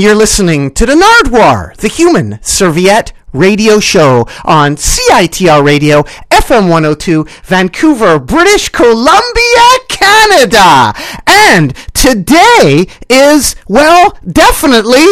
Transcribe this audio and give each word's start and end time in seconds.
you're 0.00 0.14
listening 0.14 0.70
to 0.72 0.86
the 0.86 0.94
Nardwuar, 0.94 1.76
the 1.76 1.88
human 1.88 2.38
serviette 2.42 3.12
radio 3.32 3.80
show 3.80 4.26
on 4.44 4.76
CITR 4.76 5.64
Radio, 5.64 6.02
FM 6.30 6.70
102, 6.70 7.24
Vancouver, 7.44 8.18
British 8.18 8.68
Columbia, 8.68 9.68
Canada. 9.88 10.92
And 11.26 11.74
today 11.92 12.86
is, 13.08 13.56
well, 13.68 14.16
definitely. 14.26 15.04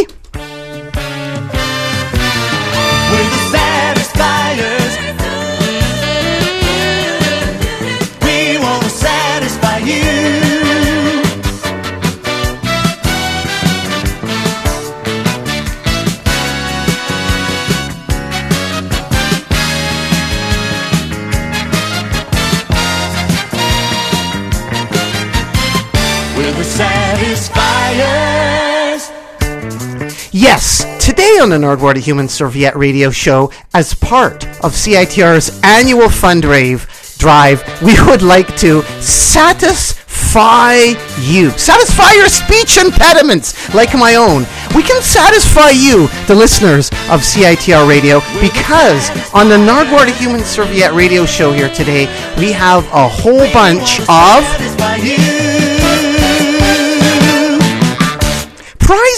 Yes, 30.58 31.06
today 31.06 31.38
on 31.40 31.50
the 31.50 31.56
Nardwuar 31.56 31.94
the 31.94 32.00
Human 32.00 32.26
Serviette 32.26 32.74
radio 32.74 33.10
show, 33.10 33.52
as 33.74 33.94
part 33.94 34.44
of 34.64 34.72
CITR's 34.72 35.60
annual 35.62 36.08
fundraise 36.08 37.16
drive, 37.16 37.62
we 37.80 37.94
would 38.06 38.22
like 38.22 38.56
to 38.56 38.82
satisfy 39.00 40.74
you. 41.20 41.50
Satisfy 41.50 42.10
your 42.14 42.28
speech 42.28 42.76
impediments, 42.76 43.72
like 43.72 43.94
my 43.94 44.16
own. 44.16 44.46
We 44.74 44.82
can 44.82 45.00
satisfy 45.00 45.70
you, 45.70 46.08
the 46.26 46.34
listeners 46.34 46.88
of 47.08 47.22
CITR 47.22 47.88
radio, 47.88 48.18
because 48.40 49.10
on 49.32 49.48
the 49.48 49.58
Nardwuar 49.58 50.06
the 50.06 50.14
Human 50.14 50.42
Serviette 50.42 50.92
radio 50.92 51.24
show 51.24 51.52
here 51.52 51.72
today, 51.72 52.06
we 52.36 52.50
have 52.50 52.84
a 52.86 53.08
whole 53.08 53.46
bunch 53.52 54.00
of 54.10 54.42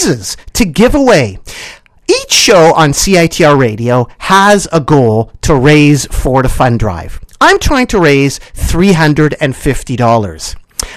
prizes 0.00 0.36
to 0.54 0.64
give 0.64 0.94
away. 0.94 1.38
Each 2.08 2.32
show 2.32 2.72
on 2.74 2.92
CITR 2.92 3.58
Radio 3.58 4.08
has 4.18 4.66
a 4.72 4.80
goal 4.80 5.30
to 5.42 5.54
raise 5.54 6.06
for 6.06 6.42
the 6.42 6.48
fund 6.48 6.80
drive. 6.80 7.20
I'm 7.40 7.58
trying 7.58 7.86
to 7.88 8.00
raise 8.00 8.38
$350. 8.38 10.56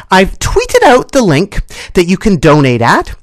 I've 0.09 0.40
tweeted 0.40 0.84
out 0.84 1.12
the 1.12 1.22
link 1.22 1.59
that 1.94 2.06
you 2.06 2.16
can 2.18 2.38
donate 2.38 2.81
at. 2.81 3.16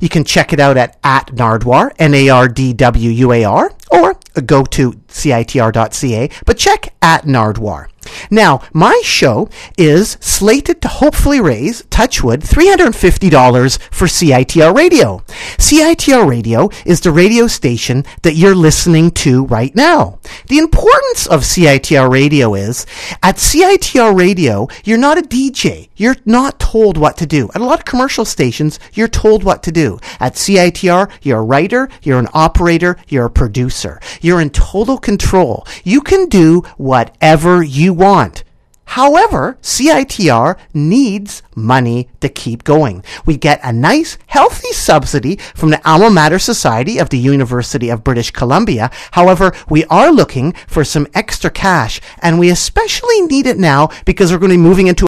You 0.00 0.08
can 0.08 0.24
check 0.24 0.52
it 0.52 0.60
out 0.60 0.76
at, 0.76 0.96
at 1.02 1.26
Nardwuar, 1.28 1.92
N-A-R-D-W-U-A-R, 1.98 3.72
or 3.90 4.14
go 4.46 4.64
to 4.64 4.92
CITR.ca, 4.92 6.30
but 6.46 6.56
check 6.56 6.94
at 7.02 7.24
Nardwuar. 7.24 7.88
Now, 8.30 8.62
my 8.72 9.00
show 9.04 9.48
is 9.76 10.16
slated 10.20 10.80
to 10.82 10.88
hopefully 10.88 11.40
raise, 11.40 11.84
Touchwood, 11.90 12.40
$350 12.40 13.78
for 13.90 14.06
CITR 14.06 14.74
Radio. 14.74 15.18
CITR 15.58 16.28
Radio 16.28 16.70
is 16.84 17.00
the 17.00 17.12
radio 17.12 17.46
station 17.46 18.04
that 18.22 18.34
you're 18.34 18.54
listening 18.54 19.10
to 19.12 19.44
right 19.46 19.74
now. 19.74 20.18
The 20.48 20.58
importance 20.58 21.26
of 21.26 21.42
CITR 21.42 22.10
Radio 22.10 22.54
is, 22.54 22.86
at 23.22 23.36
CITR 23.36 24.16
Radio, 24.16 24.68
you're 24.84 24.98
not 24.98 25.18
a 25.18 25.22
DJ. 25.22 25.88
You're 25.96 26.16
not 26.24 26.58
told 26.58 26.96
what 26.96 27.16
to 27.18 27.26
do. 27.26 27.48
At 27.54 27.60
a 27.60 27.64
lot 27.64 27.78
of 27.78 27.84
commercial 27.84 28.24
stations, 28.24 28.80
you're 28.92 29.08
told 29.08 29.44
what 29.44 29.62
to 29.64 29.72
do. 29.72 29.98
At 30.18 30.34
CITR, 30.34 31.10
you're 31.22 31.38
a 31.38 31.42
writer, 31.42 31.88
you're 32.02 32.18
an 32.18 32.28
operator, 32.34 32.96
you're 33.08 33.26
a 33.26 33.30
producer. 33.30 34.00
You're 34.20 34.40
in 34.40 34.50
total 34.50 34.98
control. 34.98 35.66
You 35.84 36.00
can 36.00 36.28
do 36.28 36.62
whatever 36.76 37.62
you 37.62 37.91
want. 37.92 38.44
However, 38.84 39.56
CITR 39.62 40.58
needs 40.74 41.42
money 41.56 42.08
to 42.20 42.28
keep 42.28 42.62
going. 42.62 43.02
We 43.24 43.38
get 43.38 43.60
a 43.62 43.72
nice, 43.72 44.18
healthy 44.26 44.72
subsidy 44.72 45.36
from 45.54 45.70
the 45.70 45.80
Alma 45.88 46.10
Mater 46.10 46.38
Society 46.38 46.98
of 46.98 47.08
the 47.08 47.18
University 47.18 47.88
of 47.88 48.04
British 48.04 48.30
Columbia. 48.32 48.90
However, 49.12 49.52
we 49.70 49.84
are 49.86 50.12
looking 50.12 50.52
for 50.66 50.84
some 50.84 51.06
extra 51.14 51.48
cash, 51.48 52.02
and 52.20 52.38
we 52.38 52.50
especially 52.50 53.22
need 53.22 53.46
it 53.46 53.58
now 53.58 53.88
because 54.04 54.30
we're 54.30 54.38
going 54.38 54.50
to 54.50 54.58
be 54.58 54.62
moving 54.62 54.88
into 54.88 55.06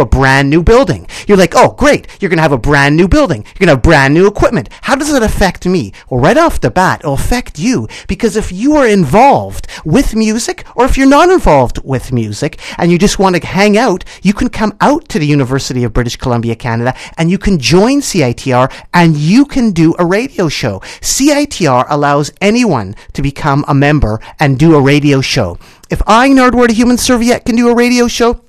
a 0.00 0.06
brand 0.06 0.50
new 0.50 0.62
building. 0.62 1.06
You're 1.26 1.36
like, 1.36 1.54
oh, 1.54 1.72
great. 1.72 2.06
You're 2.20 2.28
going 2.28 2.38
to 2.38 2.42
have 2.42 2.52
a 2.52 2.58
brand 2.58 2.96
new 2.96 3.08
building. 3.08 3.44
You're 3.44 3.66
going 3.66 3.68
to 3.68 3.74
have 3.74 3.82
brand 3.82 4.14
new 4.14 4.26
equipment. 4.26 4.68
How 4.82 4.96
does 4.96 5.12
it 5.12 5.22
affect 5.22 5.66
me? 5.66 5.92
Well, 6.08 6.20
right 6.20 6.36
off 6.36 6.60
the 6.60 6.70
bat, 6.70 7.00
it'll 7.00 7.14
affect 7.14 7.58
you 7.58 7.88
because 8.08 8.36
if 8.36 8.50
you 8.52 8.74
are 8.76 8.86
involved 8.86 9.66
with 9.84 10.14
music 10.14 10.64
or 10.74 10.84
if 10.84 10.96
you're 10.96 11.06
not 11.06 11.30
involved 11.30 11.78
with 11.84 12.12
music 12.12 12.60
and 12.78 12.90
you 12.90 12.98
just 12.98 13.18
want 13.18 13.36
to 13.36 13.46
hang 13.46 13.76
out, 13.78 14.04
you 14.22 14.32
can 14.32 14.48
come 14.48 14.76
out 14.80 15.08
to 15.08 15.18
the 15.18 15.26
University 15.26 15.84
of 15.84 15.92
British 15.92 16.16
Columbia, 16.16 16.56
Canada 16.56 16.94
and 17.16 17.30
you 17.30 17.38
can 17.38 17.58
join 17.58 18.00
CITR 18.00 18.72
and 18.94 19.16
you 19.16 19.44
can 19.44 19.72
do 19.72 19.94
a 19.98 20.04
radio 20.04 20.48
show. 20.48 20.80
CITR 21.00 21.86
allows 21.88 22.32
anyone 22.40 22.94
to 23.12 23.22
become 23.22 23.64
a 23.68 23.74
member 23.74 24.20
and 24.38 24.58
do 24.58 24.74
a 24.74 24.80
radio 24.80 25.20
show. 25.20 25.58
If 25.90 26.02
I, 26.06 26.28
Nardwuar, 26.28 26.68
a 26.68 26.72
human 26.72 26.98
serviette, 26.98 27.44
can 27.44 27.56
do 27.56 27.68
a 27.68 27.74
radio 27.74 28.06
show, 28.06 28.40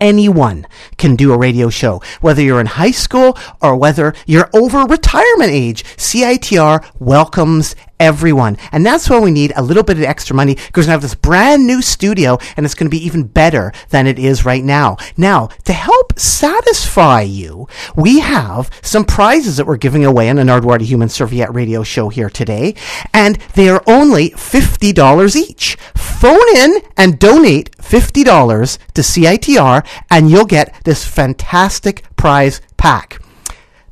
anyone 0.00 0.66
can 0.96 1.16
do 1.16 1.32
a 1.32 1.38
radio 1.38 1.70
show. 1.70 2.02
Whether 2.20 2.42
you're 2.42 2.60
in 2.60 2.66
high 2.66 2.90
school 2.90 3.38
or 3.60 3.76
whether 3.76 4.14
you're 4.26 4.50
over 4.52 4.80
retirement 4.84 5.50
age, 5.50 5.84
CITR 5.96 6.84
welcomes 6.98 7.76
everyone. 8.00 8.56
And 8.72 8.84
that's 8.84 9.08
why 9.08 9.20
we 9.20 9.30
need 9.30 9.52
a 9.56 9.62
little 9.62 9.82
bit 9.82 9.96
of 9.96 10.04
extra 10.04 10.34
money 10.34 10.54
because 10.54 10.86
to 10.86 10.90
have 10.90 11.02
this 11.02 11.14
brand 11.14 11.66
new 11.66 11.82
studio 11.82 12.38
and 12.56 12.66
it's 12.66 12.74
going 12.74 12.86
to 12.86 12.96
be 12.96 13.04
even 13.04 13.24
better 13.24 13.72
than 13.90 14.06
it 14.06 14.18
is 14.18 14.44
right 14.44 14.64
now. 14.64 14.96
Now, 15.16 15.48
to 15.64 15.72
help 15.72 16.18
satisfy 16.18 17.22
you, 17.22 17.68
we 17.96 18.20
have 18.20 18.70
some 18.82 19.04
prizes 19.04 19.56
that 19.56 19.66
we're 19.66 19.76
giving 19.76 20.04
away 20.04 20.28
on 20.28 20.36
the 20.36 20.42
Nardwuar 20.42 20.78
the 20.78 20.84
Human 20.84 21.08
Serviette 21.08 21.54
radio 21.54 21.82
show 21.82 22.08
here 22.08 22.30
today. 22.30 22.74
And 23.12 23.36
they 23.54 23.68
are 23.68 23.82
only 23.86 24.30
$50 24.30 25.36
each. 25.36 25.76
Phone 25.96 26.56
in 26.56 26.80
and 26.96 27.18
donate 27.18 27.76
$50 27.78 28.78
to 28.94 29.02
CITR 29.02 29.86
and 30.10 30.30
you'll 30.30 30.46
get 30.46 30.74
this 30.84 31.06
fantastic 31.06 32.04
prize 32.16 32.60
pack. 32.76 33.20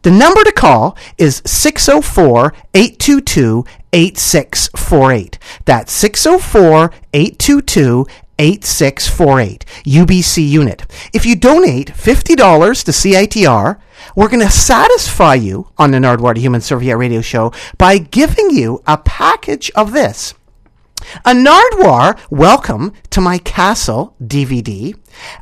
The 0.02 0.10
number 0.10 0.43
to 0.43 0.52
call 0.52 0.96
is 1.16 1.43
604 1.46 2.52
822 2.75 3.64
8648. 3.93 5.39
That's 5.65 5.93
604 5.93 6.93
822 7.12 8.06
8648. 8.39 9.65
UBC 9.85 10.49
unit. 10.49 10.87
If 11.12 11.27
you 11.27 11.37
donate 11.37 11.89
$50 11.89 12.85
to 12.85 12.91
CITR, 12.91 13.79
we're 14.17 14.29
going 14.29 14.41
to 14.41 14.50
satisfy 14.50 15.35
you 15.35 15.69
on 15.79 15.91
the 15.91 15.99
Nardwuar 15.99 16.37
Human 16.37 16.61
Serviette 16.61 16.99
radio 16.99 17.21
show 17.21 17.53
by 17.79 17.99
giving 17.99 18.50
you 18.50 18.83
a 18.87 18.99
package 18.99 19.71
of 19.77 19.93
this. 19.93 20.35
A 21.25 21.33
Nardwuar 21.33 22.19
Welcome 22.31 22.93
to 23.11 23.21
My 23.21 23.39
Castle 23.39 24.15
DVD, 24.23 24.97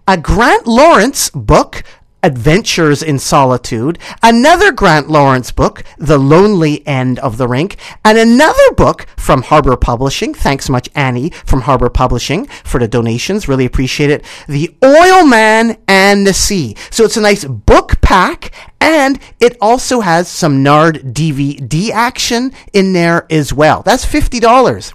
a 0.08 0.16
Grant 0.16 0.66
Lawrence 0.66 1.30
book, 1.30 1.82
Adventures 2.22 3.02
in 3.02 3.18
Solitude, 3.18 3.98
another 4.22 4.72
Grant 4.72 5.08
Lawrence 5.08 5.50
book, 5.50 5.84
The 5.98 6.18
Lonely 6.18 6.86
End 6.86 7.18
of 7.20 7.38
the 7.38 7.48
Rink, 7.48 7.76
and 8.04 8.18
another 8.18 8.72
book 8.76 9.06
from 9.16 9.42
Harbor 9.42 9.76
Publishing. 9.76 10.34
Thanks 10.34 10.68
much, 10.68 10.88
Annie 10.94 11.30
from 11.30 11.62
Harbor 11.62 11.88
Publishing, 11.88 12.46
for 12.64 12.78
the 12.78 12.88
donations. 12.88 13.48
Really 13.48 13.64
appreciate 13.64 14.10
it. 14.10 14.24
The 14.48 14.76
Oil 14.84 15.26
Man 15.26 15.78
and 15.88 16.26
the 16.26 16.34
Sea. 16.34 16.76
So 16.90 17.04
it's 17.04 17.16
a 17.16 17.22
nice 17.22 17.44
book 17.44 18.00
pack, 18.00 18.52
and 18.80 19.18
it 19.40 19.56
also 19.60 20.00
has 20.00 20.28
some 20.28 20.62
Nard 20.62 21.14
DVD 21.14 21.90
action 21.90 22.52
in 22.72 22.92
there 22.92 23.26
as 23.30 23.52
well. 23.52 23.82
That's 23.82 24.04
$50. 24.04 24.94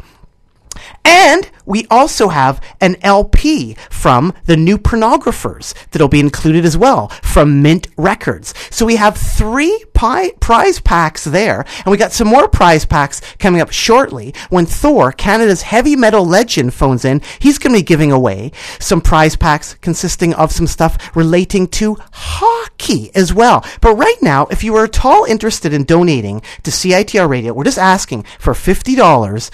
And 1.05 1.49
we 1.65 1.85
also 1.89 2.29
have 2.29 2.61
an 2.81 2.95
LP 3.01 3.75
from 3.89 4.33
the 4.45 4.57
new 4.57 4.77
pornographers 4.77 5.73
that'll 5.91 6.07
be 6.07 6.19
included 6.19 6.65
as 6.65 6.77
well 6.77 7.09
from 7.21 7.61
Mint 7.61 7.87
Records. 7.95 8.53
So 8.69 8.85
we 8.85 8.95
have 8.95 9.15
three 9.15 9.83
pi- 9.93 10.31
prize 10.39 10.79
packs 10.79 11.23
there, 11.23 11.65
and 11.85 11.91
we 11.91 11.97
got 11.97 12.11
some 12.11 12.27
more 12.27 12.47
prize 12.47 12.85
packs 12.85 13.21
coming 13.37 13.61
up 13.61 13.71
shortly 13.71 14.33
when 14.49 14.65
Thor, 14.65 15.11
Canada's 15.11 15.63
heavy 15.63 15.95
metal 15.95 16.25
legend, 16.25 16.73
phones 16.73 17.05
in. 17.05 17.21
He's 17.39 17.57
going 17.57 17.73
to 17.73 17.79
be 17.79 17.83
giving 17.83 18.11
away 18.11 18.51
some 18.79 19.01
prize 19.01 19.35
packs 19.35 19.75
consisting 19.75 20.33
of 20.33 20.51
some 20.51 20.67
stuff 20.67 21.15
relating 21.15 21.67
to 21.67 21.97
hockey 22.11 23.11
as 23.15 23.33
well. 23.33 23.63
But 23.81 23.95
right 23.95 24.21
now, 24.21 24.47
if 24.47 24.63
you 24.63 24.75
are 24.75 24.85
at 24.85 25.05
all 25.05 25.25
interested 25.25 25.73
in 25.73 25.83
donating 25.83 26.41
to 26.63 26.71
CITR 26.71 27.29
Radio, 27.29 27.53
we're 27.53 27.63
just 27.63 27.77
asking 27.77 28.23
for 28.39 28.53
$50 28.53 29.51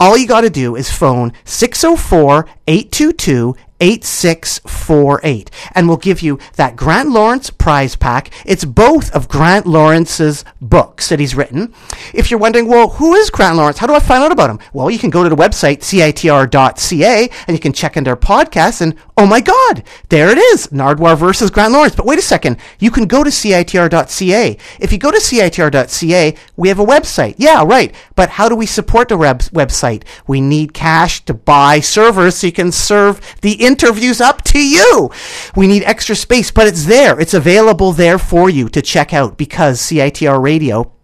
all 0.00 0.16
you 0.16 0.26
got 0.26 0.42
to 0.42 0.50
do 0.50 0.76
is 0.76 0.90
phone 0.90 1.32
604 1.44 2.46
822 2.66 3.56
8648. 3.80 5.50
And 5.74 5.88
we'll 5.88 5.96
give 5.96 6.20
you 6.22 6.38
that 6.56 6.76
Grant 6.76 7.10
Lawrence 7.10 7.50
prize 7.50 7.96
pack. 7.96 8.30
It's 8.44 8.64
both 8.64 9.10
of 9.14 9.28
Grant 9.28 9.66
Lawrence's 9.66 10.44
books 10.60 11.08
that 11.08 11.20
he's 11.20 11.34
written. 11.34 11.72
If 12.14 12.30
you're 12.30 12.40
wondering, 12.40 12.66
well, 12.68 12.88
who 12.90 13.14
is 13.14 13.30
Grant 13.30 13.56
Lawrence? 13.56 13.78
How 13.78 13.86
do 13.86 13.94
I 13.94 14.00
find 14.00 14.22
out 14.22 14.32
about 14.32 14.50
him? 14.50 14.58
Well, 14.72 14.90
you 14.90 14.98
can 14.98 15.10
go 15.10 15.22
to 15.22 15.28
the 15.28 15.36
website, 15.36 15.78
citr.ca, 15.78 17.30
and 17.46 17.56
you 17.56 17.60
can 17.60 17.72
check 17.72 17.96
into 17.96 18.10
our 18.10 18.16
podcast, 18.16 18.80
and 18.80 18.94
oh 19.16 19.26
my 19.26 19.40
God, 19.40 19.82
there 20.08 20.30
it 20.30 20.38
is 20.38 20.68
Nardwuar 20.68 21.16
versus 21.18 21.50
Grant 21.50 21.72
Lawrence. 21.72 21.94
But 21.94 22.06
wait 22.06 22.18
a 22.18 22.22
second, 22.22 22.58
you 22.78 22.90
can 22.90 23.06
go 23.06 23.24
to 23.24 23.30
citr.ca. 23.30 24.56
If 24.80 24.92
you 24.92 24.98
go 24.98 25.10
to 25.10 25.18
citr.ca, 25.18 26.34
we 26.56 26.68
have 26.68 26.78
a 26.78 26.84
website. 26.84 27.34
Yeah, 27.38 27.64
right. 27.64 27.94
But 28.14 28.30
how 28.30 28.48
do 28.48 28.56
we 28.56 28.66
support 28.66 29.08
the 29.08 29.16
web- 29.16 29.40
website? 29.42 30.02
We 30.26 30.40
need 30.40 30.74
cash 30.74 31.24
to 31.26 31.34
buy 31.34 31.80
servers 31.80 32.36
so 32.36 32.46
you 32.46 32.52
can 32.52 32.72
serve 32.72 33.20
the 33.42 33.52
interviews 33.68 34.20
up 34.20 34.42
to 34.42 34.58
you. 34.58 35.10
We 35.54 35.66
need 35.68 35.84
extra 35.84 36.16
space, 36.16 36.50
but 36.50 36.66
it's 36.66 36.86
there. 36.86 37.20
It's 37.20 37.34
available 37.34 37.92
there 37.92 38.18
for 38.18 38.50
you 38.50 38.68
to 38.70 38.82
check 38.82 39.12
out 39.12 39.36
because 39.36 39.80
CITR 39.80 40.42
Radio 40.42 40.97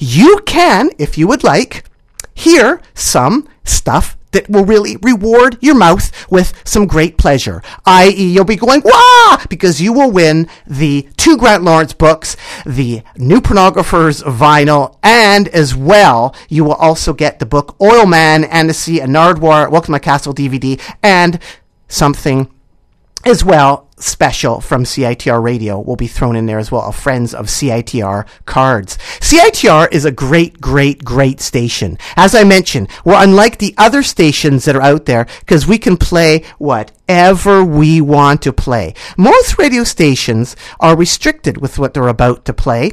you 0.00 0.40
can, 0.44 0.90
if 0.98 1.16
you 1.16 1.28
would 1.28 1.44
like, 1.44 1.84
hear 2.34 2.82
some 2.94 3.46
stuff 3.64 4.17
that 4.32 4.48
will 4.48 4.64
really 4.64 4.96
reward 5.02 5.58
your 5.60 5.74
mouth 5.74 6.30
with 6.30 6.52
some 6.64 6.86
great 6.86 7.16
pleasure. 7.18 7.62
I.e., 7.84 8.32
you'll 8.32 8.44
be 8.44 8.56
going, 8.56 8.82
wah! 8.84 9.44
Because 9.48 9.80
you 9.80 9.92
will 9.92 10.10
win 10.10 10.48
the 10.66 11.08
two 11.16 11.36
Grant 11.36 11.62
Lawrence 11.62 11.92
books, 11.92 12.36
the 12.64 13.02
New 13.16 13.40
Pornographers 13.40 14.22
vinyl, 14.22 14.96
and 15.02 15.48
as 15.48 15.74
well, 15.74 16.34
you 16.48 16.64
will 16.64 16.74
also 16.74 17.12
get 17.12 17.38
the 17.38 17.46
book 17.46 17.76
Oil 17.80 18.06
Man 18.06 18.44
and 18.44 18.68
the 18.68 18.74
Sea, 18.74 19.00
and 19.00 19.14
Nardwuar, 19.14 19.70
Welcome 19.70 19.86
to 19.86 19.92
My 19.92 19.98
Castle 19.98 20.34
DVD, 20.34 20.80
and 21.02 21.38
something 21.88 22.50
as 23.24 23.44
well 23.44 23.87
special 24.02 24.60
from 24.60 24.84
CITR 24.84 25.42
Radio 25.42 25.80
will 25.80 25.96
be 25.96 26.06
thrown 26.06 26.36
in 26.36 26.46
there 26.46 26.58
as 26.58 26.70
well, 26.70 26.82
of 26.82 26.96
Friends 26.96 27.34
of 27.34 27.46
CITR 27.46 28.26
cards. 28.46 28.96
CITR 29.20 29.88
is 29.92 30.04
a 30.04 30.12
great, 30.12 30.60
great, 30.60 31.04
great 31.04 31.40
station. 31.40 31.98
As 32.16 32.34
I 32.34 32.44
mentioned, 32.44 32.88
we're 33.04 33.22
unlike 33.22 33.58
the 33.58 33.74
other 33.76 34.02
stations 34.02 34.64
that 34.64 34.76
are 34.76 34.82
out 34.82 35.06
there 35.06 35.26
because 35.40 35.66
we 35.66 35.78
can 35.78 35.96
play 35.96 36.44
whatever 36.58 37.64
we 37.64 38.00
want 38.00 38.42
to 38.42 38.52
play. 38.52 38.94
Most 39.16 39.58
radio 39.58 39.84
stations 39.84 40.56
are 40.80 40.96
restricted 40.96 41.58
with 41.58 41.78
what 41.78 41.94
they're 41.94 42.08
about 42.08 42.44
to 42.46 42.52
play 42.52 42.92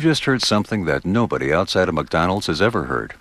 just 0.03 0.25
heard 0.25 0.43
something 0.43 0.85
that 0.85 1.05
nobody 1.05 1.53
outside 1.53 1.89
of 1.89 1.95
McDonald's 1.95 2.49
has 2.49 2.61
ever 2.61 2.85
heard. 2.85 3.15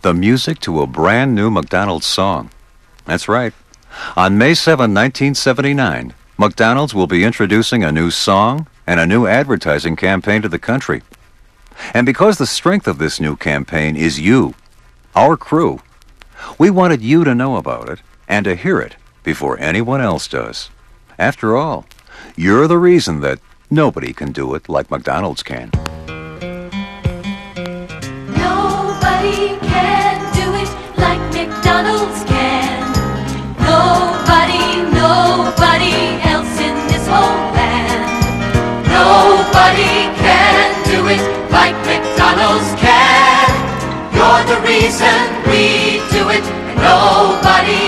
The 0.00 0.14
music 0.14 0.58
to 0.60 0.80
a 0.80 0.86
brand 0.86 1.34
new 1.34 1.50
McDonald's 1.50 2.06
song. 2.06 2.50
That's 3.04 3.28
right. 3.28 3.52
On 4.16 4.38
May 4.38 4.54
7, 4.54 4.92
1979, 4.94 6.14
McDonald's 6.38 6.94
will 6.94 7.06
be 7.06 7.22
introducing 7.22 7.84
a 7.84 7.92
new 7.92 8.10
song 8.10 8.66
and 8.86 8.98
a 8.98 9.06
new 9.06 9.26
advertising 9.26 9.94
campaign 9.94 10.42
to 10.42 10.48
the 10.48 10.58
country. 10.58 11.02
And 11.92 12.06
because 12.06 12.38
the 12.38 12.46
strength 12.46 12.88
of 12.88 12.98
this 12.98 13.20
new 13.20 13.36
campaign 13.36 13.94
is 13.94 14.18
you, 14.18 14.54
our 15.14 15.36
crew, 15.36 15.80
we 16.58 16.70
wanted 16.70 17.02
you 17.02 17.24
to 17.24 17.34
know 17.34 17.56
about 17.56 17.88
it 17.88 18.00
and 18.26 18.44
to 18.44 18.56
hear 18.56 18.80
it 18.80 18.96
before 19.22 19.58
anyone 19.58 20.00
else 20.00 20.26
does. 20.28 20.70
After 21.18 21.56
all, 21.56 21.86
You're 22.36 22.68
the 22.68 22.78
reason 22.78 23.20
that 23.20 23.40
nobody 23.70 24.12
can 24.12 24.32
do 24.32 24.54
it 24.54 24.68
like 24.68 24.90
McDonald's 24.90 25.42
can. 25.42 25.70
Nobody 28.36 29.58
can 29.66 30.16
do 30.34 30.54
it 30.54 30.70
like 30.98 31.20
McDonald's 31.32 32.22
can. 32.24 32.82
Nobody, 33.58 34.82
nobody 34.94 35.94
else 36.22 36.54
in 36.60 36.76
this 36.86 37.06
whole 37.06 37.40
land. 37.56 38.06
Nobody 38.86 40.14
can 40.22 40.84
do 40.84 41.08
it 41.08 41.24
like 41.50 41.76
McDonald's 41.86 42.74
can. 42.80 43.50
You're 44.14 44.44
the 44.52 44.60
reason 44.62 45.16
we 45.50 46.00
do 46.14 46.30
it, 46.30 46.44
and 46.44 46.78
nobody 46.78 47.85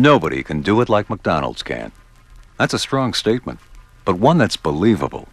Nobody 0.00 0.42
can 0.42 0.62
do 0.62 0.80
it 0.80 0.88
like 0.88 1.10
McDonald's 1.10 1.62
can. 1.62 1.92
That's 2.56 2.72
a 2.72 2.78
strong 2.78 3.12
statement, 3.12 3.60
but 4.06 4.18
one 4.18 4.38
that's 4.38 4.56
believable. 4.56 5.28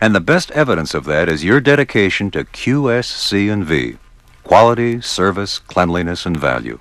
And 0.00 0.14
the 0.14 0.22
best 0.22 0.50
evidence 0.52 0.94
of 0.94 1.04
that 1.04 1.28
is 1.28 1.44
your 1.44 1.60
dedication 1.60 2.30
to 2.30 2.44
QSC&V. 2.44 3.98
Quality, 4.42 5.02
service, 5.02 5.58
cleanliness, 5.58 6.24
and 6.24 6.34
value. 6.34 6.78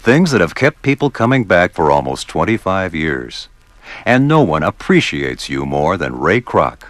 Things 0.00 0.32
that 0.32 0.40
have 0.40 0.56
kept 0.56 0.82
people 0.82 1.08
coming 1.08 1.44
back 1.44 1.72
for 1.72 1.88
almost 1.88 2.26
25 2.26 2.96
years. 2.96 3.48
And 4.04 4.26
no 4.26 4.42
one 4.42 4.64
appreciates 4.64 5.48
you 5.48 5.64
more 5.64 5.96
than 5.96 6.18
Ray 6.18 6.40
Kroc, 6.40 6.82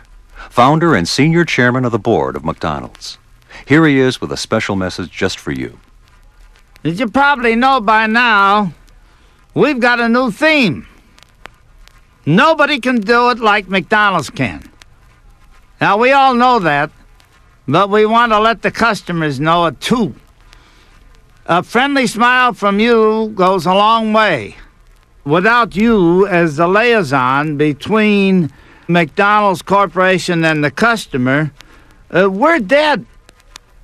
founder 0.48 0.94
and 0.94 1.06
senior 1.06 1.44
chairman 1.44 1.84
of 1.84 1.92
the 1.92 1.98
board 1.98 2.34
of 2.34 2.46
McDonald's. 2.46 3.18
Here 3.66 3.86
he 3.86 3.98
is 3.98 4.22
with 4.22 4.32
a 4.32 4.38
special 4.38 4.74
message 4.74 5.10
just 5.10 5.38
for 5.38 5.52
you. 5.52 5.78
As 6.82 6.98
you 6.98 7.08
probably 7.08 7.56
know 7.56 7.78
by 7.78 8.06
now, 8.06 8.72
we've 9.54 9.80
got 9.80 10.00
a 10.00 10.08
new 10.08 10.30
theme. 10.30 10.86
Nobody 12.26 12.80
can 12.80 13.00
do 13.00 13.30
it 13.30 13.38
like 13.38 13.68
McDonald's 13.68 14.30
can. 14.30 14.70
Now, 15.80 15.96
we 15.96 16.12
all 16.12 16.34
know 16.34 16.58
that, 16.58 16.90
but 17.66 17.88
we 17.88 18.04
want 18.04 18.32
to 18.32 18.38
let 18.38 18.62
the 18.62 18.70
customers 18.70 19.40
know 19.40 19.66
it 19.66 19.80
too. 19.80 20.14
A 21.46 21.62
friendly 21.62 22.06
smile 22.06 22.52
from 22.52 22.78
you 22.78 23.32
goes 23.34 23.66
a 23.66 23.74
long 23.74 24.12
way. 24.12 24.56
Without 25.24 25.74
you 25.74 26.26
as 26.26 26.56
the 26.56 26.68
liaison 26.68 27.56
between 27.56 28.52
McDonald's 28.88 29.62
Corporation 29.62 30.44
and 30.44 30.62
the 30.62 30.70
customer, 30.70 31.50
uh, 32.14 32.30
we're 32.30 32.58
dead. 32.58 33.06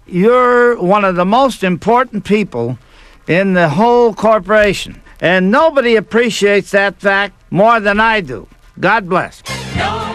You're 0.06 0.80
one 0.80 1.04
of 1.04 1.16
the 1.16 1.24
most 1.24 1.64
important 1.64 2.24
people 2.24 2.78
in 3.26 3.54
the 3.54 3.70
whole 3.70 4.14
corporation. 4.14 5.00
And 5.20 5.50
nobody 5.50 5.96
appreciates 5.96 6.70
that 6.72 7.00
fact 7.00 7.34
more 7.50 7.80
than 7.80 8.00
I 8.00 8.20
do. 8.20 8.48
God 8.78 9.08
bless. 9.08 9.42
Nobody 9.76 10.05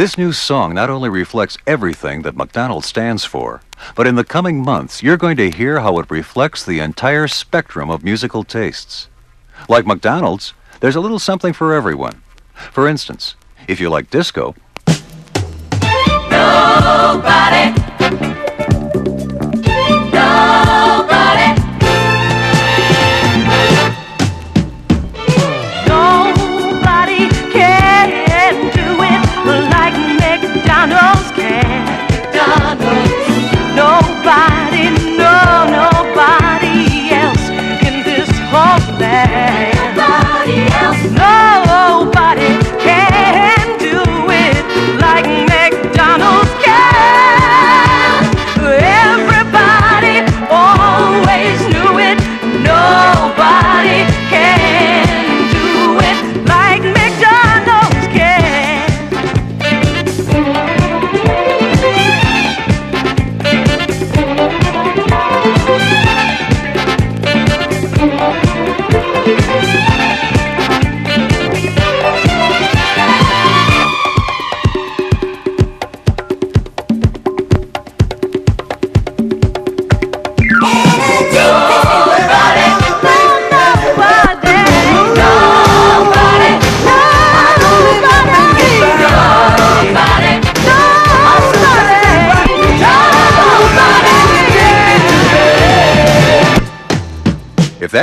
This 0.00 0.16
new 0.16 0.32
song 0.32 0.72
not 0.72 0.88
only 0.88 1.10
reflects 1.10 1.58
everything 1.66 2.22
that 2.22 2.34
McDonald's 2.34 2.86
stands 2.86 3.26
for, 3.26 3.60
but 3.94 4.06
in 4.06 4.14
the 4.14 4.24
coming 4.24 4.64
months, 4.64 5.02
you're 5.02 5.18
going 5.18 5.36
to 5.36 5.50
hear 5.50 5.80
how 5.80 5.98
it 5.98 6.10
reflects 6.10 6.64
the 6.64 6.78
entire 6.80 7.28
spectrum 7.28 7.90
of 7.90 8.02
musical 8.02 8.42
tastes. 8.42 9.08
Like 9.68 9.86
McDonald's, 9.86 10.54
there's 10.80 10.96
a 10.96 11.02
little 11.02 11.18
something 11.18 11.52
for 11.52 11.74
everyone. 11.74 12.22
For 12.72 12.88
instance, 12.88 13.34
if 13.68 13.78
you 13.78 13.90
like 13.90 14.08
disco, 14.08 14.54
Nobody. 16.30 17.74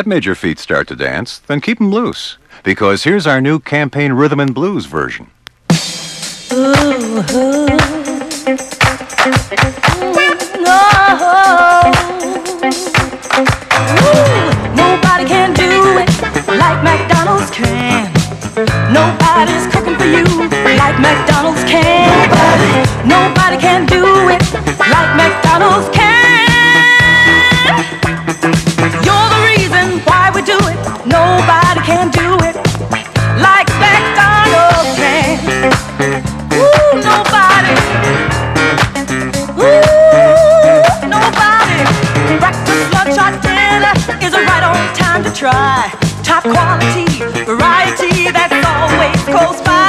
Made 0.08 0.26
your 0.26 0.36
feet 0.36 0.58
start 0.58 0.88
to 0.88 0.96
dance, 0.96 1.40
then 1.48 1.62
keep 1.62 1.82
'em 1.82 1.92
loose. 1.92 2.38
Because 2.64 3.04
here's 3.04 3.28
our 3.28 3.42
new 3.42 3.60
campaign 3.60 4.14
rhythm 4.14 4.40
and 4.40 4.54
blues 4.54 4.86
version. 4.86 5.28
Nobody 14.76 15.26
can 15.26 15.54
do 15.54 16.00
it 16.00 16.10
like 16.48 16.84
McDonald's 16.84 17.52
can. 17.52 18.12
Nobody's 18.92 19.68
cooking 19.68 19.96
for 19.98 20.06
you 20.06 20.24
like 20.78 21.00
McDonald's 21.00 21.64
can. 21.66 22.10
Nobody, 22.10 22.72
nobody 23.06 23.58
can 23.58 23.86
do 23.86 24.30
it 24.30 24.42
like 24.80 25.16
McDonald's 25.16 25.90
can. 25.96 26.17
Try. 45.48 45.88
Top 46.24 46.44
quality, 46.44 47.08
variety 47.46 48.32
that's 48.32 48.60
always 48.68 49.20
close 49.32 49.62
by. 49.62 49.88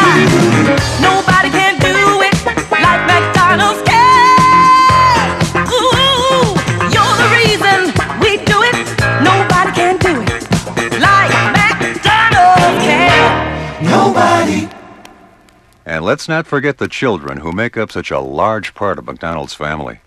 Nobody 1.03 1.50
can 1.50 1.75
do 1.83 1.97
it 2.23 2.37
like 2.71 3.03
McDonald's 3.11 3.83
can. 3.83 5.27
Ooh, 5.67 6.55
you're 6.95 7.17
the 7.23 7.29
reason 7.41 7.79
we 8.23 8.38
do 8.47 8.59
it. 8.71 8.77
Nobody 9.31 9.73
can 9.75 9.97
do 9.99 10.15
it 10.23 10.93
like 11.02 11.35
McDonald's 11.59 12.78
can. 12.87 13.82
Nobody. 13.82 14.69
And 15.85 16.04
let's 16.04 16.28
not 16.28 16.47
forget 16.47 16.78
the 16.78 16.89
children 16.89 17.39
who 17.39 17.50
make 17.50 17.76
up 17.76 17.91
such 17.91 18.13
a 18.13 18.21
large 18.21 18.75
part 18.75 18.99
of 18.99 19.06
McDonald's 19.06 19.54
family. 19.54 19.99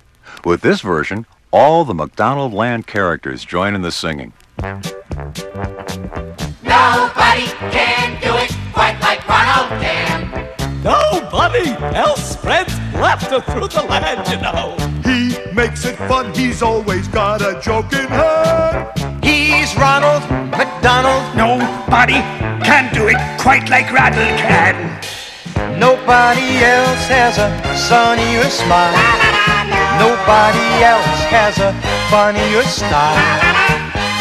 With 0.45 0.61
this 0.61 0.79
version, 0.79 1.25
all 1.51 1.83
the 1.83 1.93
McDonald 1.93 2.53
Land 2.53 2.87
characters 2.87 3.43
join 3.43 3.75
in 3.75 3.81
the 3.81 3.91
singing. 3.91 4.31
Nobody 6.63 7.47
can 7.71 8.21
do 8.21 8.35
it 8.37 8.51
quite 8.73 8.97
like 9.01 9.27
Ronald 9.27 9.81
can. 9.81 10.83
Nobody 10.83 11.69
else 11.95 12.33
spreads 12.33 12.77
laughter 12.93 13.41
through 13.41 13.69
the 13.69 13.83
land, 13.83 14.27
you 14.29 14.37
know. 14.41 14.75
He 15.03 15.37
makes 15.53 15.85
it 15.85 15.95
fun, 16.07 16.33
he's 16.33 16.61
always 16.61 17.07
got 17.07 17.41
a 17.41 17.59
joke 17.61 17.93
in 17.93 18.07
hand. 18.07 19.23
He's 19.23 19.75
Ronald 19.75 20.23
McDonald. 20.51 21.23
Nobody 21.35 22.21
can 22.63 22.93
do 22.93 23.07
it 23.07 23.17
quite 23.39 23.69
like 23.69 23.91
Ronald 23.91 24.37
can. 24.37 24.99
Nobody 25.79 26.57
else 26.57 27.07
has 27.07 27.37
a 27.37 27.49
sunnier 27.75 28.49
smile. 28.49 28.93
Nobody 29.97 30.83
else 30.83 31.23
has 31.29 31.57
a 31.59 31.73
funnier 32.09 32.63
style. 32.63 33.60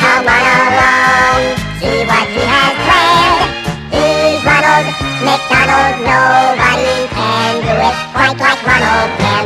Come 0.01 0.27
on 0.27 0.45
along, 0.67 1.41
see 1.79 2.01
what 2.09 2.27
he 2.35 2.43
has 2.49 2.75
planned. 2.85 3.51
He's 3.93 4.41
Ronald 4.43 4.87
McDonald. 5.23 6.01
Nobody 6.01 7.05
can 7.13 7.61
do 7.63 7.75
it 7.85 7.97
quite 8.13 8.37
like 8.41 8.61
Ronald 8.65 9.13
can. 9.21 9.45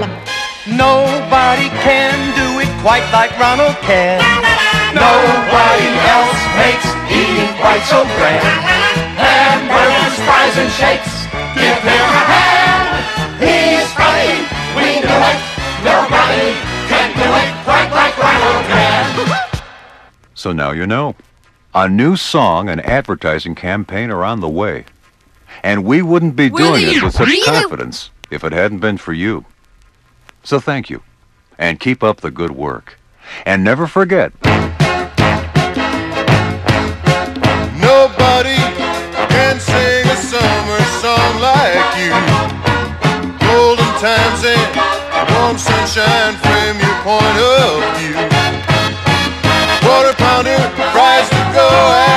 Nobody 0.66 1.68
can 1.82 2.16
do 2.38 2.46
it 2.62 2.70
quite 2.80 3.04
like 3.12 3.36
Ronald 3.38 3.76
can. 3.82 4.18
Nobody 4.94 5.90
else 6.08 6.40
makes 6.56 6.86
eating 7.10 7.52
quite 7.58 7.84
so 7.90 8.06
grand. 8.16 8.46
Hamburgers, 9.18 10.16
fries, 10.24 10.56
and 10.56 10.70
shakes. 10.70 11.26
Give 11.58 11.82
him 11.82 12.04
a 12.14 12.22
hand. 12.32 13.04
He's 13.42 13.88
funny. 13.92 14.46
We 14.78 15.02
do 15.02 15.16
it. 15.30 15.38
Nobody 15.84 16.54
can 16.88 17.08
do 17.18 17.28
it 17.42 17.50
quite 17.66 17.90
like 17.92 18.16
Ronald 18.16 18.64
can. 18.66 19.43
So 20.44 20.52
now 20.52 20.72
you 20.72 20.86
know. 20.86 21.16
A 21.74 21.88
new 21.88 22.16
song 22.16 22.68
and 22.68 22.78
advertising 22.82 23.54
campaign 23.54 24.10
are 24.10 24.22
on 24.22 24.40
the 24.40 24.48
way. 24.50 24.84
And 25.62 25.86
we 25.86 26.02
wouldn't 26.02 26.36
be 26.36 26.50
doing 26.50 26.82
it 26.84 27.02
with 27.02 27.14
such 27.14 27.46
confidence 27.46 28.10
if 28.30 28.44
it 28.44 28.52
hadn't 28.52 28.80
been 28.80 28.98
for 28.98 29.14
you. 29.14 29.46
So 30.42 30.60
thank 30.60 30.90
you. 30.90 31.00
And 31.56 31.80
keep 31.80 32.02
up 32.02 32.20
the 32.20 32.30
good 32.30 32.50
work. 32.50 32.98
And 33.46 33.64
never 33.64 33.86
forget, 33.86 34.34
Nobody 37.80 38.60
can 39.32 39.58
sing 39.58 40.04
a 40.04 40.16
summer 40.28 40.80
song 41.00 41.40
like 41.40 41.96
you. 41.96 42.12
Golden 43.48 43.92
times 43.96 44.44
and 44.44 44.76
warm 45.32 45.56
sunshine 45.56 46.34
frame 46.36 46.76
your 46.84 46.96
point 47.00 47.38
of 47.38 47.96
view. 47.96 48.33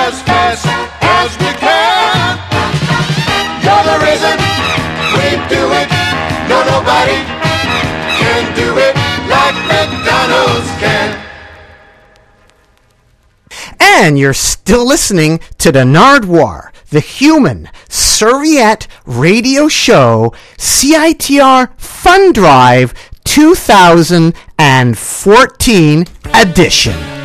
As 0.08 0.22
fast 0.22 0.64
as 1.02 1.38
we 1.38 1.52
can. 1.60 2.40
We 5.14 5.30
do 5.50 5.74
it. 5.74 5.90
No, 6.48 6.64
nobody 6.64 7.20
can 8.16 8.56
do 8.56 8.78
it 8.78 8.96
like 9.28 9.56
McDonald's 9.68 10.72
can. 10.80 11.20
And 13.82 14.18
you're 14.18 14.34
still 14.34 14.88
listening 14.88 15.42
to 15.58 15.74
the 15.74 15.84
Nardwuar, 15.84 16.72
the 16.90 17.02
human 17.02 17.70
serviette 17.90 18.88
radio 19.06 19.68
show, 19.68 20.34
CITR 20.58 21.78
Fun 21.78 22.32
Drive 22.32 22.94
2014 23.26 26.06
edition. 26.34 27.17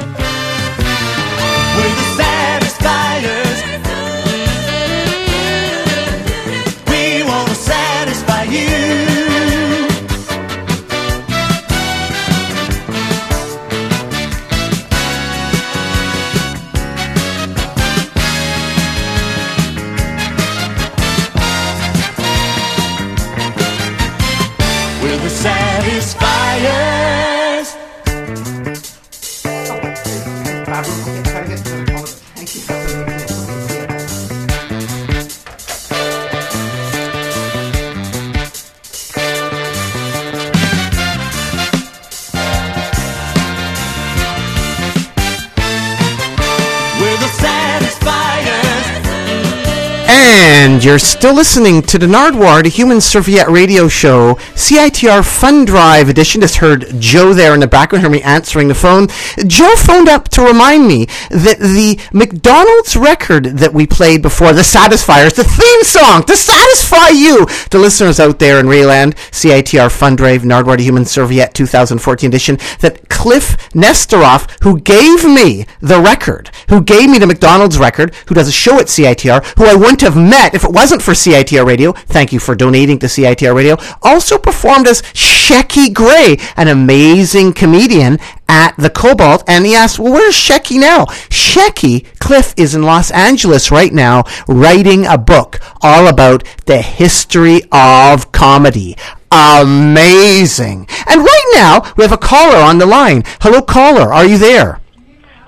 You're 50.83 50.99
still 50.99 51.33
listening 51.33 51.83
to 51.83 51.97
the 51.97 52.09
Nardwuar, 52.09 52.65
the 52.65 52.69
Human 52.69 53.01
Serviette 53.01 53.49
Radio 53.49 53.87
Show, 53.87 54.35
CITR 54.57 55.25
Fun 55.25 55.65
Drive 55.65 56.09
edition. 56.09 56.41
Just 56.41 56.57
heard 56.57 56.87
Joe 56.99 57.33
there 57.33 57.55
in 57.55 57.61
the 57.61 57.69
background, 57.69 58.03
heard 58.03 58.11
me 58.11 58.21
answering 58.23 58.67
the 58.67 58.75
phone. 58.75 59.07
Joe 59.47 59.77
phoned 59.77 60.09
up 60.09 60.29
to 60.31 60.43
remind 60.43 60.89
me 60.89 61.07
that 61.31 61.61
the 61.61 62.01
McDonald's 62.13 62.97
record 62.97 63.45
that 63.45 63.73
we 63.73 63.87
played 63.87 64.23
before, 64.23 64.53
The 64.53 64.65
Satisfiers, 64.65 65.35
the 65.35 65.45
theme 65.45 65.85
song 65.85 66.25
to 66.25 66.37
satisfy 66.37 67.11
you, 67.11 67.47
the 67.71 67.79
listeners 67.79 68.19
out 68.19 68.41
there 68.41 68.59
in 68.59 68.67
Rayland, 68.67 69.15
CITR 69.31 69.89
Fun 69.89 70.17
Drive, 70.17 70.43
Nardwuar, 70.43 70.79
the 70.79 70.83
Human 70.83 71.05
Serviette 71.05 71.55
2014 71.55 72.27
edition, 72.27 72.59
that 72.81 73.09
Cliff 73.09 73.57
Nesteroff, 73.71 74.51
who 74.65 74.81
gave 74.81 75.23
me 75.23 75.65
the 75.81 76.01
record, 76.01 76.51
who 76.69 76.83
gave 76.83 77.09
me 77.09 77.19
the 77.19 77.27
McDonald's 77.29 77.79
record, 77.79 78.13
who 78.27 78.35
does 78.35 78.49
a 78.49 78.53
show 78.53 78.81
at 78.81 78.87
CITR, 78.87 79.45
who 79.57 79.67
I 79.67 79.77
wouldn't 79.77 80.01
have 80.01 80.17
met 80.17 80.57
if 80.57 80.65
it 80.65 80.72
wasn't 80.73 81.03
for 81.03 81.13
CITR 81.13 81.67
Radio. 81.67 81.93
Thank 81.93 82.33
you 82.33 82.39
for 82.39 82.55
donating 82.55 82.99
to 83.01 83.07
CITR 83.07 83.55
Radio. 83.55 83.77
Also 84.03 84.39
performed 84.39 84.87
as 84.89 85.03
Shecky 85.03 85.93
Gray, 85.93 86.39
an 86.57 86.69
amazing 86.69 87.53
comedian 87.53 88.19
at 88.49 88.75
the 88.77 88.91
Cobalt. 88.91 89.45
And 89.47 89.67
he 89.67 89.75
asked, 89.75 89.99
well, 89.99 90.13
where's 90.13 90.35
Shecky 90.35 90.81
now? 90.81 91.05
Shecky, 91.29 92.07
Cliff, 92.19 92.55
is 92.57 92.75
in 92.75 92.83
Los 92.83 93.11
Angeles 93.11 93.71
right 93.71 93.93
now 93.93 94.25
writing 94.49 95.07
a 95.07 95.19
book 95.19 95.61
all 95.83 96.09
about 96.09 96.45
the 96.67 96.79
history 96.79 97.63
of 97.71 98.33
comedy. 98.33 98.97
Amazing. 99.31 100.89
And 101.07 101.21
right 101.23 101.53
now, 101.55 101.93
we 101.97 102.05
have 102.05 102.13
a 102.13 102.19
caller 102.19 102.59
on 102.59 102.79
the 102.79 102.87
line. 102.87 103.23
Hello, 103.41 103.63
caller. 103.63 104.13
Are 104.13 104.27
you 104.27 104.39
there? 104.39 104.81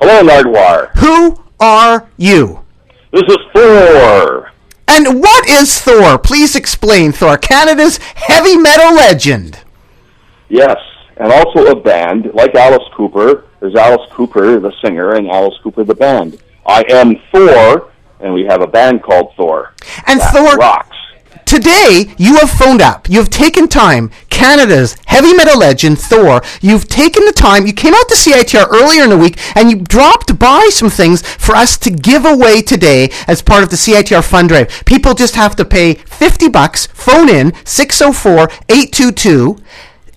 Hello, 0.00 0.22
Nardwuar. 0.22 0.90
Who 0.96 1.42
are 1.60 2.08
you? 2.16 2.60
This 3.12 3.24
is 3.28 3.38
Thor. 3.54 4.50
And 4.86 5.20
what 5.20 5.48
is 5.48 5.80
Thor? 5.80 6.18
Please 6.18 6.54
explain, 6.54 7.12
Thor, 7.12 7.36
Canada's 7.36 7.98
heavy 7.98 8.56
metal 8.56 8.94
legend. 8.94 9.60
Yes, 10.48 10.78
and 11.16 11.32
also 11.32 11.66
a 11.66 11.80
band 11.80 12.30
like 12.34 12.54
Alice 12.54 12.86
Cooper. 12.94 13.46
There's 13.60 13.74
Alice 13.74 14.06
Cooper, 14.12 14.60
the 14.60 14.72
singer, 14.84 15.14
and 15.14 15.28
Alice 15.28 15.58
Cooper, 15.62 15.84
the 15.84 15.94
band. 15.94 16.38
I 16.66 16.84
am 16.90 17.16
Thor, 17.32 17.90
and 18.20 18.34
we 18.34 18.44
have 18.44 18.60
a 18.60 18.66
band 18.66 19.02
called 19.02 19.32
Thor. 19.36 19.74
And 20.06 20.20
That 20.20 20.32
Thor, 20.32 20.56
rocks. 20.56 20.93
Today 21.54 22.12
you 22.18 22.36
have 22.38 22.50
phoned 22.50 22.82
up. 22.82 23.08
You 23.08 23.20
have 23.20 23.30
taken 23.30 23.68
time. 23.68 24.10
Canada's 24.28 24.96
heavy 25.06 25.32
metal 25.34 25.58
legend, 25.58 26.00
Thor. 26.00 26.42
You've 26.60 26.88
taken 26.88 27.24
the 27.24 27.32
time. 27.32 27.64
You 27.64 27.72
came 27.72 27.94
out 27.94 28.08
to 28.08 28.16
CITR 28.16 28.66
earlier 28.72 29.04
in 29.04 29.10
the 29.10 29.16
week 29.16 29.38
and 29.54 29.70
you 29.70 29.76
dropped 29.76 30.36
by 30.36 30.68
some 30.72 30.90
things 30.90 31.22
for 31.22 31.54
us 31.54 31.78
to 31.78 31.90
give 31.90 32.24
away 32.24 32.60
today 32.60 33.10
as 33.28 33.40
part 33.40 33.62
of 33.62 33.70
the 33.70 33.76
CITR 33.76 34.24
fund 34.24 34.48
drive. 34.48 34.84
People 34.84 35.14
just 35.14 35.36
have 35.36 35.54
to 35.56 35.64
pay 35.64 35.94
50 35.94 36.48
bucks, 36.48 36.86
phone 36.86 37.28
in 37.28 37.52
604 37.64 38.48
822 38.68 39.56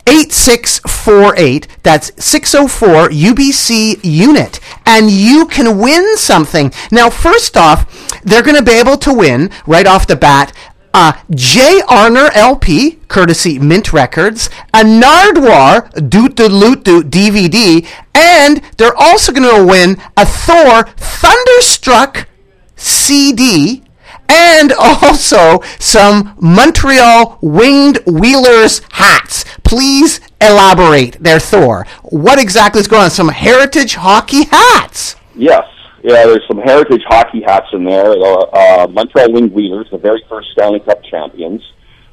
8648. 0.07 1.67
That's 1.83 2.11
604 2.23 3.09
UBC 3.09 3.99
unit. 4.03 4.59
And 4.85 5.11
you 5.11 5.45
can 5.45 5.77
win 5.77 6.17
something. 6.17 6.71
Now, 6.91 7.09
first 7.11 7.57
off, 7.57 7.85
they're 8.23 8.41
going 8.41 8.57
to 8.57 8.63
be 8.63 8.79
able 8.79 8.97
to 8.97 9.13
win 9.13 9.51
right 9.67 9.85
off 9.85 10.07
the 10.07 10.15
bat. 10.15 10.53
Uh, 10.93 11.13
Jay 11.31 11.79
Arner 11.87 12.29
LP, 12.33 12.99
courtesy 13.07 13.59
Mint 13.59 13.93
Records, 13.93 14.49
a 14.73 14.83
Nardwuar 14.83 16.09
Doot 16.09 16.35
Doot 16.35 16.51
Loot 16.51 16.83
Doot 16.83 17.07
DVD, 17.09 17.85
and 18.15 18.61
they're 18.77 18.95
also 18.97 19.31
going 19.31 19.55
to 19.57 19.65
win 19.65 19.97
a 20.15 20.25
Thor 20.25 20.83
Thunderstruck 20.97 22.27
CD 22.75 23.83
and 24.29 24.73
also 24.73 25.61
some 25.79 26.35
Montreal 26.39 27.37
Winged 27.41 27.99
Wheelers 28.05 28.81
hats. 28.91 29.45
Please 29.63 30.19
elaborate 30.41 31.17
there, 31.21 31.39
Thor. 31.39 31.85
What 32.03 32.39
exactly 32.39 32.81
is 32.81 32.87
going 32.87 33.03
on? 33.03 33.09
Some 33.09 33.29
heritage 33.29 33.95
hockey 33.95 34.45
hats. 34.45 35.15
Yes. 35.35 35.65
Yeah, 36.03 36.25
there's 36.25 36.45
some 36.47 36.59
heritage 36.59 37.01
hockey 37.07 37.41
hats 37.45 37.67
in 37.73 37.83
there. 37.83 38.11
Uh, 38.11 38.45
uh, 38.53 38.87
Montreal 38.91 39.33
Winged 39.33 39.51
Wheelers, 39.51 39.87
the 39.91 39.97
very 39.97 40.23
first 40.29 40.49
Stanley 40.51 40.79
Cup 40.79 41.03
champions. 41.03 41.61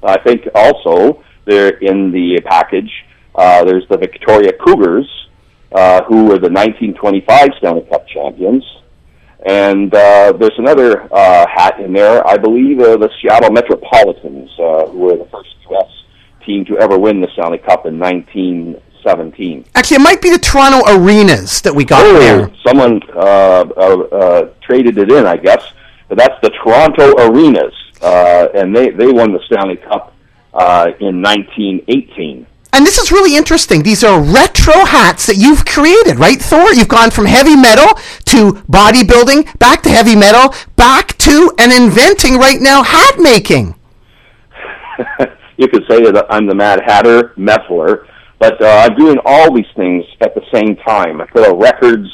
I 0.03 0.19
think 0.23 0.43
also 0.55 1.23
they're 1.47 1.79
in 1.79 2.11
the 2.11 2.41
package. 2.45 2.91
Uh, 3.35 3.65
there's 3.65 3.87
the 3.91 3.99
Victoria 3.99 4.53
Cougars, 4.53 5.09
uh, 5.73 6.03
who 6.05 6.25
were 6.25 6.39
the 6.39 6.51
1925 6.51 7.49
Stanley 7.59 7.87
Cup 7.91 8.07
champions. 8.09 8.65
And 9.47 9.95
uh, 9.95 10.33
there's 10.33 10.57
another 10.57 11.03
uh, 11.13 11.47
hat 11.47 11.79
in 11.79 11.93
there. 11.93 12.27
I 12.27 12.39
believe 12.39 12.81
uh, 12.81 12.97
the 12.97 13.11
Seattle 13.21 13.51
Metropolitans, 13.51 14.51
uh, 14.59 14.87
who 14.87 14.99
were 15.01 15.17
the 15.17 15.29
first 15.31 15.51
U.S. 15.71 15.91
team 16.47 16.65
to 16.67 16.79
ever 16.79 16.99
win 16.99 17.21
the 17.21 17.29
Stanley 17.35 17.59
Cup 17.59 17.85
in 17.85 17.99
1917. 19.05 19.65
Actually, 19.75 19.97
it 19.97 20.01
might 20.01 20.23
be 20.23 20.31
the 20.31 20.39
Toronto 20.39 20.83
Arenas 20.89 21.61
that 21.63 21.75
we 21.75 21.85
got 21.85 22.03
there. 22.19 22.49
Oh, 22.49 22.55
someone 22.67 23.01
uh, 23.15 23.65
uh, 23.77 23.99
uh, 24.13 24.49
traded 24.61 24.99
it 24.99 25.11
in, 25.11 25.27
I 25.27 25.37
guess. 25.37 25.63
But 26.09 26.19
that's 26.19 26.41
the 26.43 26.51
Toronto 26.51 27.15
Arenas, 27.17 27.75
uh, 28.03 28.49
and 28.55 28.75
they 28.77 28.91
they 28.91 29.11
won 29.11 29.33
the 29.33 29.41
Stanley 29.47 29.77
Cup 29.77 30.15
uh, 30.53 30.91
in 31.01 31.23
1918. 31.23 32.47
And 32.75 32.85
this 32.85 32.99
is 32.99 33.13
really 33.13 33.37
interesting. 33.37 33.85
These 33.85 34.03
are 34.03 34.21
retro 34.21 34.85
hats 34.85 35.27
that 35.27 35.37
you've 35.37 35.65
created, 35.65 36.19
right, 36.19 36.43
Thor? 36.43 36.75
You've 36.75 36.89
gone 36.89 37.13
from 37.13 37.25
heavy 37.25 37.55
metal 37.55 37.87
to 38.27 38.55
bodybuilding, 38.69 39.59
back 39.61 39.83
to 39.83 39.91
heavy 39.91 40.17
metal, 40.17 40.53
back 40.75 41.17
to 41.19 41.55
and 41.59 41.73
inventing 41.73 42.37
right 42.37 42.61
now 42.61 42.83
hat 42.83 43.15
making. 43.19 43.77
you 45.57 45.69
could 45.69 45.85
say 45.89 46.03
that 46.11 46.27
I'm 46.29 46.47
the 46.47 46.55
Mad 46.55 46.83
Hatter 46.85 47.33
Meffler, 47.37 48.09
but 48.39 48.61
uh, 48.61 48.85
I'm 48.85 48.97
doing 48.97 49.19
all 49.25 49.55
these 49.55 49.71
things 49.77 50.05
at 50.21 50.35
the 50.35 50.45
same 50.53 50.77
time. 50.77 51.21
I 51.21 51.27
put 51.27 51.47
out 51.47 51.59
records, 51.59 52.09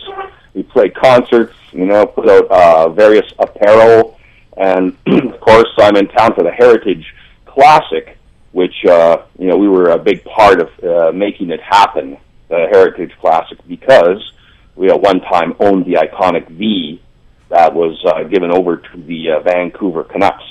we 0.54 0.62
play 0.62 0.90
concerts, 0.90 1.54
you 1.72 1.86
know, 1.86 2.06
put 2.06 2.28
out 2.28 2.46
uh, 2.50 2.88
various 2.90 3.30
apparel, 3.38 4.18
and 4.56 4.96
of 5.06 5.40
course 5.40 5.68
I'm 5.78 5.96
in 5.96 6.08
town 6.08 6.34
for 6.34 6.44
the 6.44 6.50
Heritage 6.50 7.14
Classic, 7.46 8.16
which 8.52 8.84
uh, 8.86 9.22
you 9.38 9.48
know 9.48 9.56
we 9.56 9.68
were 9.68 9.90
a 9.90 9.98
big 9.98 10.24
part 10.24 10.60
of 10.60 10.70
uh, 10.84 11.12
making 11.12 11.50
it 11.50 11.60
happen, 11.60 12.16
the 12.48 12.68
Heritage 12.70 13.12
Classic, 13.20 13.58
because 13.66 14.32
we 14.76 14.88
at 14.88 15.00
one 15.00 15.20
time 15.20 15.54
owned 15.60 15.84
the 15.84 15.94
iconic 15.94 16.48
V 16.48 17.00
that 17.50 17.74
was 17.74 18.00
uh, 18.06 18.22
given 18.24 18.50
over 18.50 18.76
to 18.76 19.02
the 19.02 19.32
uh, 19.32 19.40
Vancouver 19.40 20.04
Canucks. 20.04 20.44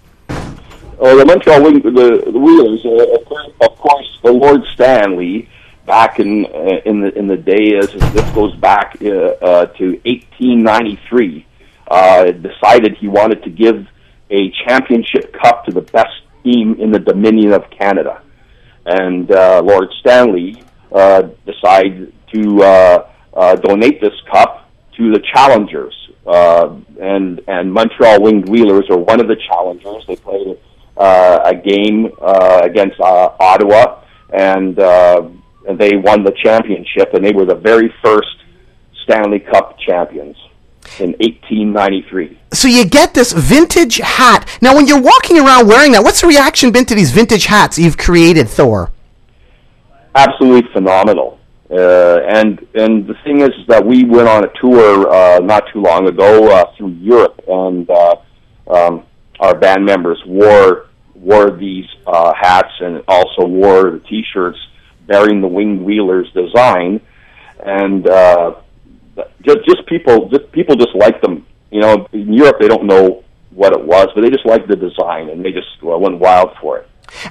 Oh, 0.99 1.17
the 1.17 1.27
Montreal 1.27 1.63
Wing, 1.63 1.81
the, 1.83 2.31
the 2.33 2.39
Wheelers, 2.39 2.85
uh, 2.85 3.15
of, 3.15 3.25
course, 3.27 3.53
of 3.61 3.79
course, 3.79 4.19
the 4.23 4.33
Lord 4.33 4.63
Stanley, 4.73 5.49
back 5.85 6.19
in 6.19 6.47
uh, 6.47 6.81
in 6.85 7.01
the 7.01 7.17
in 7.17 7.27
the 7.27 7.37
day, 7.37 7.77
as 7.79 7.93
this 7.93 8.31
goes 8.31 8.55
back 8.57 8.97
uh, 9.03 9.09
uh, 9.09 9.67
to 9.67 10.01
1893, 10.05 11.47
uh, 11.89 12.25
decided 12.33 12.97
he 12.97 13.09
wanted 13.09 13.43
to 13.45 13.51
give 13.51 13.87
a 14.31 14.51
championship 14.67 15.33
cup 15.35 15.65
to 15.67 15.71
the 15.71 15.83
best 15.83 16.23
team 16.43 16.77
in 16.81 16.91
the 16.91 16.99
Dominion 16.99 17.53
of 17.53 17.69
Canada, 17.71 18.23
and 18.87 19.31
uh, 19.31 19.61
Lord 19.63 19.89
Stanley 20.01 20.63
uh, 20.93 21.29
decided 21.45 22.13
to 22.33 22.63
uh, 22.63 23.11
uh, 23.35 23.57
donate 23.57 24.01
this 24.01 24.15
cup 24.33 24.71
to 24.97 25.13
the 25.13 25.23
challengers. 25.35 25.95
Uh, 26.27 26.77
and 27.01 27.41
and 27.47 27.73
Montreal 27.73 28.23
Winged 28.23 28.49
Wheelers 28.49 28.87
are 28.91 28.99
one 28.99 29.21
of 29.21 29.29
the 29.29 29.37
challengers. 29.49 30.05
They 30.09 30.17
played 30.17 30.59
uh, 30.97 31.41
a 31.45 31.55
game 31.55 32.11
uh, 32.21 32.61
against 32.63 32.99
uh, 33.01 33.31
Ottawa, 33.41 34.03
and 34.33 34.79
uh, 34.79 35.29
they 35.75 35.97
won 35.97 36.25
the 36.25 36.33
championship, 36.43 37.15
and 37.15 37.25
they 37.25 37.33
were 37.33 37.45
the 37.45 37.55
very 37.55 37.93
first 38.03 38.37
Stanley 39.05 39.41
Cup 39.41 39.79
champions 39.79 40.37
in 40.99 41.11
1893. 41.19 42.39
So 42.53 42.69
you 42.69 42.85
get 42.85 43.15
this 43.15 43.33
vintage 43.33 43.99
hat. 43.99 44.49
Now, 44.63 44.75
when 44.75 44.87
you're 44.87 45.01
walking 45.01 45.39
around 45.39 45.67
wearing 45.67 45.93
that, 45.93 46.03
what's 46.03 46.21
the 46.21 46.29
reaction 46.29 46.71
been 46.71 46.87
to 46.87 46.95
these 46.95 47.11
vintage 47.11 47.47
hats 47.47 47.79
you've 47.79 47.99
created, 47.99 48.49
Thor? 48.49 48.93
absolutely 50.17 50.69
phenomenal. 50.73 51.39
Uh, 51.71 52.21
and 52.29 52.65
and 52.75 53.07
the 53.07 53.15
thing 53.25 53.41
is 53.41 53.51
that 53.67 53.85
we 53.85 54.05
went 54.05 54.29
on 54.29 54.45
a 54.45 54.49
tour 54.61 55.09
uh, 55.13 55.39
not 55.41 55.65
too 55.73 55.81
long 55.81 56.07
ago 56.09 56.49
uh, 56.51 56.65
through 56.77 56.91
Europe, 57.01 57.41
and 57.49 57.89
uh, 57.91 58.17
um, 58.69 59.05
our 59.41 59.55
band 59.55 59.85
members 59.85 60.23
wore 60.27 60.87
wore 61.15 61.51
these 61.51 61.87
uh, 62.07 62.33
hats 62.39 62.73
and 62.81 63.03
also 63.09 63.47
wore 63.47 63.91
the 63.91 64.03
T-shirts 64.09 64.59
bearing 65.07 65.41
the 65.41 65.49
Winged 65.49 65.83
Wheelers 65.83 66.31
design, 66.33 67.01
and 67.61 68.07
uh, 68.07 68.57
just 69.43 69.59
just 69.67 69.87
people 69.87 70.29
just 70.29 70.51
people 70.53 70.77
just 70.77 70.95
like 70.95 71.21
them. 71.21 71.47
You 71.71 71.81
know, 71.81 72.07
in 72.13 72.33
Europe 72.33 72.57
they 72.61 72.69
don't 72.69 72.85
know 72.85 73.25
what 73.51 73.73
it 73.73 73.85
was, 73.85 74.09
but 74.15 74.21
they 74.21 74.31
just 74.31 74.47
like 74.47 74.67
the 74.67 74.77
design 74.77 75.31
and 75.31 75.45
they 75.45 75.51
just 75.53 75.83
well, 75.83 75.99
went 75.99 76.19
wild 76.19 76.51
for 76.61 76.79
it. 76.79 76.89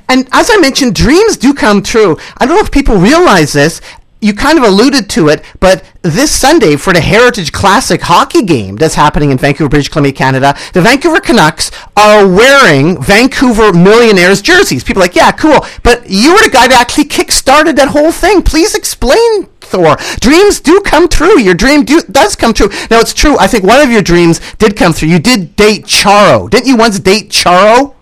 And 0.10 0.28
as 0.32 0.50
I 0.52 0.58
mentioned, 0.58 0.96
dreams 0.96 1.38
do 1.38 1.54
come 1.54 1.84
true. 1.84 2.18
I 2.38 2.46
don't 2.46 2.56
know 2.56 2.62
if 2.62 2.72
people 2.72 2.98
realize 2.98 3.54
this. 3.54 3.82
You 4.26 4.34
kind 4.34 4.58
of 4.58 4.64
alluded 4.64 5.08
to 5.08 5.28
it, 5.28 5.44
but 5.60 5.84
this 6.02 6.32
Sunday 6.32 6.78
for 6.78 6.94
the 6.94 7.00
Heritage 7.00 7.52
Classic 7.52 8.02
hockey 8.02 8.42
game 8.42 8.76
that's 8.76 8.96
happening 8.96 9.30
in 9.30 9.38
Vancouver, 9.38 9.70
British 9.70 9.90
Columbia, 9.90 10.14
Canada, 10.14 10.58
the 10.74 10.82
Vancouver 10.82 11.20
Canucks 11.20 11.70
are 11.96 12.28
wearing 12.28 13.00
Vancouver 13.00 13.72
Millionaires 13.72 14.42
jerseys. 14.42 14.84
People 14.84 15.04
are 15.04 15.06
like, 15.06 15.16
yeah, 15.16 15.32
cool. 15.32 15.64
But 15.84 16.10
you 16.10 16.34
were 16.34 16.42
the 16.42 16.50
guy 16.50 16.68
that 16.68 16.82
actually 16.82 17.06
kick-started 17.06 17.76
that 17.76 17.90
whole 17.90 18.12
thing. 18.12 18.42
Please 18.42 18.74
explain, 18.74 19.46
Thor. 19.62 19.96
Dreams 20.22 20.60
do 20.60 20.82
come 20.82 21.08
true. 21.08 21.40
Your 21.40 21.54
dream 21.54 21.86
do, 21.86 22.02
does 22.10 22.36
come 22.36 22.56
true. 22.56 22.70
Now, 22.90 23.02
it's 23.02 23.14
true. 23.14 23.38
I 23.38 23.46
think 23.46 23.64
one 23.64 23.80
of 23.80 23.92
your 23.92 24.02
dreams 24.02 24.42
did 24.58 24.76
come 24.76 24.92
through. 24.92 25.10
You 25.10 25.20
did 25.20 25.56
date 25.56 25.86
Charo. 25.86 26.50
Didn't 26.50 26.66
you 26.66 26.78
once 26.78 26.98
date 26.98 27.30
Charo? 27.30 27.94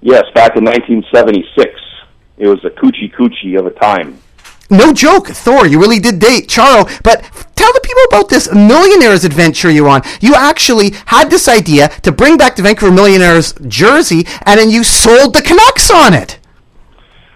Yes, 0.00 0.26
back 0.32 0.54
in 0.56 0.64
1976. 0.64 1.74
It 2.38 2.46
was 2.46 2.64
a 2.64 2.70
coochie 2.70 3.12
coochie 3.12 3.58
of 3.58 3.66
a 3.66 3.70
time. 3.70 4.16
No 4.70 4.92
joke, 4.92 5.26
Thor, 5.26 5.66
you 5.66 5.80
really 5.80 5.98
did 5.98 6.20
date 6.20 6.46
Charo. 6.46 6.84
But 7.02 7.22
tell 7.56 7.72
the 7.72 7.80
people 7.82 8.02
about 8.08 8.28
this 8.28 8.52
millionaires 8.54 9.24
adventure 9.24 9.68
you're 9.68 9.88
on. 9.88 10.02
You 10.20 10.34
actually 10.36 10.90
had 11.06 11.28
this 11.28 11.48
idea 11.48 11.88
to 12.02 12.12
bring 12.12 12.36
back 12.36 12.54
the 12.54 12.62
Vancouver 12.62 12.92
Millionaires 12.92 13.52
jersey, 13.66 14.26
and 14.46 14.60
then 14.60 14.70
you 14.70 14.84
sold 14.84 15.34
the 15.34 15.42
Canucks 15.42 15.90
on 15.90 16.14
it. 16.14 16.38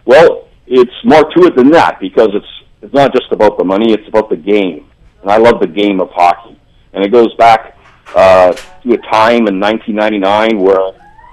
Well, 0.04 0.48
it's 0.68 0.94
more 1.04 1.24
to 1.32 1.46
it 1.46 1.56
than 1.56 1.70
that 1.70 1.98
because 1.98 2.28
it's 2.32 2.46
it's 2.82 2.94
not 2.94 3.12
just 3.12 3.32
about 3.32 3.58
the 3.58 3.64
money; 3.64 3.92
it's 3.92 4.06
about 4.06 4.30
the 4.30 4.36
game, 4.36 4.86
and 5.22 5.30
I 5.30 5.38
love 5.38 5.58
the 5.58 5.66
game 5.66 6.00
of 6.00 6.10
hockey. 6.10 6.56
And 6.92 7.04
it 7.04 7.08
goes 7.08 7.34
back 7.34 7.76
uh, 8.14 8.52
to 8.52 8.92
a 8.92 8.98
time 8.98 9.48
in 9.48 9.58
1999 9.58 10.60
where 10.60 10.92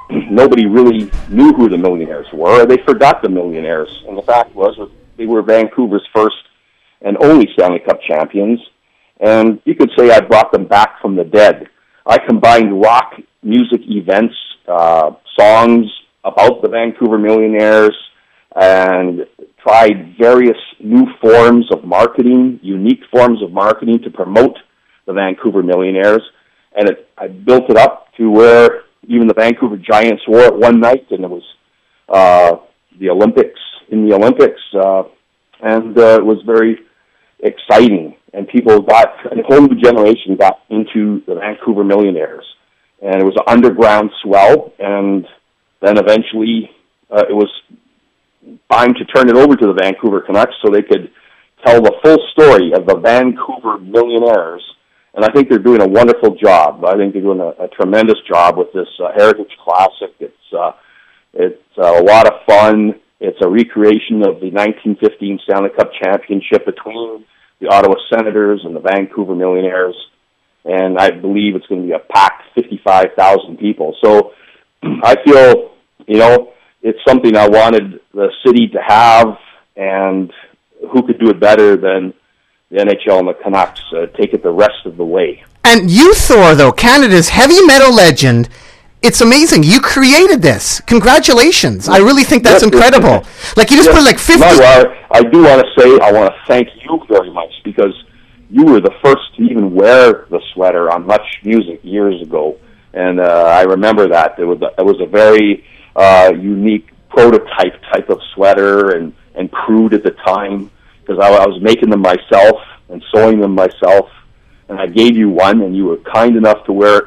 nobody 0.31 0.65
really 0.65 1.11
knew 1.29 1.53
who 1.53 1.69
the 1.69 1.77
Millionaires 1.77 2.27
were. 2.33 2.65
They 2.65 2.77
forgot 2.77 3.21
the 3.21 3.29
Millionaires, 3.29 4.03
and 4.07 4.17
the 4.17 4.23
fact 4.23 4.55
was 4.55 4.79
they 5.21 5.27
were 5.27 5.43
Vancouver's 5.43 6.05
first 6.15 6.35
and 7.01 7.15
only 7.23 7.47
Stanley 7.53 7.79
Cup 7.79 7.99
champions. 8.01 8.59
And 9.19 9.61
you 9.65 9.75
could 9.75 9.91
say 9.97 10.09
I 10.09 10.19
brought 10.19 10.51
them 10.51 10.67
back 10.67 10.99
from 10.99 11.15
the 11.15 11.23
dead. 11.23 11.67
I 12.07 12.17
combined 12.17 12.81
rock 12.81 13.13
music 13.43 13.81
events, 13.87 14.33
uh, 14.67 15.11
songs 15.39 15.85
about 16.23 16.63
the 16.63 16.69
Vancouver 16.69 17.19
Millionaires, 17.19 17.95
and 18.55 19.27
tried 19.61 20.15
various 20.19 20.57
new 20.83 21.05
forms 21.21 21.67
of 21.71 21.85
marketing, 21.85 22.59
unique 22.63 23.01
forms 23.11 23.43
of 23.43 23.51
marketing 23.51 23.99
to 24.03 24.09
promote 24.09 24.57
the 25.05 25.13
Vancouver 25.13 25.61
Millionaires. 25.61 26.23
And 26.75 26.89
it, 26.89 27.07
I 27.17 27.27
built 27.27 27.69
it 27.69 27.77
up 27.77 28.07
to 28.17 28.31
where 28.31 28.83
even 29.07 29.27
the 29.27 29.35
Vancouver 29.35 29.77
Giants 29.77 30.23
wore 30.27 30.45
it 30.45 30.55
one 30.55 30.79
night, 30.79 31.05
and 31.11 31.23
it 31.23 31.29
was 31.29 31.43
uh, 32.09 32.55
the 32.99 33.09
Olympics 33.09 33.60
in 33.91 34.07
the 34.07 34.15
Olympics, 34.15 34.61
uh, 34.73 35.03
and 35.61 35.97
uh, 35.97 36.15
it 36.15 36.25
was 36.25 36.39
very 36.45 36.79
exciting. 37.39 38.15
And 38.33 38.47
people 38.47 38.81
got 38.81 39.09
a 39.25 39.43
whole 39.43 39.61
new 39.61 39.79
generation 39.79 40.37
got 40.37 40.61
into 40.69 41.21
the 41.27 41.35
Vancouver 41.35 41.83
Millionaires, 41.83 42.45
and 43.01 43.21
it 43.21 43.25
was 43.25 43.35
an 43.35 43.43
underground 43.47 44.09
swell. 44.23 44.73
And 44.79 45.27
then 45.81 45.97
eventually, 45.97 46.71
uh, 47.11 47.25
it 47.29 47.33
was 47.33 47.51
time 48.71 48.93
to 48.93 49.05
turn 49.05 49.29
it 49.29 49.35
over 49.35 49.55
to 49.55 49.67
the 49.67 49.73
Vancouver 49.73 50.21
Canucks 50.21 50.53
so 50.63 50.71
they 50.71 50.81
could 50.81 51.11
tell 51.65 51.81
the 51.81 51.93
full 52.03 52.17
story 52.31 52.71
of 52.73 52.85
the 52.87 52.95
Vancouver 52.95 53.77
Millionaires. 53.79 54.63
And 55.13 55.25
I 55.25 55.29
think 55.33 55.49
they're 55.49 55.59
doing 55.59 55.81
a 55.81 55.87
wonderful 55.87 56.35
job. 56.35 56.85
I 56.85 56.95
think 56.95 57.11
they're 57.11 57.21
doing 57.21 57.41
a, 57.41 57.49
a 57.63 57.67
tremendous 57.67 58.17
job 58.29 58.57
with 58.57 58.71
this 58.73 58.87
uh, 59.03 59.11
Heritage 59.13 59.51
Classic. 59.61 60.15
It's 60.21 60.53
uh, 60.57 60.71
it's 61.33 61.77
a 61.77 62.01
lot 62.01 62.27
of 62.27 62.33
fun. 62.47 63.00
A 63.41 63.49
recreation 63.49 64.21
of 64.21 64.39
the 64.39 64.51
1915 64.51 65.39
Stanley 65.43 65.69
Cup 65.75 65.91
championship 66.01 66.65
between 66.65 67.25
the 67.59 67.67
Ottawa 67.67 67.95
Senators 68.13 68.61
and 68.63 68.75
the 68.75 68.79
Vancouver 68.79 69.35
Millionaires. 69.35 69.95
And 70.63 70.97
I 70.97 71.11
believe 71.11 71.55
it's 71.55 71.65
going 71.67 71.81
to 71.81 71.87
be 71.87 71.93
a 71.93 71.99
packed 71.99 72.43
55,000 72.55 73.57
people. 73.57 73.95
So 74.03 74.33
I 74.83 75.15
feel, 75.25 75.71
you 76.07 76.17
know, 76.17 76.53
it's 76.81 76.99
something 77.07 77.35
I 77.35 77.47
wanted 77.47 77.99
the 78.13 78.29
city 78.45 78.67
to 78.69 78.79
have, 78.81 79.37
and 79.75 80.31
who 80.91 81.03
could 81.05 81.19
do 81.19 81.29
it 81.29 81.39
better 81.39 81.77
than 81.77 82.13
the 82.69 82.77
NHL 82.77 83.19
and 83.19 83.27
the 83.27 83.33
Canucks 83.33 83.81
uh, 83.93 84.07
take 84.17 84.33
it 84.33 84.43
the 84.43 84.51
rest 84.51 84.85
of 84.85 84.97
the 84.97 85.03
way. 85.03 85.43
And 85.63 85.91
you, 85.91 86.13
Thor, 86.15 86.55
though, 86.55 86.71
Canada's 86.71 87.29
heavy 87.29 87.61
metal 87.65 87.93
legend, 87.93 88.49
it's 89.01 89.21
amazing. 89.21 89.63
You 89.63 89.79
created 89.79 90.41
this. 90.41 90.79
Congratulations. 90.81 91.89
I 91.89 91.97
really 91.97 92.23
think 92.23 92.43
that's 92.43 92.63
Yes, 92.63 92.71
incredible. 92.71 93.25
Like, 93.57 93.71
you 93.71 93.77
just 93.77 93.89
Yes. 93.89 93.97
put 93.97 94.03
like 94.05 94.19
50. 94.19 94.41
No, 94.41 94.57
well, 94.59 94.93
I 95.11 95.21
do 95.23 95.43
want 95.43 95.65
to 95.65 95.81
say 95.81 95.99
I 95.99 96.11
want 96.11 96.31
to 96.33 96.35
thank 96.47 96.67
you 96.83 97.01
very 97.09 97.31
much 97.31 97.51
because 97.63 97.93
you 98.49 98.65
were 98.65 98.79
the 98.79 98.93
first 99.03 99.35
to 99.37 99.43
even 99.43 99.73
wear 99.73 100.25
the 100.29 100.39
sweater 100.53 100.91
on 100.91 101.05
Much 101.07 101.25
Music 101.43 101.79
years 101.83 102.21
ago, 102.21 102.57
and 102.93 103.19
uh, 103.19 103.23
I 103.23 103.63
remember 103.63 104.07
that 104.09 104.37
it 104.37 104.45
was 104.45 104.61
a, 104.61 104.69
it 104.77 104.85
was 104.85 104.99
a 105.01 105.05
very 105.05 105.63
uh, 105.95 106.31
unique 106.35 106.89
prototype 107.09 107.81
type 107.91 108.09
of 108.09 108.19
sweater 108.35 108.91
and 108.91 109.13
and 109.35 109.49
crude 109.51 109.93
at 109.93 110.03
the 110.03 110.11
time 110.25 110.69
because 111.01 111.17
I, 111.19 111.29
I 111.29 111.47
was 111.47 111.61
making 111.61 111.89
them 111.89 112.01
myself 112.01 112.57
and 112.89 113.01
sewing 113.13 113.39
them 113.39 113.55
myself, 113.55 114.09
and 114.69 114.79
I 114.79 114.87
gave 114.87 115.15
you 115.15 115.29
one, 115.29 115.61
and 115.61 115.75
you 115.75 115.85
were 115.85 115.97
kind 115.97 116.35
enough 116.35 116.65
to 116.65 116.73
wear 116.73 116.97
it 116.99 117.05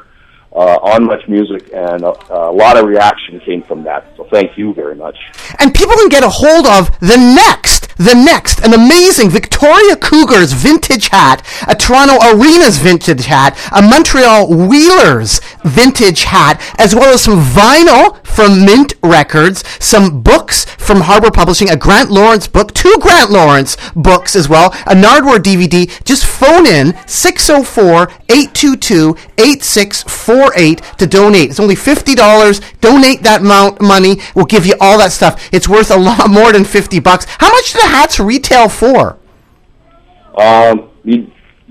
uh, 0.55 0.79
on 0.81 1.05
Much 1.05 1.27
Music, 1.27 1.69
and 1.73 2.03
a, 2.03 2.13
a 2.33 2.51
lot 2.51 2.77
of 2.77 2.85
reaction 2.85 3.39
came 3.41 3.61
from 3.61 3.83
that. 3.83 4.07
So 4.15 4.23
thank 4.31 4.57
you 4.57 4.73
very 4.73 4.95
much. 4.95 5.17
and 5.59 5.73
people 5.73 5.95
can 5.95 6.09
get 6.09 6.23
a 6.23 6.29
hold 6.29 6.65
of 6.65 6.97
the 7.01 7.17
next, 7.17 7.84
the 7.97 8.13
next, 8.13 8.63
an 8.63 8.73
amazing 8.73 9.29
Victoria 9.29 9.95
Cougars 9.95 10.53
vintage 10.53 11.09
hat, 11.09 11.45
a 11.67 11.75
Toronto 11.75 12.17
Arenas 12.21 12.77
vintage 12.77 13.25
hat, 13.25 13.57
a 13.71 13.81
Montreal 13.81 14.47
Wheelers 14.49 15.39
vintage 15.63 16.23
hat, 16.23 16.61
as 16.77 16.93
well 16.93 17.13
as 17.13 17.21
some 17.21 17.39
vinyl 17.39 18.23
from 18.25 18.65
Mint 18.65 18.93
Records, 19.01 19.63
some 19.79 20.21
books 20.21 20.65
from 20.65 21.01
Harbor 21.01 21.31
Publishing, 21.31 21.69
a 21.69 21.75
Grant 21.75 22.11
Lawrence 22.11 22.47
book, 22.47 22.73
two 22.73 22.95
Grant 22.99 23.31
Lawrence 23.31 23.77
books 23.95 24.35
as 24.35 24.49
well, 24.49 24.73
a 24.85 24.93
Nardwuar 24.93 25.37
DVD. 25.37 25.89
Just 26.03 26.25
phone 26.25 26.67
in 26.67 26.93
604 27.07 28.11
822 28.29 29.15
8648 29.37 30.81
to 30.97 31.07
donate. 31.07 31.49
It's 31.49 31.59
only 31.59 31.75
$50. 31.75 32.61
Donate 32.81 33.23
that 33.23 33.41
amount 33.41 33.81
money. 33.81 34.19
We'll 34.35 34.45
give 34.45 34.65
you 34.65 34.75
all 34.79 34.97
that 34.97 35.11
stuff. 35.11 35.49
It's 35.53 35.69
worth 35.69 35.91
a 35.91 35.97
lot 35.97 36.29
more 36.29 36.51
than 36.51 36.65
50 36.65 36.99
bucks. 36.99 37.25
How 37.39 37.49
much 37.51 37.73
do 37.85 37.91
hats 37.91 38.19
retail 38.19 38.69
for? 38.69 39.17
Um, 40.37 40.89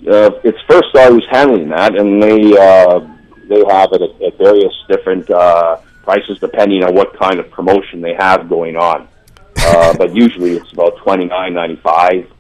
uh, 0.07 0.31
it's 0.44 0.59
first 0.68 0.94
I 0.94 1.11
was 1.11 1.24
handling 1.31 1.68
that, 1.70 1.96
and 1.96 2.22
they 2.22 2.57
uh, 2.57 3.00
they 3.48 3.64
have 3.72 3.92
it 3.92 4.03
at, 4.03 4.22
at 4.22 4.38
various 4.38 4.72
different 4.88 5.31
uh, 5.31 5.77
prices 6.03 6.38
depending 6.40 6.85
on 6.85 6.94
what 6.94 7.16
kind 7.18 7.38
of 7.38 7.50
promotion 7.50 8.00
they 8.00 8.14
have 8.14 8.48
going 8.48 8.77
on. 8.77 9.09
Uh, 9.57 9.94
but 9.98 10.14
usually 10.14 10.53
it's 10.53 10.72
about 10.72 10.96
twenty 10.98 11.27
nine 11.27 11.55
ninety 11.55 11.77
five. 11.77 12.31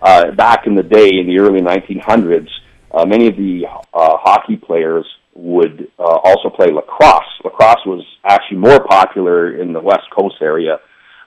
uh, 0.03 0.33
back 0.33 0.67
in 0.67 0.75
the 0.75 0.83
day, 0.83 1.19
in 1.19 1.27
the 1.27 1.39
early 1.39 1.61
1900s, 1.61 2.49
uh, 2.91 3.05
many 3.05 3.29
of 3.29 3.37
the 3.37 3.67
uh, 3.67 4.17
hockey 4.17 4.57
players 4.57 5.07
would 5.39 5.89
uh, 5.99 6.19
also 6.25 6.51
play 6.51 6.67
lacrosse. 6.67 7.23
Lacrosse 7.45 7.87
was 7.87 8.05
actually 8.25 8.59
more 8.59 8.85
popular 8.85 9.61
in 9.61 9.73
the 9.73 9.81
West 9.81 10.11
Coast 10.15 10.35
area 10.43 10.79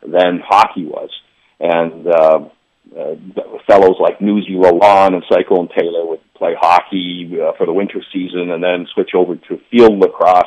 than 0.06 0.42
hockey 0.46 0.86
was, 0.86 1.10
and 1.62 2.08
uh, 2.08 2.40
uh, 3.00 3.16
fellows 3.66 3.96
like 4.02 4.20
Newsy 4.20 4.56
Lalonde 4.56 5.14
and 5.14 5.24
Cyclone 5.32 5.70
Taylor 5.70 6.06
would 6.06 6.20
play 6.34 6.56
hockey 6.60 7.38
uh, 7.42 7.54
for 7.58 7.66
the 7.66 7.72
winter 7.72 8.04
season, 8.12 8.52
and 8.52 8.62
then 8.62 8.86
switch 8.94 9.12
over 9.16 9.36
to 9.36 9.62
field 9.72 9.98
lacrosse 9.98 10.44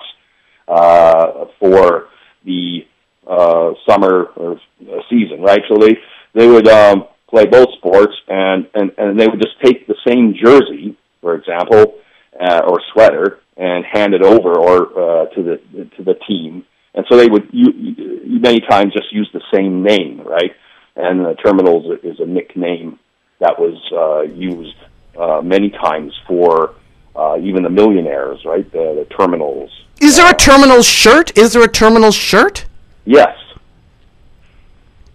uh, 0.68 1.46
for 1.58 2.08
the 2.44 2.80
uh, 3.26 3.72
summer 3.88 4.24
or 4.36 4.60
uh, 4.92 5.00
season, 5.08 5.40
right? 5.40 5.62
So 5.68 5.78
they 5.80 5.96
they 6.34 6.48
would 6.48 6.68
um, 6.68 7.06
play 7.30 7.46
both 7.46 7.68
sports, 7.78 8.14
and 8.28 8.66
and 8.74 8.90
and 8.98 9.18
they 9.18 9.26
would 9.26 9.40
just 9.40 9.58
take 9.64 9.86
the 9.86 9.96
same 10.06 10.34
jersey, 10.34 10.98
for 11.22 11.34
example, 11.34 11.94
uh, 12.38 12.60
or 12.66 12.82
sweater, 12.92 13.40
and 13.56 13.84
hand 13.84 14.14
it 14.14 14.22
over 14.22 14.58
or 14.58 14.82
uh, 14.82 15.26
to 15.34 15.42
the 15.42 15.84
to 15.96 16.02
the 16.02 16.14
team. 16.26 16.64
And 16.94 17.04
so 17.08 17.16
they 17.16 17.26
would 17.26 17.48
you, 17.52 17.72
you, 17.72 18.40
many 18.40 18.60
times 18.60 18.92
just 18.92 19.12
use 19.12 19.28
the 19.32 19.42
same 19.52 19.82
name, 19.82 20.20
right? 20.20 20.52
And 20.96 21.24
the 21.24 21.34
terminals 21.34 21.98
is 22.02 22.20
a 22.20 22.26
nickname 22.26 22.98
that 23.40 23.58
was 23.58 23.76
uh, 23.92 24.32
used 24.32 24.76
uh, 25.18 25.40
many 25.42 25.70
times 25.70 26.12
for 26.26 26.74
uh, 27.16 27.36
even 27.40 27.62
the 27.62 27.70
millionaires, 27.70 28.44
right? 28.44 28.70
The, 28.72 29.04
the 29.08 29.14
terminals. 29.16 29.70
Is 30.00 30.16
there 30.16 30.30
a 30.30 30.36
terminal 30.36 30.82
shirt? 30.82 31.36
Is 31.36 31.52
there 31.52 31.62
a 31.62 31.68
terminal 31.68 32.10
shirt? 32.10 32.66
Yes, 33.04 33.36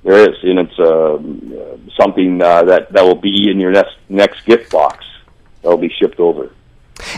there 0.04 0.30
is, 0.30 0.36
and 0.44 0.60
it's 0.60 0.80
uh, 0.80 1.18
something 2.00 2.42
uh, 2.42 2.64
that 2.64 2.92
that 2.94 3.04
will 3.04 3.16
be 3.16 3.50
in 3.52 3.60
your 3.60 3.72
next 3.72 3.96
next 4.08 4.46
gift 4.46 4.72
box. 4.72 5.06
That 5.62 5.70
will 5.70 5.78
be 5.78 5.94
shipped 6.00 6.20
over. 6.20 6.52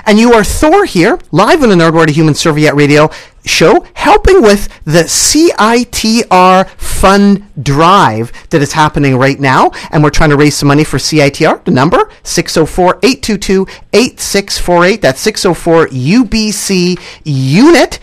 And 0.05 0.19
you 0.19 0.33
are 0.33 0.43
Thor 0.43 0.83
here, 0.85 1.17
live 1.31 1.63
on 1.63 1.69
the 1.69 1.75
Nardwuar 1.75 2.07
to 2.07 2.13
Human 2.13 2.33
Serviette 2.33 2.75
Radio 2.75 3.09
show, 3.45 3.85
helping 3.93 4.41
with 4.41 4.67
the 4.85 5.03
CITR 5.03 6.67
Fund 6.69 7.43
Drive 7.61 8.31
that 8.49 8.61
is 8.61 8.71
happening 8.73 9.17
right 9.17 9.39
now. 9.39 9.71
And 9.91 10.03
we're 10.03 10.09
trying 10.11 10.29
to 10.31 10.37
raise 10.37 10.55
some 10.55 10.67
money 10.67 10.83
for 10.83 10.97
CITR. 10.97 11.63
The 11.65 11.71
number, 11.71 12.09
604-822-8648. 12.23 15.01
That's 15.01 15.21
604 15.21 15.87
UBC 15.87 16.99
unit. 17.23 17.99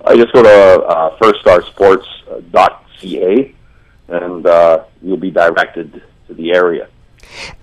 I 0.06 0.18
just 0.18 0.34
go 0.34 0.44
to 0.44 0.50
uh, 0.50 1.18
firststarsports.ca, 1.18 3.56
and 4.10 4.46
uh, 4.46 4.84
you'll 5.02 5.16
be 5.16 5.32
directed 5.32 6.04
to 6.28 6.34
the 6.34 6.52
area. 6.52 6.90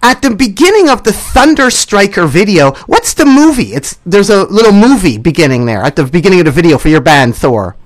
At 0.02 0.22
the 0.22 0.34
beginning 0.34 0.88
of 0.88 1.04
the 1.04 1.12
Thunder 1.12 1.68
Striker 1.68 2.26
video, 2.26 2.72
what's 2.86 3.12
the 3.12 3.26
movie? 3.26 3.74
It's 3.74 3.98
there's 4.06 4.30
a 4.30 4.44
little 4.44 4.72
movie 4.72 5.18
beginning 5.18 5.66
there 5.66 5.82
at 5.82 5.96
the 5.96 6.04
beginning 6.04 6.38
of 6.38 6.46
the 6.46 6.50
video 6.50 6.78
for 6.78 6.88
your 6.88 7.02
band 7.02 7.36
Thor. 7.36 7.76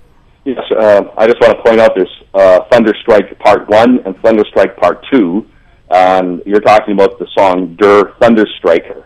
Yes, 0.44 0.62
uh, 0.70 1.02
I 1.16 1.26
just 1.26 1.40
want 1.40 1.56
to 1.56 1.62
point 1.64 1.80
out 1.80 1.96
there's 1.96 2.22
uh, 2.32 2.60
Thunderstrike 2.70 3.36
Part 3.40 3.68
1 3.68 4.02
and 4.06 4.14
Thunderstrike 4.18 4.76
Part 4.76 5.04
2, 5.10 5.44
and 5.90 6.40
you're 6.46 6.60
talking 6.60 6.94
about 6.94 7.18
the 7.18 7.26
song 7.36 7.74
Der 7.74 8.12
Thunderstriker. 8.20 9.03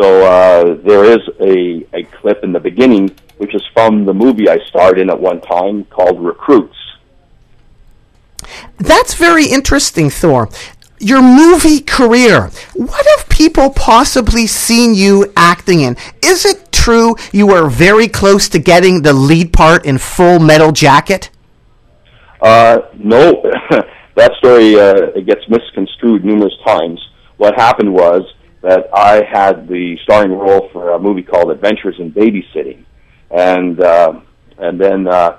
So 0.00 0.24
uh, 0.24 0.74
there 0.84 1.04
is 1.04 1.18
a, 1.40 1.84
a 1.92 2.04
clip 2.04 2.44
in 2.44 2.52
the 2.52 2.60
beginning, 2.60 3.10
which 3.38 3.54
is 3.54 3.62
from 3.72 4.04
the 4.04 4.14
movie 4.14 4.48
I 4.48 4.58
starred 4.68 4.98
in 4.98 5.10
at 5.10 5.20
one 5.20 5.40
time 5.40 5.84
called 5.86 6.22
Recruits. 6.22 6.76
That's 8.78 9.14
very 9.14 9.46
interesting, 9.46 10.08
Thor. 10.08 10.48
Your 11.00 11.20
movie 11.20 11.80
career. 11.80 12.50
What 12.74 13.06
have 13.16 13.28
people 13.28 13.70
possibly 13.70 14.46
seen 14.46 14.94
you 14.94 15.32
acting 15.36 15.80
in? 15.80 15.96
Is 16.24 16.44
it 16.44 16.70
true 16.70 17.16
you 17.32 17.48
were 17.48 17.68
very 17.68 18.06
close 18.06 18.48
to 18.50 18.58
getting 18.60 19.02
the 19.02 19.12
lead 19.12 19.52
part 19.52 19.84
in 19.84 19.98
Full 19.98 20.38
Metal 20.38 20.70
Jacket? 20.70 21.30
Uh, 22.40 22.82
no, 22.94 23.42
that 24.14 24.32
story 24.38 24.78
uh, 24.78 25.10
it 25.16 25.26
gets 25.26 25.48
misconstrued 25.48 26.24
numerous 26.24 26.54
times. 26.64 27.04
What 27.36 27.54
happened 27.56 27.92
was 27.92 28.22
that 28.62 28.88
I 28.92 29.22
had 29.24 29.68
the 29.68 29.96
starring 30.02 30.32
role 30.32 30.68
for 30.72 30.90
a 30.92 30.98
movie 30.98 31.22
called 31.22 31.50
Adventures 31.50 31.96
in 31.98 32.12
Babysitting, 32.12 32.84
and 33.30 33.80
uh, 33.80 34.20
and 34.58 34.80
then 34.80 35.06
uh, 35.06 35.38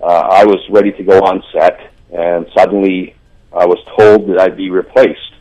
uh, 0.00 0.04
I 0.04 0.44
was 0.44 0.58
ready 0.70 0.92
to 0.92 1.02
go 1.02 1.18
on 1.24 1.42
set, 1.52 1.92
and 2.12 2.46
suddenly 2.56 3.14
I 3.52 3.66
was 3.66 3.78
told 3.98 4.28
that 4.28 4.40
I'd 4.40 4.56
be 4.56 4.70
replaced 4.70 5.34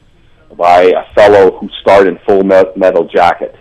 by 0.56 0.84
a 0.84 1.14
fellow 1.14 1.58
who 1.58 1.70
starred 1.82 2.08
in 2.08 2.18
Full 2.26 2.44
Metal 2.44 3.08
Jacket, 3.08 3.56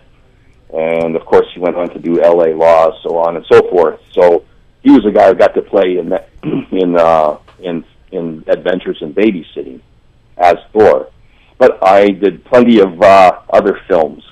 and 0.72 1.16
of 1.16 1.24
course 1.26 1.47
he 1.53 1.61
went 1.61 1.76
on 1.76 1.90
to 1.90 1.99
do 1.99 2.22
L.A. 2.22 2.55
Law, 2.55 2.93
so 3.03 3.18
on 3.18 3.36
and 3.36 3.45
so 3.51 3.68
forth. 3.68 4.01
So 4.12 4.45
he 4.82 4.90
was 4.90 5.03
the 5.03 5.11
guy 5.11 5.28
who 5.28 5.34
got 5.34 5.55
to 5.55 5.62
play 5.62 5.99
in 5.99 6.11
that, 6.11 6.28
in 6.45 6.97
uh, 6.97 7.38
in 7.59 7.84
in 8.12 8.45
Adventures 8.47 8.99
in 9.01 9.12
Babysitting 9.12 9.80
as 10.38 10.57
Thor 10.72 11.11
but 11.59 11.82
I 11.82 12.11
did 12.11 12.44
plenty 12.44 12.80
of 12.80 13.00
uh, 13.00 13.40
other 13.50 13.80
films. 13.88 14.22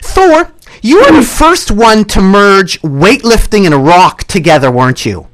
Thor, 0.00 0.52
you 0.82 1.00
were 1.00 1.12
the 1.12 1.22
first 1.22 1.70
one 1.70 2.04
to 2.06 2.20
merge 2.20 2.80
weightlifting 2.82 3.66
and 3.66 3.86
rock 3.86 4.24
together, 4.24 4.70
weren't 4.70 5.04
you? 5.04 5.28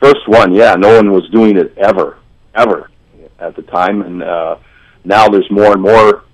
First 0.00 0.28
one, 0.28 0.52
yeah. 0.54 0.74
No 0.76 0.96
one 0.96 1.12
was 1.12 1.28
doing 1.30 1.56
it 1.56 1.76
ever, 1.76 2.18
ever 2.54 2.90
at 3.38 3.56
the 3.56 3.62
time, 3.62 4.02
and 4.02 4.22
uh, 4.22 4.56
now 5.04 5.28
there's 5.28 5.50
more 5.50 5.72
and 5.72 5.82
more 5.82 6.24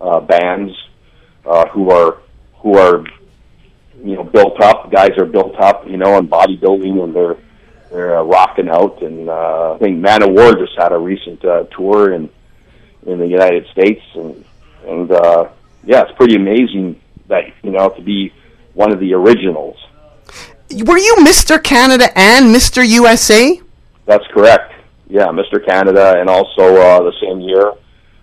uh, 0.00 0.20
bands 0.20 0.72
uh, 1.46 1.68
who 1.68 1.90
are 1.90 2.18
who 2.56 2.76
are 2.76 3.04
you 4.02 4.16
know 4.16 4.24
built 4.24 4.60
up. 4.60 4.90
Guys 4.90 5.16
are 5.18 5.26
built 5.26 5.54
up, 5.60 5.86
you 5.88 5.96
know, 5.96 6.18
in 6.18 6.28
bodybuilding, 6.28 7.02
and 7.04 7.14
they're 7.14 7.36
they're 7.92 8.18
uh, 8.18 8.22
rocking 8.22 8.68
out. 8.68 9.02
And 9.02 9.28
uh, 9.28 9.74
I 9.74 9.78
think 9.78 10.02
Manowar 10.04 10.58
just 10.58 10.76
had 10.76 10.92
a 10.92 10.98
recent 10.98 11.44
uh, 11.44 11.64
tour 11.64 12.14
in 12.14 12.30
in 13.04 13.18
the 13.18 13.26
United 13.26 13.66
States, 13.72 14.02
and 14.14 14.44
and 14.86 15.10
uh, 15.10 15.48
yeah, 15.84 16.02
it's 16.02 16.16
pretty 16.16 16.36
amazing 16.36 17.00
that 17.28 17.44
you 17.62 17.70
know 17.70 17.88
to 17.90 18.02
be 18.02 18.32
one 18.74 18.92
of 18.92 19.00
the 19.00 19.12
originals. 19.14 19.76
Were 20.70 20.98
you 20.98 21.16
Mr. 21.20 21.62
Canada 21.62 22.06
and 22.16 22.54
Mr. 22.54 22.86
USA? 22.88 23.60
That's 24.06 24.26
correct. 24.28 24.72
Yeah, 25.08 25.26
Mr. 25.26 25.64
Canada, 25.64 26.18
and 26.18 26.30
also 26.30 26.62
uh, 26.62 27.02
the 27.02 27.12
same 27.20 27.40
year, 27.40 27.72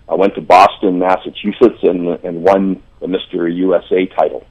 I 0.08 0.14
went 0.14 0.34
to 0.34 0.40
Boston, 0.40 0.98
Massachusetts, 0.98 1.78
and 1.82 2.08
and 2.24 2.42
won 2.42 2.82
the 3.00 3.06
Mr. 3.06 3.54
USA 3.54 4.06
title. 4.06 4.44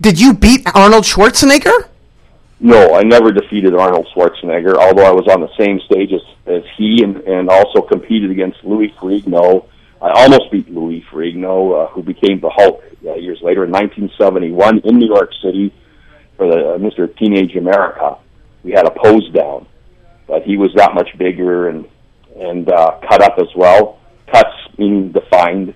Did 0.00 0.20
you 0.20 0.32
beat 0.32 0.66
Arnold 0.74 1.04
Schwarzenegger? 1.04 1.88
No, 2.66 2.96
I 2.96 3.04
never 3.04 3.30
defeated 3.30 3.76
Arnold 3.76 4.08
Schwarzenegger, 4.12 4.74
although 4.74 5.04
I 5.04 5.12
was 5.12 5.28
on 5.28 5.40
the 5.40 5.56
same 5.56 5.78
stage 5.86 6.12
as, 6.12 6.22
as 6.48 6.64
he 6.76 7.00
and, 7.00 7.18
and 7.18 7.48
also 7.48 7.80
competed 7.80 8.32
against 8.32 8.58
Louis 8.64 8.92
Ferrigno. 8.98 9.68
I 10.02 10.10
almost 10.10 10.50
beat 10.50 10.68
Louis 10.68 11.04
Ferrigno, 11.08 11.84
uh, 11.84 11.86
who 11.90 12.02
became 12.02 12.40
the 12.40 12.50
Hulk 12.50 12.82
uh, 13.06 13.14
years 13.14 13.38
later 13.40 13.62
in 13.62 13.70
1971 13.70 14.80
in 14.80 14.98
New 14.98 15.06
York 15.06 15.30
City 15.44 15.72
for 16.36 16.48
the 16.48 16.70
uh, 16.70 16.78
Mr. 16.78 17.16
Teenage 17.16 17.54
America. 17.54 18.18
We 18.64 18.72
had 18.72 18.84
a 18.84 18.90
pose 18.90 19.30
down, 19.30 19.68
but 20.26 20.42
he 20.42 20.56
was 20.56 20.74
that 20.74 20.92
much 20.92 21.16
bigger 21.16 21.68
and 21.68 21.86
and 22.36 22.68
uh, 22.68 22.98
cut 23.08 23.22
up 23.22 23.38
as 23.38 23.54
well. 23.54 24.00
Cuts 24.26 24.50
meaning 24.76 25.12
defined, 25.12 25.72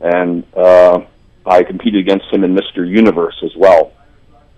and 0.00 0.42
uh, 0.56 1.02
I 1.46 1.62
competed 1.62 2.00
against 2.00 2.26
him 2.32 2.42
in 2.42 2.52
Mr. 2.56 2.78
Universe 2.84 3.40
as 3.44 3.54
well 3.54 3.92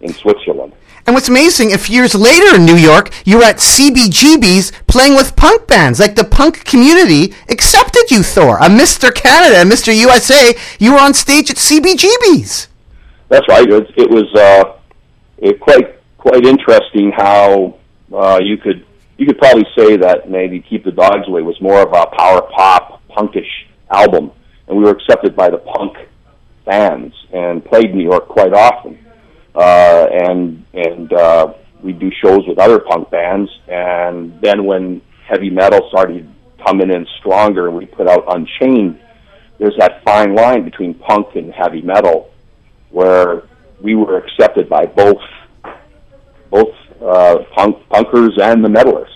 in 0.01 0.14
Switzerland. 0.14 0.72
And 1.07 1.15
what's 1.15 1.29
amazing, 1.29 1.71
if 1.71 1.91
years 1.91 2.15
later 2.15 2.57
in 2.57 2.65
New 2.65 2.77
York, 2.77 3.11
you 3.27 3.37
were 3.37 3.45
at 3.45 3.57
CBGB's 3.57 4.73
playing 4.87 5.15
with 5.15 5.37
punk 5.37 5.67
bands, 5.67 6.01
like 6.01 6.15
the 6.15 6.25
punk 6.25 6.65
community 6.65 7.35
accepted 7.51 8.11
you, 8.11 8.23
Thor. 8.23 8.57
A 8.57 8.69
Mr. 8.69 9.15
Canada, 9.15 9.61
a 9.61 9.65
Mr. 9.65 9.95
USA, 9.95 10.55
you 10.79 10.93
were 10.93 11.01
on 11.01 11.13
stage 11.13 11.51
at 11.51 11.57
CBGB's. 11.57 12.69
That's 13.29 13.47
right. 13.49 13.69
It 13.69 13.73
was, 13.73 13.93
it 13.97 14.11
was 14.11 14.35
uh, 14.35 14.79
it 15.39 15.61
quite 15.61 16.01
quite 16.17 16.47
interesting 16.47 17.13
how 17.15 17.77
uh, 18.15 18.41
you 18.43 18.57
could 18.57 18.87
you 19.19 19.27
could 19.27 19.39
probably 19.39 19.67
say 19.77 19.97
that 19.99 20.31
maybe 20.31 20.61
Keep 20.61 20.85
the 20.85 20.93
Dogs 20.93 21.29
Away 21.29 21.43
was 21.43 21.61
more 21.61 21.83
of 21.83 21.89
a 21.89 22.07
power 22.17 22.43
pop 22.43 23.03
punkish 23.09 23.67
album, 23.91 24.33
and 24.69 24.77
we 24.77 24.85
were 24.85 24.91
accepted 24.91 25.37
by 25.37 25.51
the 25.51 25.59
punk 25.59 25.97
fans 26.65 27.13
and 27.33 27.63
played 27.65 27.95
New 27.95 28.05
York 28.05 28.27
quite 28.27 28.55
often. 28.55 29.04
Uh, 29.55 30.07
and 30.11 30.65
and 30.75 31.13
uh, 31.13 31.55
we 31.83 31.93
do 31.93 32.11
shows 32.23 32.41
with 32.49 32.59
other 32.59 32.81
punk 32.81 33.11
bands, 33.11 33.51
and 33.69 34.41
then 34.41 34.65
when 34.65 35.01
heavy 35.29 35.51
metal 35.51 35.89
started 35.91 36.29
coming 36.67 36.91
in 36.91 37.07
stronger, 37.19 37.69
and 37.69 37.77
we 37.77 37.87
put 37.87 38.09
out 38.09 38.25
Unchained. 38.35 39.01
There's 39.59 39.77
that 39.79 40.03
fine 40.05 40.35
line 40.35 40.65
between 40.65 40.95
punk 40.95 41.37
and 41.37 41.53
heavy 41.53 41.83
metal, 41.83 42.33
where 42.91 43.45
we 43.81 43.95
were 43.95 44.19
accepted 44.19 44.69
by 44.69 44.87
both 44.87 45.23
both 46.51 46.75
uh, 47.01 47.39
punk 47.55 47.77
punkers 47.89 48.41
and 48.41 48.65
the 48.65 48.69
metalers. 48.69 49.11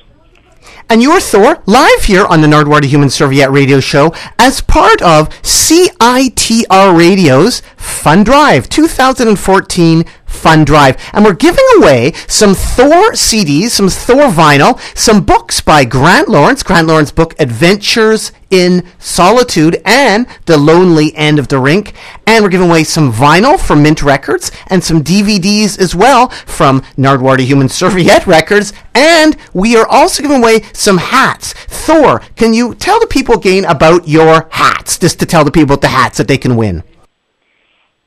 And 0.91 1.03
you're 1.03 1.20
Thor 1.20 1.62
live 1.66 2.05
here 2.05 2.24
on 2.24 2.41
the 2.41 2.47
Nardwuar 2.47 2.80
the 2.80 2.89
Human 2.89 3.11
Serviette 3.11 3.51
radio 3.51 3.78
show 3.80 4.14
as 4.39 4.61
part 4.61 5.03
of 5.03 5.28
CITR 5.43 6.97
Radio's 6.97 7.61
Fun 7.76 8.24
Drive 8.24 8.68
2014 8.68 10.05
Fun 10.29 10.64
Drive. 10.64 10.97
And 11.12 11.24
we're 11.24 11.35
giving 11.35 11.64
away 11.79 12.12
some 12.29 12.55
Thor 12.55 13.12
CDs, 13.12 13.70
some 13.70 13.89
Thor 13.89 14.31
vinyl, 14.31 14.79
some 14.97 15.24
books 15.24 15.61
by 15.61 15.85
Grant 15.85 16.29
Lawrence, 16.29 16.62
Grant 16.62 16.87
Lawrence 16.87 17.11
book 17.11 17.35
Adventures 17.41 18.33
in 18.51 18.87
Solitude 18.99 19.81
and 19.85 20.26
The 20.47 20.57
Lonely 20.57 21.14
End 21.16 21.39
of 21.39 21.49
the 21.49 21.59
Rink. 21.59 21.95
And 22.26 22.45
we're 22.45 22.51
giving 22.51 22.70
away 22.70 22.85
some 22.85 23.12
vinyl 23.12 23.59
from 23.59 23.83
Mint 23.83 24.03
Records 24.03 24.51
and 24.68 24.83
some 24.83 25.03
DVDs 25.03 25.79
as 25.79 25.95
well 25.95 26.29
from 26.29 26.83
Nardwuar 26.97 27.37
to 27.37 27.45
Human 27.45 27.68
Serviette 27.68 28.26
Records. 28.26 28.72
And 28.95 29.37
we 29.53 29.76
are 29.76 29.87
also 29.87 30.22
giving 30.22 30.43
away 30.43 30.62
some 30.72 30.99
hats. 30.99 31.53
Thor, 31.53 32.20
can 32.37 32.55
you 32.55 32.74
tell 32.74 33.01
the 33.01 33.07
people 33.07 33.35
again 33.35 33.64
about 33.64 34.09
your 34.09 34.49
hats? 34.51 34.99
Just 34.99 35.18
to 35.20 35.26
tell 35.26 35.45
the 35.45 35.51
people 35.51 35.74
about 35.74 35.83
the 35.83 35.89
hats 35.89 36.18
that 36.18 36.29
they 36.29 36.39
can 36.39 36.57
win. 36.57 36.83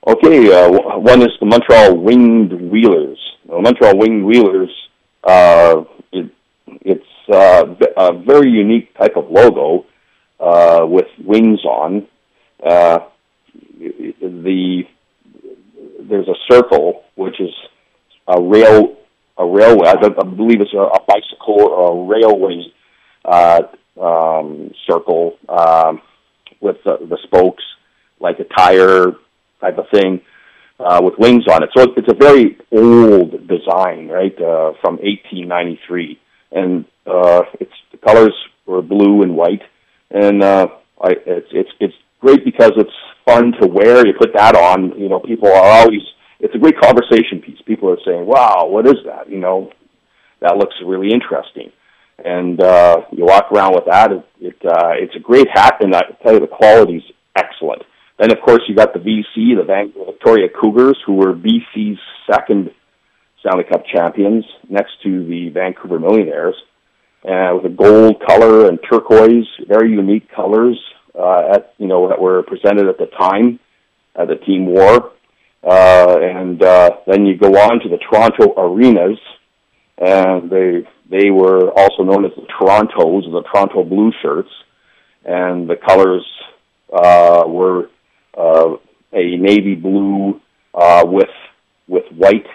Okay, 0.08 0.52
uh, 0.52 0.97
one 0.97 1.22
is 1.22 1.30
the 1.39 1.45
Montreal 1.45 1.95
Winged 1.95 2.54
Wheelers. 2.54 3.20
The 3.47 3.62
Montreal 3.62 3.99
Winged 3.99 4.26
Wheelers, 4.26 4.72
uh, 5.24 5.84
it, 6.12 6.32
it's 6.82 7.06
uh, 7.32 7.76
a 7.97 8.18
very 8.18 8.49
unique 8.49 8.97
type 8.97 9.16
of 9.16 9.30
logo 9.30 9.86
uh, 10.39 10.88
with 10.88 11.06
wings 11.24 11.64
on. 11.66 12.08
Uh, 12.64 12.99
the 13.78 14.84
there's 15.99 16.28
a 16.28 16.36
circle 16.52 17.04
which 17.14 17.39
is 17.39 17.54
a 18.28 18.41
rail 18.41 18.97
a 19.38 19.45
railway. 19.45 19.88
I, 19.88 19.93
I 19.93 20.24
believe 20.24 20.62
it's 20.62 20.74
a, 20.74 20.80
a 20.80 20.99
bicycle 21.08 21.62
or 21.62 21.91
a 21.91 22.06
railway 22.08 22.74
uh, 23.24 23.62
um, 24.02 24.72
circle 24.88 25.38
um, 25.47 26.02
with 26.60 26.78
the, 26.86 26.97
the 27.08 27.20
spokes 27.24 27.64
like 28.20 28.39
a 28.39 28.45
tire 28.45 29.14
type 29.62 29.78
of 29.78 29.86
thing 29.93 30.22
uh, 30.84 30.99
with 31.03 31.14
wings 31.18 31.43
on 31.49 31.64
it. 31.64 31.70
So 31.76 31.93
it's 31.95 32.12
a 32.12 32.16
very 32.16 32.57
old 32.72 33.47
design, 33.47 34.07
right, 34.07 34.36
uh, 34.36 34.74
from 34.82 34.97
1893, 34.97 36.20
and 36.51 36.86
uh, 37.05 37.43
it's 37.59 37.72
the 37.91 37.97
colors 37.97 38.34
were 38.66 38.82
blue 38.82 39.22
and 39.22 39.36
white, 39.36 39.62
and 40.09 40.43
uh, 40.43 40.68
I, 41.01 41.12
it's 41.26 41.47
it's 41.51 41.70
it's 41.80 41.93
great 42.20 42.43
because 42.43 42.72
it's 42.78 42.91
fun 43.26 43.53
to 43.62 43.68
wear. 43.68 44.05
You 44.05 44.14
put 44.20 44.34
that 44.36 44.55
on, 44.55 44.99
you 44.99 45.09
know, 45.09 45.20
people 45.20 45.49
are 45.49 45.64
always. 45.64 46.01
It's 46.39 46.55
a 46.55 46.57
great 46.57 46.80
conversation 46.82 47.39
piece. 47.45 47.62
People 47.66 47.89
are 47.89 47.99
saying, 48.05 48.26
"Wow, 48.26 48.68
what 48.68 48.88
is 48.88 48.97
that?" 49.05 49.30
You 49.30 49.39
know, 49.39 49.72
that 50.41 50.57
looks 50.57 50.76
really 50.86 51.12
interesting. 51.12 51.72
And 52.24 52.62
uh, 52.62 53.01
you 53.12 53.26
walk 53.26 53.51
around 53.51 53.74
with 53.74 53.86
that. 53.89 54.12
It, 54.12 54.26
it 54.39 54.66
uh, 54.66 54.93
it's 54.93 55.16
a 55.16 55.20
great 55.20 55.47
hat, 55.53 55.78
and 55.82 55.95
I 55.95 56.01
tell 56.24 56.34
you, 56.34 56.39
the 56.39 56.47
quality's 56.47 57.03
excellent. 57.36 57.84
Then, 58.22 58.32
of 58.32 58.40
course, 58.42 58.62
you 58.68 58.76
got 58.76 58.94
the 58.94 59.00
VC, 59.00 59.58
the 59.58 59.64
Van- 59.66 59.94
Victoria 60.06 60.48
Cougars, 60.48 60.96
who 61.08 61.16
were 61.16 61.34
BC's 61.34 61.98
second 62.32 62.70
Stanley 63.40 63.64
Cup 63.64 63.84
champions, 63.92 64.46
next 64.70 64.92
to 65.02 65.26
the 65.26 65.50
Vancouver 65.50 66.00
Millionaires, 66.00 66.54
uh, 67.26 67.50
with 67.56 67.66
a 67.66 67.76
gold 67.76 68.22
color 68.28 68.68
and 68.68 68.78
turquoise, 68.88 69.48
very 69.68 69.90
unique 69.90 70.30
colors 70.32 70.80
uh, 71.18 71.56
at 71.56 71.74
you 71.80 71.88
know 71.88 72.10
that 72.10 72.22
were 72.22 72.44
presented 72.44 72.88
at 72.88 73.00
the 73.00 73.08
time 73.08 73.60
uh, 74.16 74.26
the 74.26 74.36
team 74.36 74.68
wore. 74.68 75.14
Uh, 75.64 76.18
and 76.22 76.62
uh, 76.62 76.92
then 77.08 77.26
you 77.26 77.36
go 77.36 77.50
on 77.56 77.80
to 77.80 77.90
the 77.90 77.98
Toronto 77.98 78.54
Arenas, 78.56 79.20
and 79.98 80.48
they 80.48 80.88
they 81.10 81.32
were 81.32 81.72
also 81.72 82.04
known 82.04 82.26
as 82.26 82.32
the 82.36 82.46
Torontos, 82.60 83.24
the 83.32 83.44
Toronto 83.52 83.84
Blue 83.84 84.12
Shirts, 84.22 84.52
and 85.26 85.68
the 85.68 85.76
colors 85.76 86.26
uh, 86.94 87.46
were 87.48 87.90
uh, 88.38 88.76
a 89.14 89.38
navy 89.38 89.76
blue 89.76 90.40
uh, 90.74 91.04
with 91.06 91.30
with 91.88 92.06
white, 92.16 92.48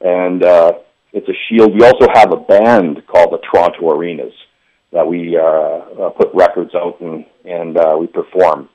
and 0.00 0.42
uh, 0.42 0.72
it's 1.12 1.28
a 1.28 1.34
shield. 1.48 1.74
We 1.74 1.84
also 1.84 2.06
have 2.14 2.32
a 2.32 2.36
band 2.36 3.02
called 3.06 3.32
the 3.32 3.38
Toronto 3.38 3.90
Arenas 3.90 4.32
that 4.92 5.06
we 5.06 5.36
uh, 5.36 5.42
uh, 5.42 6.10
put 6.10 6.32
records 6.34 6.74
out 6.74 7.00
and 7.00 7.24
and 7.44 7.76
uh, 7.76 7.96
we 7.98 8.06
perform. 8.06 8.68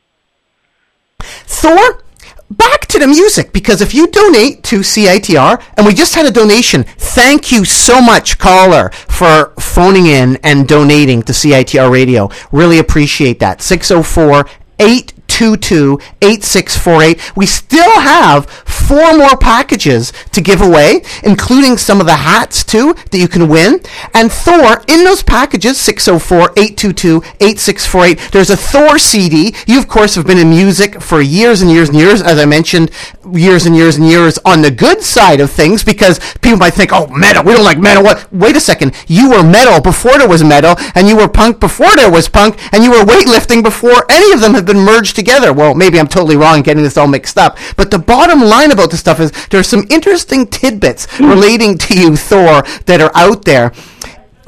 Thor, 1.19 2.03
back 2.49 2.85
to 2.87 2.99
the 2.99 3.07
music 3.07 3.53
because 3.53 3.81
if 3.81 3.93
you 3.93 4.07
donate 4.07 4.63
to 4.65 4.79
CITR, 4.79 5.63
and 5.77 5.85
we 5.85 5.93
just 5.93 6.15
had 6.15 6.25
a 6.25 6.31
donation, 6.31 6.83
thank 6.83 7.51
you 7.51 7.65
so 7.65 8.01
much, 8.01 8.37
caller, 8.37 8.89
for 8.91 9.53
phoning 9.59 10.07
in 10.07 10.37
and 10.43 10.67
donating 10.67 11.21
to 11.23 11.33
CITR 11.33 11.91
Radio. 11.91 12.29
Really 12.51 12.79
appreciate 12.79 13.39
that. 13.39 13.61
604 13.61 14.45
822 15.37 15.99
8648. 16.21 17.37
We 17.37 17.45
still 17.45 17.99
have 18.01 18.49
four 18.49 19.15
more 19.17 19.37
packages 19.37 20.11
to 20.31 20.41
give 20.41 20.61
away, 20.61 21.03
including 21.23 21.77
some 21.77 21.99
of 21.99 22.07
the 22.07 22.15
hats 22.15 22.63
too 22.63 22.95
that 23.11 23.17
you 23.17 23.27
can 23.27 23.47
win. 23.47 23.79
And 24.13 24.31
Thor, 24.31 24.83
in 24.87 25.03
those 25.03 25.21
packages, 25.21 25.77
604 25.77 26.53
822 26.57 27.17
8648, 27.39 28.31
there's 28.31 28.49
a 28.49 28.57
Thor 28.57 28.97
CD. 28.97 29.53
You, 29.67 29.77
of 29.79 29.87
course, 29.87 30.15
have 30.15 30.25
been 30.25 30.39
in 30.39 30.49
music 30.49 31.01
for 31.01 31.21
years 31.21 31.61
and 31.61 31.69
years 31.69 31.89
and 31.89 31.97
years, 31.97 32.21
as 32.21 32.39
I 32.39 32.45
mentioned, 32.45 32.91
years 33.31 33.65
and 33.65 33.75
years 33.75 33.97
and 33.97 34.07
years 34.07 34.39
on 34.45 34.61
the 34.61 34.71
good 34.71 35.03
side 35.03 35.39
of 35.39 35.51
things 35.51 35.83
because 35.83 36.19
people 36.41 36.57
might 36.57 36.73
think, 36.73 36.91
oh, 36.93 37.07
metal, 37.07 37.43
we 37.43 37.53
don't 37.53 37.63
like 37.63 37.77
metal. 37.77 38.03
What? 38.03 38.31
Wait 38.33 38.55
a 38.55 38.59
second. 38.59 38.93
You 39.07 39.29
were 39.29 39.43
metal 39.43 39.81
before 39.81 40.17
there 40.17 40.27
was 40.29 40.43
metal, 40.43 40.75
and 40.95 41.07
you 41.07 41.17
were 41.17 41.27
punk 41.27 41.59
before 41.59 41.95
there 41.95 42.11
was 42.11 42.27
punk, 42.27 42.57
and 42.73 42.83
you 42.83 42.91
were 42.91 43.03
weightlifting 43.03 43.61
before 43.61 44.05
any 44.09 44.31
of 44.31 44.41
them 44.41 44.53
have 44.53 44.65
been 44.65 44.79
merged 44.79 45.15
together. 45.15 45.26
Well, 45.27 45.73
maybe 45.73 45.99
I'm 45.99 46.07
totally 46.07 46.37
wrong 46.37 46.61
getting 46.61 46.83
this 46.83 46.97
all 46.97 47.07
mixed 47.07 47.37
up. 47.37 47.57
But 47.75 47.91
the 47.91 47.99
bottom 47.99 48.41
line 48.41 48.71
about 48.71 48.91
this 48.91 48.99
stuff 48.99 49.19
is 49.19 49.31
there's 49.47 49.67
some 49.67 49.85
interesting 49.89 50.47
tidbits 50.47 51.19
relating 51.19 51.77
to 51.79 51.99
you, 51.99 52.15
Thor, 52.15 52.63
that 52.85 53.01
are 53.01 53.11
out 53.13 53.45
there 53.45 53.71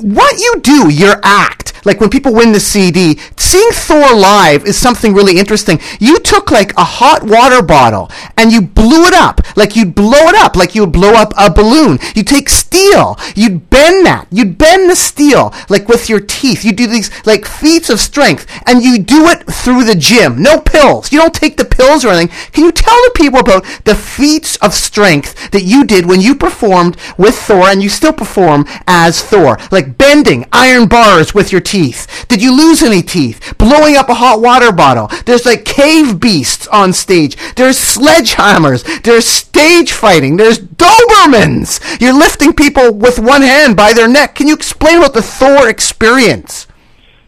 what 0.02 0.40
you 0.40 0.60
do, 0.62 0.90
your 0.90 1.20
act, 1.24 1.74
like 1.86 2.00
when 2.00 2.10
people 2.10 2.34
win 2.34 2.52
the 2.52 2.60
CD, 2.60 3.20
seeing 3.38 3.70
Thor 3.72 4.16
live 4.16 4.66
is 4.66 4.78
something 4.78 5.14
really 5.14 5.38
interesting. 5.38 5.80
You 6.00 6.20
took 6.20 6.52
like 6.52 6.76
a 6.78 6.84
hot 6.84 7.24
water 7.24 7.62
bottle 7.62 8.12
and 8.38 8.52
you 8.52 8.62
blew 8.62 9.06
it 9.06 9.14
up, 9.14 9.42
like 9.56 9.76
you'd 9.76 9.96
blow 9.96 10.28
it 10.28 10.36
up, 10.36 10.56
like 10.56 10.76
you 10.76 10.82
would 10.82 10.92
blow 10.92 11.14
up 11.14 11.34
a 11.38 11.52
balloon. 11.52 12.00
You 12.16 12.24
take 12.24 12.50
steel, 12.50 13.18
you'd 13.36 13.70
bend 13.70 14.06
that, 14.06 14.28
you'd 14.32 14.58
bend 14.58 14.90
the 14.90 14.96
steel, 14.96 15.54
like 15.70 15.88
with 15.88 16.10
your 16.10 16.20
teeth. 16.20 16.64
You 16.64 16.72
do 16.72 16.88
these 16.88 17.10
like 17.26 17.46
feats 17.46 17.90
of 17.90 18.00
strength 18.00 18.46
and 18.66 18.84
you 18.84 19.00
do 19.00 19.28
it 19.28 19.46
through 19.48 19.84
the 19.84 19.96
gym. 19.96 20.42
No 20.42 20.60
pills. 20.60 21.12
You 21.12 21.20
don't 21.20 21.34
take 21.34 21.58
the 21.58 21.66
pills 21.66 22.06
or 22.06 22.10
anything. 22.10 22.36
Can 22.52 22.66
you 22.66 22.72
tell 22.72 22.96
the 23.06 23.12
people 23.16 23.40
about 23.40 23.66
the 23.86 23.96
feats 23.96 24.56
of 24.58 24.74
strength 24.74 25.52
that 25.52 25.64
you 25.64 25.86
did 25.86 26.06
when 26.06 26.22
you 26.22 26.36
performed 26.36 26.98
with 27.18 27.36
Thor 27.36 27.68
and 27.68 27.82
you 27.82 27.90
still 27.90 28.14
perform 28.14 28.66
as 28.88 29.22
Thor? 29.24 29.58
Like 29.72 29.98
bending 29.98 30.46
iron 30.52 30.88
bars 30.88 31.34
with 31.34 31.52
your 31.52 31.62
teeth. 31.62 31.69
Did 31.74 32.42
you 32.42 32.56
lose 32.56 32.82
any 32.82 33.02
teeth? 33.02 33.54
Blowing 33.58 33.96
up 33.96 34.10
a 34.10 34.16
hot 34.16 34.42
water 34.42 34.72
bottle. 34.72 35.08
There's 35.26 35.46
like 35.46 35.66
cave 35.66 36.20
beasts 36.20 36.68
on 36.68 36.94
stage. 36.94 37.36
There's 37.56 37.78
sledgehammers. 37.78 39.04
There's 39.04 39.28
stage 39.28 39.92
fighting. 39.92 40.38
There's 40.38 40.60
Dobermans. 40.60 42.02
You're 42.02 42.18
lifting 42.18 42.54
people 42.54 42.94
with 42.94 43.20
one 43.20 43.42
hand 43.42 43.76
by 43.76 43.94
their 43.94 44.08
neck. 44.08 44.36
Can 44.36 44.48
you 44.48 44.56
explain 44.56 44.98
about 44.98 45.14
the 45.14 45.22
Thor 45.22 45.70
experience? 45.70 46.68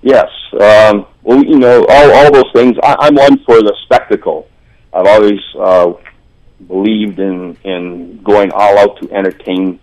Yes. 0.01 0.29
Um, 0.53 1.05
well, 1.23 1.43
you 1.43 1.59
know, 1.59 1.85
all, 1.87 2.11
all 2.11 2.31
those 2.31 2.51
things. 2.53 2.77
I, 2.81 2.95
I'm 2.99 3.15
one 3.15 3.37
for 3.45 3.61
the 3.61 3.75
spectacle. 3.83 4.47
I've 4.93 5.05
always 5.05 5.39
uh, 5.57 5.93
believed 6.67 7.19
in 7.19 7.57
in 7.63 8.21
going 8.23 8.51
all 8.51 8.77
out 8.77 8.99
to 9.01 9.11
entertain 9.11 9.79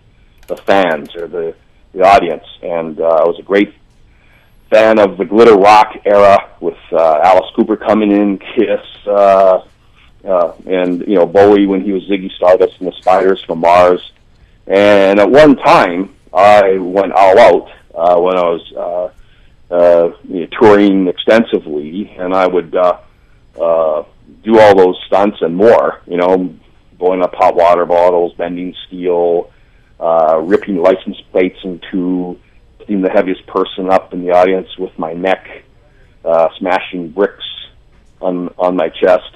the 0.47 0.57
fans 0.57 1.15
or 1.15 1.27
the 1.27 1.55
the 1.93 2.03
audience, 2.03 2.45
and 2.61 2.99
uh, 2.99 3.05
I 3.05 3.23
was 3.23 3.37
a 3.39 3.43
great 3.43 3.73
fan 4.69 4.99
of 4.99 5.17
the 5.17 5.25
glitter 5.25 5.55
rock 5.55 5.95
era 6.05 6.51
with 6.59 6.77
uh, 6.91 7.19
Alice 7.23 7.49
Cooper 7.55 7.77
coming 7.77 8.11
in, 8.11 8.37
Kiss, 8.37 9.07
uh, 9.07 9.65
uh, 10.23 10.53
and 10.65 11.01
you 11.07 11.15
know 11.15 11.25
Bowie 11.25 11.65
when 11.65 11.81
he 11.81 11.91
was 11.91 12.03
Ziggy 12.03 12.31
Stardust 12.35 12.79
and 12.79 12.87
the 12.87 12.93
Spiders 12.99 13.43
from 13.45 13.59
Mars. 13.59 14.01
And 14.67 15.19
at 15.19 15.29
one 15.29 15.55
time, 15.55 16.15
I 16.33 16.77
went 16.77 17.13
all 17.13 17.39
out 17.39 17.71
uh, 17.95 18.19
when 18.19 18.37
I 18.37 18.43
was 18.43 18.73
uh, 18.77 19.73
uh, 19.73 20.11
you 20.27 20.41
know, 20.41 20.47
touring 20.59 21.07
extensively, 21.07 22.11
and 22.17 22.33
I 22.33 22.47
would 22.47 22.75
uh, 22.75 22.99
uh, 23.59 24.03
do 24.43 24.59
all 24.59 24.75
those 24.75 24.99
stunts 25.07 25.37
and 25.41 25.55
more. 25.55 26.01
You 26.05 26.17
know, 26.17 26.55
blowing 26.97 27.23
up 27.23 27.33
hot 27.35 27.55
water 27.55 27.85
bottles, 27.85 28.33
bending 28.35 28.75
steel, 28.87 29.51
uh, 29.99 30.39
ripping 30.43 30.77
license 30.77 31.19
plates 31.31 31.59
in 31.63 31.81
two, 31.91 32.39
the 32.97 33.09
heaviest 33.09 33.45
person 33.47 33.89
up 33.89 34.13
in 34.13 34.25
the 34.25 34.31
audience 34.31 34.67
with 34.77 34.97
my 34.97 35.13
neck, 35.13 35.63
uh, 36.25 36.47
smashing 36.57 37.11
bricks 37.11 37.45
on 38.21 38.49
on 38.57 38.75
my 38.75 38.89
chest. 38.89 39.31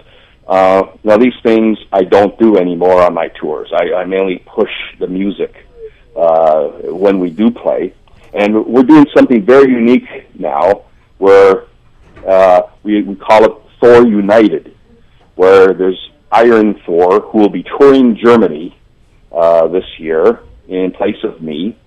Uh, 0.48 0.84
now 1.04 1.18
these 1.18 1.40
things 1.42 1.78
I 1.92 2.04
don't 2.04 2.38
do 2.38 2.58
anymore 2.58 3.02
on 3.02 3.14
my 3.14 3.30
tours. 3.40 3.72
I, 3.74 3.94
I 3.94 4.06
mainly 4.06 4.44
push 4.46 4.72
the 5.00 5.08
music 5.08 5.54
uh, 6.16 6.68
when 7.04 7.20
we 7.20 7.30
do 7.30 7.50
play, 7.50 7.94
and 8.34 8.66
we're 8.66 8.84
doing 8.84 9.06
something 9.16 9.46
very 9.46 9.72
unique 9.72 10.10
now, 10.38 10.86
where 11.18 11.68
uh, 12.28 12.64
we 12.84 13.04
we 13.04 13.16
call 13.16 13.46
it 13.46 13.54
Thor 13.80 14.06
United, 14.06 14.76
where 15.36 15.74
there's 15.74 16.12
Iron 16.32 16.82
Thor 16.86 17.22
who 17.22 17.38
will 17.38 17.50
be 17.50 17.64
touring 17.64 18.18
Germany 18.18 18.78
uh, 19.32 19.68
this 19.68 19.86
year 19.98 20.40
in 20.68 20.92
place 20.92 21.24
of 21.24 21.42
me. 21.42 21.78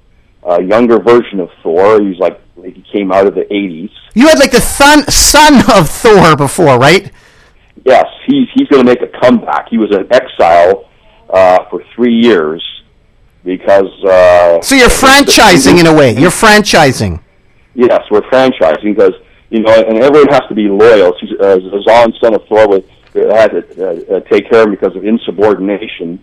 A 0.46 0.62
younger 0.62 1.00
version 1.00 1.40
of 1.40 1.50
Thor. 1.62 2.00
He's 2.00 2.18
like 2.18 2.40
he 2.62 2.84
came 2.92 3.12
out 3.12 3.26
of 3.26 3.34
the 3.34 3.42
'80s. 3.42 3.90
You 4.14 4.28
had 4.28 4.38
like 4.38 4.52
the 4.52 4.60
son 4.60 5.04
son 5.10 5.54
of 5.76 5.88
Thor 5.90 6.36
before, 6.36 6.78
right? 6.78 7.10
Yes, 7.84 8.06
he's 8.26 8.48
he's 8.54 8.68
going 8.68 8.84
to 8.84 8.88
make 8.92 9.02
a 9.02 9.18
comeback. 9.20 9.68
He 9.68 9.78
was 9.78 9.90
in 9.94 10.06
exile 10.12 10.88
uh, 11.30 11.64
for 11.70 11.82
three 11.94 12.14
years 12.14 12.62
because. 13.44 13.92
Uh, 14.04 14.60
So 14.62 14.74
you're 14.74 14.88
franchising 14.88 15.78
in 15.80 15.86
a 15.86 15.94
way. 15.94 16.12
You're 16.12 16.30
franchising. 16.30 17.20
Yes, 17.74 18.02
we're 18.10 18.22
franchising 18.22 18.94
because 18.96 19.14
you 19.50 19.60
know, 19.60 19.72
and 19.72 19.98
everyone 19.98 20.28
has 20.32 20.42
to 20.48 20.54
be 20.54 20.68
loyal. 20.68 21.12
Uh, 21.40 21.58
Zahn, 21.84 22.12
son 22.20 22.34
of 22.34 22.44
Thor, 22.48 22.66
was, 22.68 22.82
had 23.14 23.48
to 23.52 23.60
uh, 23.60 24.16
uh, 24.16 24.20
take 24.20 24.50
care 24.50 24.62
of 24.62 24.66
him 24.66 24.70
because 24.72 24.96
of 24.96 25.04
insubordination. 25.04 26.22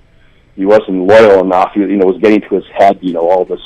He 0.56 0.66
wasn't 0.66 1.08
loyal 1.08 1.40
enough. 1.42 1.72
He, 1.74 1.80
you 1.82 1.96
know, 1.96 2.08
was 2.08 2.22
getting 2.22 2.42
to 2.42 2.56
his 2.56 2.66
head. 2.78 3.00
You 3.02 3.14
know, 3.14 3.30
all 3.30 3.46
this 3.46 3.62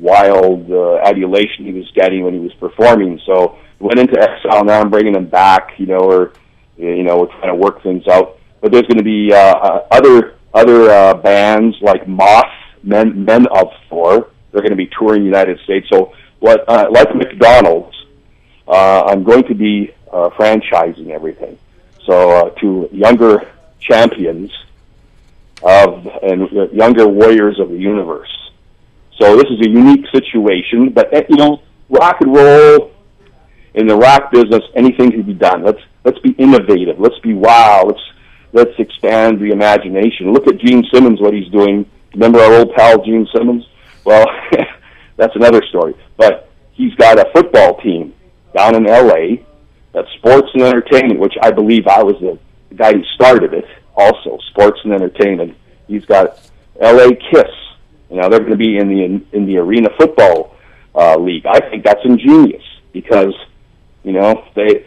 wild 0.00 0.70
uh, 0.70 0.96
adulation 1.04 1.66
he 1.66 1.72
was 1.72 1.90
getting 1.92 2.24
when 2.24 2.34
he 2.34 2.40
was 2.40 2.52
performing. 2.54 3.20
So 3.26 3.58
went 3.78 3.98
into 3.98 4.18
exile. 4.20 4.64
Now 4.64 4.80
I'm 4.80 4.90
bringing 4.90 5.14
him 5.14 5.26
back. 5.26 5.78
You 5.78 5.86
know, 5.86 6.00
or 6.00 6.32
you 6.76 7.02
know, 7.02 7.18
we're 7.18 7.26
trying 7.26 7.48
to 7.48 7.54
work 7.54 7.82
things 7.82 8.06
out. 8.08 8.38
But 8.60 8.72
there's 8.72 8.86
going 8.86 8.98
to 8.98 9.04
be 9.04 9.32
uh, 9.32 9.38
uh, 9.38 9.86
other 9.90 10.36
other 10.52 10.90
uh, 10.90 11.14
bands 11.14 11.76
like 11.80 12.08
Moth, 12.08 12.52
Men 12.82 13.24
Men 13.24 13.46
of 13.48 13.68
Thor. 13.88 14.30
They're 14.50 14.62
going 14.62 14.70
to 14.70 14.76
be 14.76 14.90
touring 14.98 15.22
the 15.22 15.26
United 15.26 15.60
States. 15.60 15.86
So 15.88 16.12
what, 16.40 16.68
uh, 16.68 16.88
like 16.90 17.14
McDonald's, 17.14 17.94
uh, 18.66 19.04
I'm 19.04 19.22
going 19.22 19.44
to 19.44 19.54
be 19.54 19.94
uh, 20.12 20.30
franchising 20.30 21.10
everything. 21.10 21.56
So 22.04 22.30
uh, 22.30 22.50
to 22.60 22.88
younger 22.92 23.48
champions 23.80 24.50
of 25.62 26.06
and 26.22 26.50
younger 26.72 27.06
warriors 27.06 27.60
of 27.60 27.68
the 27.70 27.76
universe. 27.78 28.39
So 29.20 29.36
this 29.36 29.46
is 29.50 29.60
a 29.66 29.68
unique 29.68 30.06
situation, 30.14 30.90
but 30.90 31.12
uh, 31.14 31.22
you 31.28 31.36
know, 31.36 31.60
rock 31.90 32.16
and 32.20 32.34
roll 32.34 32.92
in 33.74 33.86
the 33.86 33.94
rock 33.94 34.32
business, 34.32 34.62
anything 34.74 35.10
can 35.10 35.22
be 35.22 35.34
done. 35.34 35.62
Let's 35.62 35.80
let's 36.04 36.18
be 36.20 36.30
innovative. 36.32 36.98
Let's 36.98 37.18
be 37.18 37.34
wow. 37.34 37.84
Let's 37.86 38.00
let's 38.52 38.78
expand 38.78 39.38
the 39.38 39.50
imagination. 39.50 40.32
Look 40.32 40.46
at 40.48 40.58
Gene 40.58 40.84
Simmons, 40.92 41.20
what 41.20 41.34
he's 41.34 41.50
doing. 41.52 41.84
Remember 42.14 42.40
our 42.40 42.54
old 42.54 42.74
pal 42.74 43.04
Gene 43.04 43.28
Simmons? 43.36 43.68
Well, 44.04 44.24
that's 45.16 45.36
another 45.36 45.62
story. 45.68 45.94
But 46.16 46.48
he's 46.72 46.94
got 46.94 47.18
a 47.18 47.30
football 47.32 47.78
team 47.82 48.14
down 48.56 48.74
in 48.74 48.88
L.A. 48.88 49.44
That's 49.92 50.08
sports 50.18 50.48
and 50.54 50.62
entertainment, 50.62 51.20
which 51.20 51.34
I 51.42 51.50
believe 51.50 51.86
I 51.86 52.02
was 52.02 52.16
the 52.20 52.38
guy 52.74 52.92
who 52.94 53.04
started 53.14 53.52
it. 53.52 53.66
Also, 53.94 54.38
sports 54.48 54.80
and 54.84 54.94
entertainment. 54.94 55.56
He's 55.88 56.06
got 56.06 56.40
L.A. 56.80 57.14
Kiss. 57.30 57.50
You 58.10 58.16
know, 58.16 58.28
they're 58.28 58.40
going 58.40 58.50
to 58.50 58.56
be 58.56 58.76
in 58.78 58.88
the 58.88 59.04
in, 59.04 59.26
in 59.32 59.46
the 59.46 59.58
Arena 59.58 59.88
Football 59.98 60.56
uh, 60.94 61.16
League. 61.16 61.46
I 61.46 61.60
think 61.70 61.84
that's 61.84 62.04
ingenious 62.04 62.62
because 62.92 63.34
you 64.02 64.12
know 64.12 64.44
they, 64.56 64.86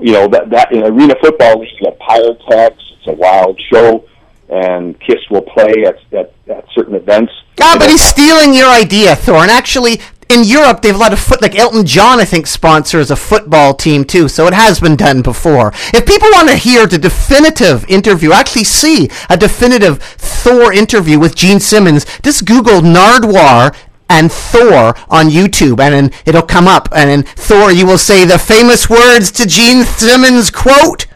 you 0.00 0.12
know 0.12 0.28
that 0.28 0.50
that 0.50 0.72
in 0.72 0.82
Arena 0.82 1.14
Football 1.20 1.60
League, 1.60 1.70
you 1.80 1.90
have 1.90 1.98
pyrotechs. 1.98 2.82
It's 2.98 3.08
a 3.08 3.12
wild 3.12 3.60
show, 3.72 4.04
and 4.48 4.98
Kiss 5.00 5.18
will 5.30 5.42
play 5.42 5.84
at 5.86 5.98
at, 6.12 6.32
at 6.48 6.64
certain 6.74 6.94
events. 6.94 7.32
Ah, 7.60 7.76
but 7.78 7.90
he's 7.90 8.04
stealing 8.04 8.54
your 8.54 8.68
idea, 8.68 9.16
Thor. 9.16 9.42
And 9.42 9.50
actually, 9.50 10.00
in 10.30 10.44
Europe, 10.44 10.80
they 10.82 10.88
have 10.88 10.96
a 10.96 11.00
lot 11.00 11.12
of 11.12 11.18
foot, 11.18 11.42
like 11.42 11.56
Elton 11.56 11.84
John, 11.84 12.20
I 12.20 12.24
think, 12.24 12.46
sponsors 12.46 13.10
a 13.10 13.16
football 13.16 13.74
team 13.74 14.04
too. 14.04 14.28
So 14.28 14.46
it 14.46 14.54
has 14.54 14.80
been 14.80 14.96
done 14.96 15.22
before. 15.22 15.72
If 15.92 16.06
people 16.06 16.28
want 16.32 16.48
to 16.48 16.56
hear 16.56 16.86
the 16.86 16.98
definitive 16.98 17.84
interview, 17.88 18.32
actually 18.32 18.64
see 18.64 19.10
a 19.28 19.36
definitive 19.36 20.02
Thor 20.02 20.72
interview 20.72 21.18
with 21.18 21.34
Gene 21.34 21.60
Simmons, 21.60 22.06
just 22.22 22.46
Google 22.46 22.80
Nardwuar 22.80 23.74
and 24.08 24.30
Thor 24.30 24.94
on 25.08 25.26
YouTube, 25.28 25.80
and 25.80 25.94
then 25.94 26.10
it'll 26.26 26.42
come 26.42 26.66
up. 26.66 26.88
And 26.94 27.10
in 27.10 27.22
Thor, 27.22 27.70
you 27.72 27.86
will 27.86 27.98
say 27.98 28.24
the 28.24 28.38
famous 28.38 28.88
words 28.88 29.30
to 29.32 29.46
Gene 29.46 29.84
Simmons 29.84 30.50
quote. 30.50 31.06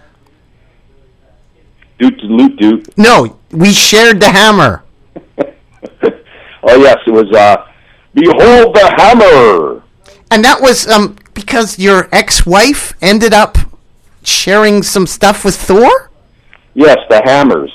Doot 1.99 2.19
loot 2.23 2.57
doot. 2.59 2.99
No, 2.99 3.39
we 3.51 3.73
shared 3.73 4.21
the 4.21 4.31
hammer. 4.31 4.83
Oh 6.67 6.81
yes, 6.81 6.97
it 7.07 7.11
was. 7.11 7.31
uh 7.33 7.67
Behold 8.15 8.75
the 8.75 8.95
hammer. 8.97 9.83
And 10.31 10.45
that 10.45 10.61
was 10.61 10.89
um, 10.89 11.17
because 11.35 11.79
your 11.79 12.09
ex-wife 12.13 12.95
ended 13.03 13.35
up 13.35 13.59
sharing 14.23 14.83
some 14.83 15.07
stuff 15.07 15.45
with 15.45 15.57
Thor. 15.57 16.11
Yes, 16.75 16.97
the 17.11 17.21
hammers. 17.25 17.73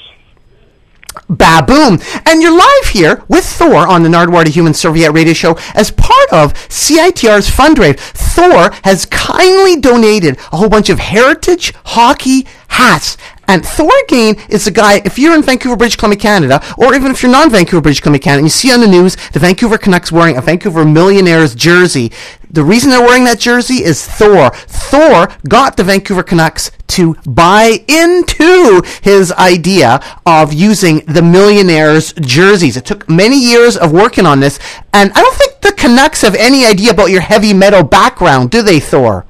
Baboom! 1.29 2.01
And 2.25 2.41
you're 2.41 2.57
live 2.57 2.87
here 2.91 3.23
with 3.27 3.45
Thor 3.45 3.87
on 3.87 4.03
the 4.03 4.09
Nardwuar 4.09 4.45
to 4.45 4.51
Human 4.51 4.73
Serviette 4.73 5.13
radio 5.13 5.33
show 5.33 5.57
as 5.73 5.91
part 5.91 6.31
of 6.31 6.53
CITR's 6.69 7.49
fundraiser. 7.49 7.99
Thor 7.99 8.71
has 8.83 9.05
kindly 9.05 9.79
donated 9.79 10.37
a 10.51 10.57
whole 10.57 10.69
bunch 10.69 10.89
of 10.89 10.99
heritage 10.99 11.73
hockey 11.85 12.47
hats. 12.67 13.17
And 13.47 13.65
Thor 13.65 13.91
again 14.05 14.35
is 14.47 14.67
a 14.67 14.71
guy, 14.71 15.01
if 15.03 15.17
you're 15.17 15.33
in 15.33 15.41
Vancouver, 15.41 15.75
British 15.75 15.95
Columbia, 15.95 16.19
Canada, 16.19 16.63
or 16.77 16.93
even 16.93 17.09
if 17.09 17.23
you're 17.23 17.31
non 17.31 17.49
Vancouver, 17.49 17.81
British 17.81 17.99
Columbia, 17.99 18.19
Canada, 18.19 18.39
and 18.39 18.45
you 18.45 18.51
see 18.51 18.71
on 18.71 18.79
the 18.79 18.87
news 18.87 19.17
the 19.33 19.39
Vancouver 19.39 19.77
Canucks 19.77 20.11
wearing 20.11 20.37
a 20.37 20.41
Vancouver 20.41 20.85
Millionaires 20.85 21.55
jersey, 21.55 22.11
the 22.51 22.63
reason 22.63 22.89
they're 22.89 23.01
wearing 23.01 23.25
that 23.25 23.39
jersey 23.39 23.83
is 23.83 24.05
Thor. 24.05 24.49
Thor 24.51 25.29
got 25.47 25.77
the 25.77 25.83
Vancouver 25.83 26.23
Canucks 26.23 26.71
to 26.87 27.15
buy 27.25 27.85
into 27.87 28.81
his 29.01 29.31
idea 29.33 29.99
of 30.25 30.51
using 30.51 30.99
the 31.05 31.21
Millionaires 31.21 32.13
jerseys. 32.13 32.75
It 32.75 32.85
took 32.85 33.07
many 33.09 33.39
years 33.39 33.77
of 33.77 33.91
working 33.91 34.25
on 34.25 34.39
this, 34.39 34.59
and 34.93 35.11
I 35.13 35.21
don't 35.21 35.35
think 35.35 35.61
the 35.61 35.73
Canucks 35.73 36.21
have 36.21 36.35
any 36.35 36.65
idea 36.65 36.91
about 36.91 37.11
your 37.11 37.21
heavy 37.21 37.53
metal 37.53 37.83
background, 37.83 38.51
do 38.51 38.61
they, 38.61 38.79
Thor? 38.79 39.25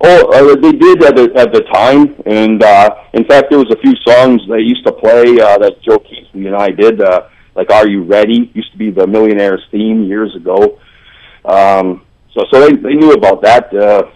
Oh, 0.00 0.30
uh, 0.30 0.54
they 0.54 0.72
did 0.72 1.02
at 1.02 1.16
the 1.16 1.32
at 1.34 1.52
the 1.52 1.62
time, 1.72 2.14
and 2.24 2.62
uh, 2.62 2.94
in 3.14 3.24
fact, 3.24 3.50
there 3.50 3.58
was 3.58 3.70
a 3.72 3.80
few 3.80 3.94
songs 4.06 4.40
they 4.48 4.60
used 4.60 4.86
to 4.86 4.92
play 4.92 5.40
uh, 5.40 5.58
that 5.58 5.82
Joe 5.82 5.98
Keatley 5.98 6.46
and 6.46 6.54
I 6.54 6.70
did, 6.70 7.00
uh, 7.00 7.28
like 7.56 7.70
"Are 7.72 7.88
You 7.88 8.04
Ready?" 8.04 8.52
used 8.54 8.70
to 8.70 8.78
be 8.78 8.92
the 8.92 9.08
Millionaires 9.08 9.64
theme 9.72 10.04
years 10.04 10.36
ago. 10.36 10.78
Um, 11.44 12.04
so, 12.32 12.44
so 12.50 12.60
they 12.60 12.74
they 12.76 12.94
knew 12.94 13.12
about 13.12 13.42
that, 13.42 13.72
uh, 13.74 14.08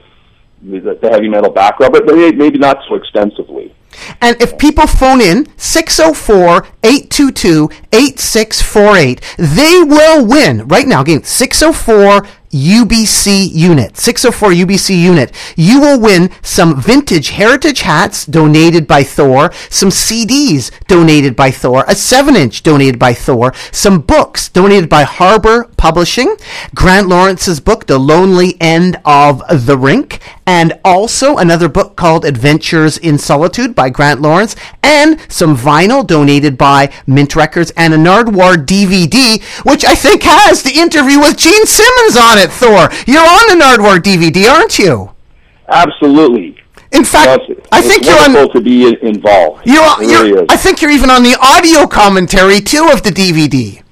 the, 0.63 0.99
the 1.01 1.09
heavy 1.09 1.29
metal 1.29 1.51
background, 1.51 1.93
but 1.93 2.07
maybe, 2.07 2.37
maybe 2.37 2.59
not 2.59 2.79
so 2.89 2.95
extensively. 2.95 3.75
And 4.21 4.41
if 4.41 4.59
people 4.59 4.87
phone 4.87 5.21
in 5.21 5.47
604 5.59 6.67
822 6.83 7.69
8648, 7.93 9.21
they 9.39 9.83
will 9.83 10.25
win 10.27 10.67
right 10.69 10.87
now. 10.87 11.03
Again, 11.03 11.25
604 11.25 12.27
UBC 12.53 13.51
unit, 13.53 13.97
604 13.97 14.51
UBC 14.51 15.03
unit, 15.03 15.35
you 15.57 15.81
will 15.81 15.99
win 15.99 16.31
some 16.43 16.81
vintage 16.81 17.31
heritage 17.31 17.81
hats 17.81 18.27
donated 18.27 18.87
by 18.87 19.03
Thor, 19.03 19.51
some 19.71 19.89
CDs 19.89 20.71
donated 20.87 21.35
by 21.35 21.51
Thor, 21.51 21.85
a 21.89 21.95
7 21.95 22.37
inch 22.37 22.63
donated 22.63 22.99
by 22.99 23.15
Thor, 23.15 23.55
some 23.71 24.01
books 24.03 24.51
donated 24.51 24.91
by 24.91 25.05
Harbour 25.05 25.71
Publishing, 25.83 26.37
Grant 26.77 27.09
Lawrence's 27.09 27.59
book, 27.59 27.89
The 27.89 27.99
Lonely 27.99 28.57
End 28.61 29.01
of 29.05 29.43
the 29.67 29.77
Rink, 29.77 30.21
and 30.47 30.79
also 30.85 31.39
another 31.39 31.69
book 31.69 31.97
called 31.97 32.25
Adventures 32.25 32.99
in 32.99 33.19
Solitude 33.19 33.75
by 33.75 33.91
Grant 33.91 34.23
Lawrence, 34.23 34.55
and 34.85 35.19
some 35.29 35.57
vinyl 35.57 36.07
donated 36.07 36.57
by 36.57 36.93
Mint 37.09 37.35
Records, 37.35 37.73
and 37.77 37.93
a 37.93 37.97
Nardwuar 37.97 38.65
DVD, 38.65 39.43
which 39.65 39.85
I 39.85 39.97
think 39.97 40.23
has 40.23 40.63
the 40.63 40.71
interview 40.71 41.19
with 41.19 41.37
Gene 41.37 41.67
Simmons 41.67 42.17
on 42.17 42.39
it, 42.39 42.53
Thor. 42.53 42.89
You're 43.09 43.27
on 43.27 43.59
the 43.59 43.65
Nardwuar 43.65 43.99
DVD, 43.99 44.49
aren't 44.49 44.79
you? 44.79 45.11
Absolutely. 45.69 46.63
In 46.93 47.03
fact, 47.03 47.43
Yes, 47.49 47.59
I 47.73 47.81
think 47.81 48.05
you're 48.05 48.23
on. 48.23 48.49
to 48.53 48.61
be 48.61 48.97
involved. 49.03 49.67
You're, 49.67 49.83
really 49.99 50.29
you're. 50.29 50.47
I 50.49 50.57
think 50.57 50.81
you're 50.81 50.93
even 50.93 51.11
on 51.11 51.25
the 51.25 51.37
audio 51.43 51.89
commentary 51.89 52.61
too 52.61 52.89
of 52.93 53.03
the 53.03 53.11
DVD. 53.11 53.83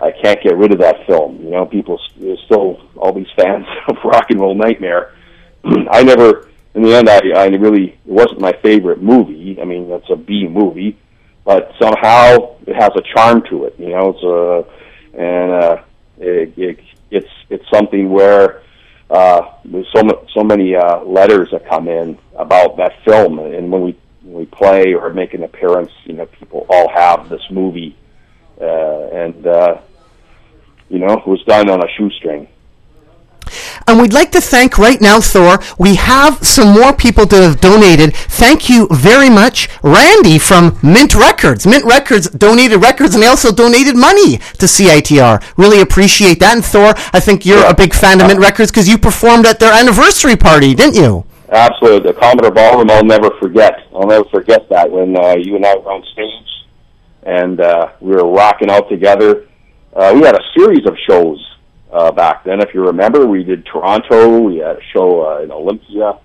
I 0.00 0.12
can't 0.12 0.42
get 0.42 0.56
rid 0.56 0.72
of 0.72 0.78
that 0.78 1.06
film. 1.06 1.42
You 1.42 1.50
know, 1.50 1.66
people 1.66 2.00
there's 2.16 2.40
still 2.46 2.80
all 2.96 3.12
these 3.12 3.30
fans 3.36 3.66
of 3.88 3.96
Rock 4.04 4.30
and 4.30 4.40
Roll 4.40 4.54
Nightmare. 4.54 5.14
I 5.64 6.02
never, 6.02 6.48
in 6.74 6.82
the 6.82 6.94
end, 6.94 7.08
I, 7.10 7.20
I 7.36 7.46
really 7.48 7.90
it 7.90 7.98
wasn't 8.06 8.40
my 8.40 8.52
favorite 8.62 9.02
movie. 9.02 9.58
I 9.60 9.64
mean, 9.64 9.88
that's 9.90 10.08
a 10.08 10.16
B 10.16 10.48
movie, 10.48 10.96
but 11.44 11.72
somehow 11.78 12.56
it 12.66 12.74
has 12.76 12.92
a 12.96 13.02
charm 13.14 13.42
to 13.50 13.64
it. 13.64 13.74
You 13.78 13.90
know, 13.90 14.10
it's 14.10 14.22
a 14.22 14.80
and 15.12 15.52
uh, 15.52 15.82
it, 16.18 16.56
it, 16.56 16.78
it's 17.10 17.30
it's 17.50 17.64
something 17.70 18.10
where 18.10 18.62
uh, 19.10 19.42
there's 19.66 19.88
so 19.94 20.26
so 20.32 20.42
many 20.42 20.74
uh, 20.74 21.02
letters 21.04 21.48
that 21.52 21.68
come 21.68 21.88
in 21.88 22.16
about 22.36 22.78
that 22.78 22.92
film, 23.04 23.38
and 23.38 23.70
when 23.70 23.82
we 23.82 23.99
we 24.40 24.46
play 24.46 24.94
or 24.94 25.12
make 25.12 25.34
an 25.34 25.44
appearance, 25.44 25.92
you 26.04 26.14
know, 26.14 26.26
people 26.26 26.66
all 26.70 26.88
have 26.88 27.28
this 27.28 27.42
movie, 27.50 27.94
uh, 28.60 29.08
and 29.12 29.46
uh, 29.46 29.80
you 30.88 30.98
know, 30.98 31.12
it 31.12 31.26
was 31.26 31.42
done 31.44 31.68
on 31.68 31.84
a 31.84 31.88
shoestring. 31.96 32.48
And 33.86 34.00
we'd 34.00 34.12
like 34.12 34.30
to 34.32 34.40
thank 34.40 34.78
right 34.78 35.00
now, 35.00 35.20
Thor. 35.20 35.58
We 35.78 35.96
have 35.96 36.46
some 36.46 36.72
more 36.72 36.92
people 36.92 37.26
that 37.26 37.42
have 37.42 37.60
donated. 37.60 38.14
Thank 38.14 38.68
you 38.68 38.86
very 38.90 39.28
much, 39.28 39.68
Randy 39.82 40.38
from 40.38 40.78
Mint 40.82 41.14
Records. 41.14 41.66
Mint 41.66 41.84
Records 41.84 42.30
donated 42.30 42.80
records 42.80 43.14
and 43.14 43.22
they 43.22 43.26
also 43.26 43.50
donated 43.50 43.96
money 43.96 44.36
to 44.58 44.66
CITR. 44.66 45.42
Really 45.56 45.80
appreciate 45.80 46.38
that. 46.40 46.54
And 46.54 46.64
Thor, 46.64 46.94
I 47.12 47.18
think 47.18 47.44
you're 47.44 47.66
a 47.66 47.74
big 47.74 47.92
fan 47.92 48.20
of 48.20 48.28
Mint 48.28 48.40
Records 48.40 48.70
because 48.70 48.88
you 48.88 48.96
performed 48.96 49.46
at 49.46 49.58
their 49.58 49.72
anniversary 49.72 50.36
party, 50.36 50.74
didn't 50.74 50.94
you? 50.94 51.24
Absolutely, 51.50 52.12
the 52.12 52.18
Commodore 52.18 52.52
Ballroom. 52.52 52.90
I'll 52.90 53.04
never 53.04 53.30
forget. 53.40 53.72
I'll 53.92 54.06
never 54.06 54.24
forget 54.30 54.68
that 54.70 54.88
when 54.88 55.16
uh, 55.16 55.34
you 55.36 55.56
and 55.56 55.66
I 55.66 55.76
were 55.76 55.90
on 55.90 56.04
stage, 56.12 56.48
and 57.24 57.60
uh, 57.60 57.88
we 58.00 58.12
were 58.12 58.30
rocking 58.30 58.70
out 58.70 58.88
together. 58.88 59.48
Uh, 59.92 60.12
we 60.14 60.20
had 60.22 60.36
a 60.36 60.42
series 60.56 60.86
of 60.86 60.96
shows 61.08 61.44
uh, 61.92 62.12
back 62.12 62.44
then. 62.44 62.60
If 62.60 62.72
you 62.72 62.86
remember, 62.86 63.26
we 63.26 63.42
did 63.42 63.66
Toronto. 63.66 64.38
We 64.38 64.58
had 64.58 64.76
a 64.76 64.82
show 64.92 65.26
uh, 65.26 65.42
in 65.42 65.50
Olympia, 65.50 66.20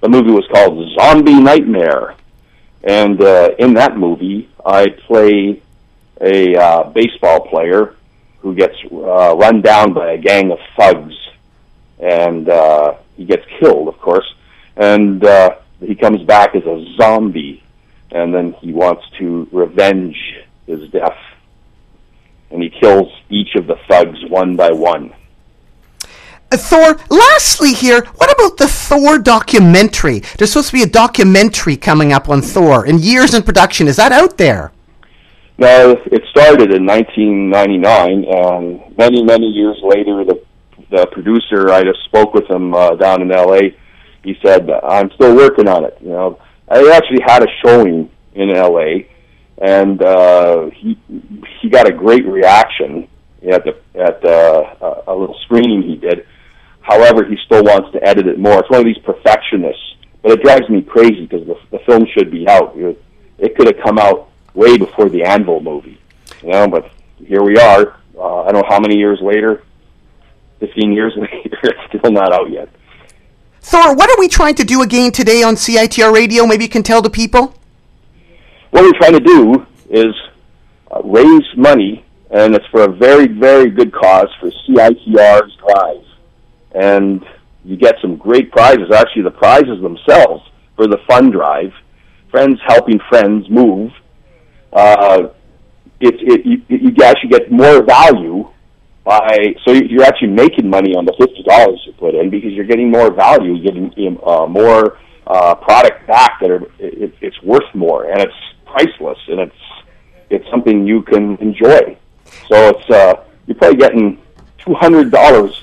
The 0.00 0.08
movie 0.08 0.30
was 0.30 0.46
called 0.52 0.86
Zombie 0.98 1.40
Nightmare, 1.40 2.14
and 2.82 3.20
uh, 3.22 3.50
in 3.58 3.74
that 3.74 3.96
movie, 3.96 4.50
I 4.64 4.88
play 4.90 5.62
a 6.20 6.54
uh, 6.56 6.90
baseball 6.90 7.40
player 7.48 7.96
who 8.40 8.54
gets 8.54 8.76
uh, 8.92 9.34
run 9.36 9.62
down 9.62 9.94
by 9.94 10.12
a 10.12 10.18
gang 10.18 10.50
of 10.50 10.58
thugs, 10.76 11.14
and 11.98 12.48
uh, 12.48 12.94
he 13.16 13.24
gets 13.24 13.44
killed, 13.58 13.88
of 13.88 13.98
course, 13.98 14.34
and 14.76 15.24
uh, 15.24 15.56
he 15.86 15.94
comes 15.94 16.22
back 16.22 16.54
as 16.54 16.64
a 16.64 16.84
zombie, 16.96 17.62
and 18.10 18.34
then 18.34 18.52
he 18.54 18.72
wants 18.72 19.04
to 19.18 19.48
revenge 19.52 20.16
his 20.66 20.88
death, 20.90 21.18
and 22.50 22.62
he 22.62 22.70
kills 22.70 23.12
each 23.28 23.54
of 23.54 23.66
the 23.66 23.76
thugs 23.88 24.18
one 24.28 24.56
by 24.56 24.70
one. 24.70 25.14
Uh, 26.52 26.56
Thor, 26.56 26.96
lastly 27.10 27.72
here, 27.72 28.04
what 28.16 28.32
about 28.32 28.56
the 28.58 28.68
Thor 28.68 29.18
documentary? 29.18 30.20
There's 30.38 30.52
supposed 30.52 30.68
to 30.68 30.76
be 30.76 30.82
a 30.82 30.88
documentary 30.88 31.76
coming 31.76 32.12
up 32.12 32.28
on 32.28 32.42
Thor 32.42 32.86
in 32.86 32.98
years 32.98 33.34
in 33.34 33.42
production. 33.42 33.88
Is 33.88 33.96
that 33.96 34.12
out 34.12 34.38
there? 34.38 34.72
No, 35.56 35.92
it 36.06 36.22
started 36.30 36.72
in 36.72 36.84
1999, 36.84 38.24
and 38.24 38.98
many, 38.98 39.22
many 39.22 39.46
years 39.46 39.78
later, 39.82 40.24
the 40.24 40.44
the 40.90 41.06
producer, 41.06 41.70
I 41.70 41.82
just 41.82 42.04
spoke 42.04 42.34
with 42.34 42.48
him 42.48 42.74
uh, 42.74 42.94
down 42.94 43.22
in 43.22 43.32
L.A. 43.32 43.76
He 44.24 44.36
said, 44.44 44.68
"I'm 44.70 45.10
still 45.12 45.36
working 45.36 45.68
on 45.68 45.84
it." 45.84 45.96
You 46.00 46.10
know, 46.10 46.38
I 46.68 46.78
actually 46.90 47.20
had 47.26 47.42
a 47.42 47.48
showing 47.64 48.10
in 48.34 48.50
L.A. 48.50 49.08
and 49.58 50.02
uh, 50.02 50.70
he 50.70 50.98
he 51.60 51.68
got 51.68 51.86
a 51.86 51.92
great 51.92 52.26
reaction 52.26 53.08
at 53.50 53.64
the 53.64 53.78
at 53.94 54.24
uh, 54.24 55.02
a 55.06 55.14
little 55.14 55.38
screening 55.44 55.82
he 55.82 55.96
did. 55.96 56.26
However, 56.80 57.24
he 57.24 57.36
still 57.46 57.62
wants 57.62 57.92
to 57.92 58.06
edit 58.06 58.26
it 58.26 58.38
more. 58.38 58.58
It's 58.58 58.70
one 58.70 58.80
of 58.80 58.86
these 58.86 58.98
perfectionists, 58.98 59.96
but 60.22 60.32
it 60.32 60.42
drives 60.42 60.68
me 60.68 60.82
crazy 60.82 61.26
because 61.26 61.46
the, 61.46 61.56
the 61.70 61.78
film 61.86 62.06
should 62.12 62.30
be 62.30 62.46
out. 62.48 62.76
It, 62.76 63.02
it 63.38 63.56
could 63.56 63.66
have 63.66 63.82
come 63.82 63.98
out 63.98 64.28
way 64.54 64.76
before 64.76 65.08
the 65.08 65.24
Anvil 65.24 65.60
movie, 65.60 66.00
you 66.42 66.50
know. 66.50 66.68
But 66.68 66.90
here 67.16 67.42
we 67.42 67.56
are. 67.56 68.00
Uh, 68.16 68.42
I 68.42 68.52
don't 68.52 68.62
know 68.62 68.68
how 68.68 68.80
many 68.80 68.96
years 68.96 69.18
later, 69.22 69.62
fifteen 70.60 70.92
years 70.92 71.12
later, 71.16 71.58
it's 71.62 71.98
still 71.98 72.12
not 72.12 72.32
out 72.32 72.50
yet. 72.50 72.68
Thor, 73.64 73.96
what 73.96 74.10
are 74.10 74.20
we 74.20 74.28
trying 74.28 74.54
to 74.56 74.64
do 74.64 74.82
again 74.82 75.10
today 75.10 75.42
on 75.42 75.54
CITR 75.54 76.12
Radio? 76.12 76.46
Maybe 76.46 76.64
you 76.64 76.70
can 76.70 76.82
tell 76.82 77.00
the 77.00 77.08
people. 77.08 77.54
What 78.72 78.82
we're 78.82 78.98
trying 78.98 79.14
to 79.14 79.20
do 79.20 79.66
is 79.88 80.14
uh, 80.90 81.00
raise 81.02 81.46
money, 81.56 82.04
and 82.30 82.54
it's 82.54 82.66
for 82.66 82.82
a 82.82 82.92
very, 82.92 83.26
very 83.26 83.70
good 83.70 83.90
cause 83.90 84.28
for 84.38 84.50
CITR's 84.50 85.56
Drive. 85.56 86.04
And 86.74 87.24
you 87.64 87.78
get 87.78 87.94
some 88.02 88.16
great 88.16 88.52
prizes. 88.52 88.92
Actually, 88.92 89.22
the 89.22 89.30
prizes 89.30 89.80
themselves 89.80 90.46
for 90.76 90.86
the 90.86 90.98
fund 91.08 91.32
drive, 91.32 91.72
friends 92.30 92.60
helping 92.66 93.00
friends 93.08 93.48
move. 93.48 93.92
Uh, 94.74 95.28
it, 96.00 96.16
it, 96.20 96.44
you, 96.44 96.62
you 96.68 97.02
actually 97.02 97.30
get 97.30 97.50
more 97.50 97.82
value 97.82 98.46
by 99.04 99.54
so 99.64 99.72
you're 99.72 100.02
actually 100.02 100.28
making 100.28 100.68
money 100.68 100.94
on 100.94 101.04
the 101.04 101.14
fifty 101.18 101.42
dollars 101.42 101.80
you 101.86 101.92
put 101.92 102.14
in 102.14 102.30
because 102.30 102.52
you're 102.52 102.64
getting 102.64 102.90
more 102.90 103.12
value, 103.12 103.54
you're 103.54 103.72
getting 103.72 104.18
uh, 104.26 104.46
more 104.46 104.98
uh, 105.26 105.54
product 105.54 106.06
back 106.06 106.40
that 106.40 106.50
are 106.50 106.62
it, 106.78 107.14
it's 107.20 107.40
worth 107.42 107.74
more 107.74 108.10
and 108.10 108.20
it's 108.20 108.34
priceless 108.66 109.18
and 109.28 109.40
it's 109.40 109.56
it's 110.30 110.50
something 110.50 110.86
you 110.86 111.02
can 111.02 111.36
enjoy. 111.36 111.96
So 112.48 112.70
it's 112.70 112.90
uh, 112.90 113.24
you're 113.46 113.56
probably 113.56 113.76
getting 113.76 114.18
two 114.58 114.74
hundred 114.74 115.10
dollars 115.10 115.62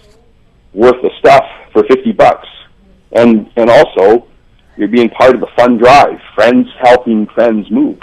worth 0.73 1.03
of 1.03 1.11
stuff 1.19 1.43
for 1.73 1.83
fifty 1.83 2.11
bucks, 2.11 2.47
and 3.13 3.49
and 3.55 3.69
also 3.69 4.27
you're 4.77 4.87
being 4.87 5.09
part 5.09 5.35
of 5.35 5.41
the 5.41 5.49
fun 5.55 5.77
drive, 5.77 6.19
friends 6.35 6.67
helping 6.79 7.27
friends 7.27 7.69
move. 7.69 7.99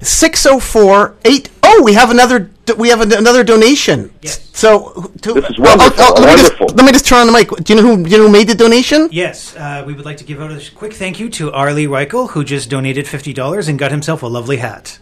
604 0.00 1.16
8 1.24 1.53
Oh, 1.66 1.82
we 1.82 1.94
have 1.94 2.10
another 2.10 2.50
we 2.78 2.88
have 2.90 3.00
another 3.00 3.42
donation. 3.42 4.12
Yes. 4.22 4.40
So 4.52 5.10
to, 5.22 5.32
This 5.34 5.50
is 5.50 5.58
well, 5.58 5.76
wonderful, 5.78 6.04
let, 6.04 6.20
me 6.20 6.26
wonderful. 6.26 6.66
just, 6.66 6.76
let 6.76 6.86
me 6.86 6.92
just 6.92 7.06
turn 7.06 7.20
on 7.20 7.26
the 7.26 7.32
mic. 7.32 7.48
Do 7.48 7.74
you 7.74 7.80
know 7.80 7.86
who 7.96 8.04
do 8.04 8.10
you 8.10 8.18
know 8.18 8.26
who 8.26 8.32
made 8.32 8.48
the 8.48 8.54
donation? 8.54 9.08
Yes, 9.10 9.56
uh, 9.56 9.82
we 9.86 9.94
would 9.94 10.04
like 10.04 10.18
to 10.18 10.24
give 10.24 10.40
out 10.40 10.50
a 10.50 10.60
quick 10.74 10.92
thank 10.92 11.18
you 11.20 11.28
to 11.30 11.52
Arlie 11.52 11.86
Reichel, 11.86 12.30
who 12.30 12.44
just 12.44 12.68
donated 12.70 13.06
$50 13.06 13.68
and 13.68 13.78
got 13.78 13.90
himself 13.90 14.22
a 14.22 14.26
lovely 14.26 14.58
hat. 14.58 14.98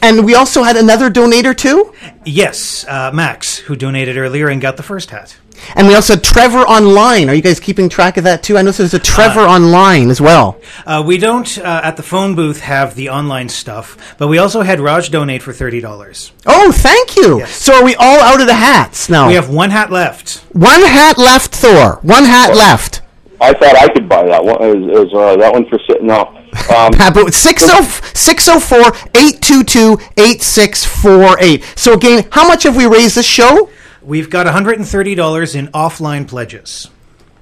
And 0.00 0.24
we 0.24 0.34
also 0.34 0.62
had 0.64 0.76
another 0.76 1.08
donator 1.10 1.56
too. 1.56 1.92
Yes, 2.24 2.84
uh, 2.88 3.10
Max, 3.14 3.58
who 3.58 3.76
donated 3.76 4.16
earlier 4.16 4.48
and 4.48 4.60
got 4.60 4.76
the 4.76 4.82
first 4.82 5.10
hat. 5.10 5.36
And 5.74 5.86
we 5.86 5.94
also 5.94 6.14
had 6.14 6.24
Trevor 6.24 6.60
Online. 6.60 7.28
Are 7.28 7.34
you 7.34 7.42
guys 7.42 7.60
keeping 7.60 7.88
track 7.88 8.16
of 8.16 8.24
that 8.24 8.42
too? 8.42 8.58
I 8.58 8.62
know 8.62 8.70
there's 8.70 8.94
a 8.94 8.98
Trevor 8.98 9.40
Online 9.40 10.10
as 10.10 10.20
well. 10.20 10.60
Uh, 10.86 11.02
we 11.06 11.18
don't, 11.18 11.58
uh, 11.58 11.80
at 11.84 11.96
the 11.96 12.02
phone 12.02 12.34
booth, 12.34 12.60
have 12.60 12.94
the 12.94 13.08
online 13.08 13.48
stuff, 13.48 14.16
but 14.18 14.28
we 14.28 14.38
also 14.38 14.62
had 14.62 14.80
Raj 14.80 15.10
donate 15.10 15.42
for 15.42 15.52
$30. 15.52 16.32
Oh, 16.46 16.72
thank 16.72 17.16
you. 17.16 17.44
So 17.46 17.74
are 17.74 17.84
we 17.84 17.94
all 17.94 18.20
out 18.20 18.40
of 18.40 18.46
the 18.46 18.54
hats 18.54 19.08
now? 19.08 19.28
We 19.28 19.34
have 19.34 19.48
one 19.50 19.70
hat 19.70 19.90
left. 19.90 20.38
one 20.52 20.82
hat 20.82 21.18
left, 21.18 21.54
Thor. 21.54 21.98
One 22.02 22.24
hat 22.24 22.54
left. 22.56 23.02
I 23.40 23.52
thought 23.54 23.76
I 23.76 23.88
could 23.88 24.08
buy 24.08 24.24
that 24.26 24.44
one. 24.44 24.62
Is, 24.62 25.08
is 25.08 25.14
uh, 25.14 25.36
that 25.36 25.52
one 25.52 25.68
for 25.68 25.78
sitting 25.88 26.06
now? 26.06 26.28
Um, 26.70 26.92
Uh, 27.00 27.10
but 27.10 27.34
604 27.34 28.78
822 29.14 29.98
8648. 30.16 31.64
So, 31.76 31.94
again, 31.94 32.28
how 32.30 32.46
much 32.46 32.62
have 32.64 32.76
we 32.76 32.86
raised 32.86 33.16
this 33.16 33.26
show? 33.26 33.68
We've 34.04 34.28
got 34.30 34.46
$130 34.46 35.54
in 35.54 35.68
offline 35.68 36.28
pledges. 36.28 36.88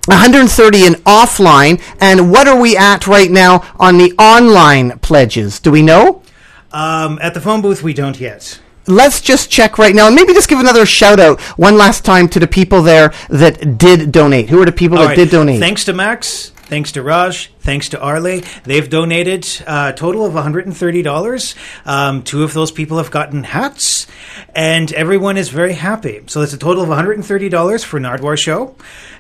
130 0.07 0.87
in 0.87 0.93
offline. 1.05 1.81
And 2.01 2.31
what 2.31 2.49
are 2.49 2.59
we 2.59 2.77
at 2.77 3.07
right 3.07 3.31
now 3.31 3.65
on 3.79 3.99
the 3.99 4.13
online 4.19 4.99
pledges? 4.99 5.61
Do 5.61 5.71
we 5.71 5.83
know? 5.83 6.23
Um, 6.73 7.19
at 7.23 7.35
the 7.35 7.41
phone 7.41 7.63
booth, 7.63 7.83
we 7.83 7.93
don't 7.95 8.19
yet. 8.19 8.61
Let's 8.87 9.21
just 9.21 9.51
check 9.51 9.79
right 9.79 9.95
now 9.95 10.07
and 10.07 10.17
maybe 10.17 10.33
just 10.33 10.49
give 10.49 10.59
another 10.59 10.87
shout 10.87 11.21
out 11.21 11.41
one 11.59 11.77
last 11.77 12.05
time 12.05 12.29
to 12.31 12.41
the 12.41 12.47
people 12.47 12.83
there 12.83 13.13
that 13.29 13.79
did 13.79 14.11
donate. 14.11 14.49
Who 14.49 14.61
are 14.61 14.65
the 14.65 14.73
people 14.73 14.99
All 14.99 15.05
that 15.05 15.11
right. 15.11 15.17
did 15.17 15.31
donate? 15.31 15.61
Thanks 15.61 15.85
to 15.85 15.93
Max. 15.93 16.53
Thanks 16.71 16.93
to 16.93 17.03
Raj. 17.03 17.51
Thanks 17.59 17.89
to 17.89 18.01
Arle. 18.01 18.43
They've 18.63 18.89
donated 18.89 19.45
a 19.67 19.93
total 19.93 20.25
of 20.25 20.35
$130. 20.35 21.55
Um, 21.85 22.23
two 22.23 22.45
of 22.45 22.55
those 22.55 22.71
people 22.71 22.99
have 22.99 23.11
gotten 23.11 23.43
hats, 23.43 24.07
and 24.55 24.93
everyone 24.93 25.37
is 25.37 25.49
very 25.49 25.73
happy. 25.73 26.23
So 26.29 26.43
it's 26.43 26.53
a 26.53 26.57
total 26.59 26.85
of 26.85 26.89
$130 26.89 27.85
for 27.85 27.99
Nardwuar 27.99 28.39
Show, 28.39 28.77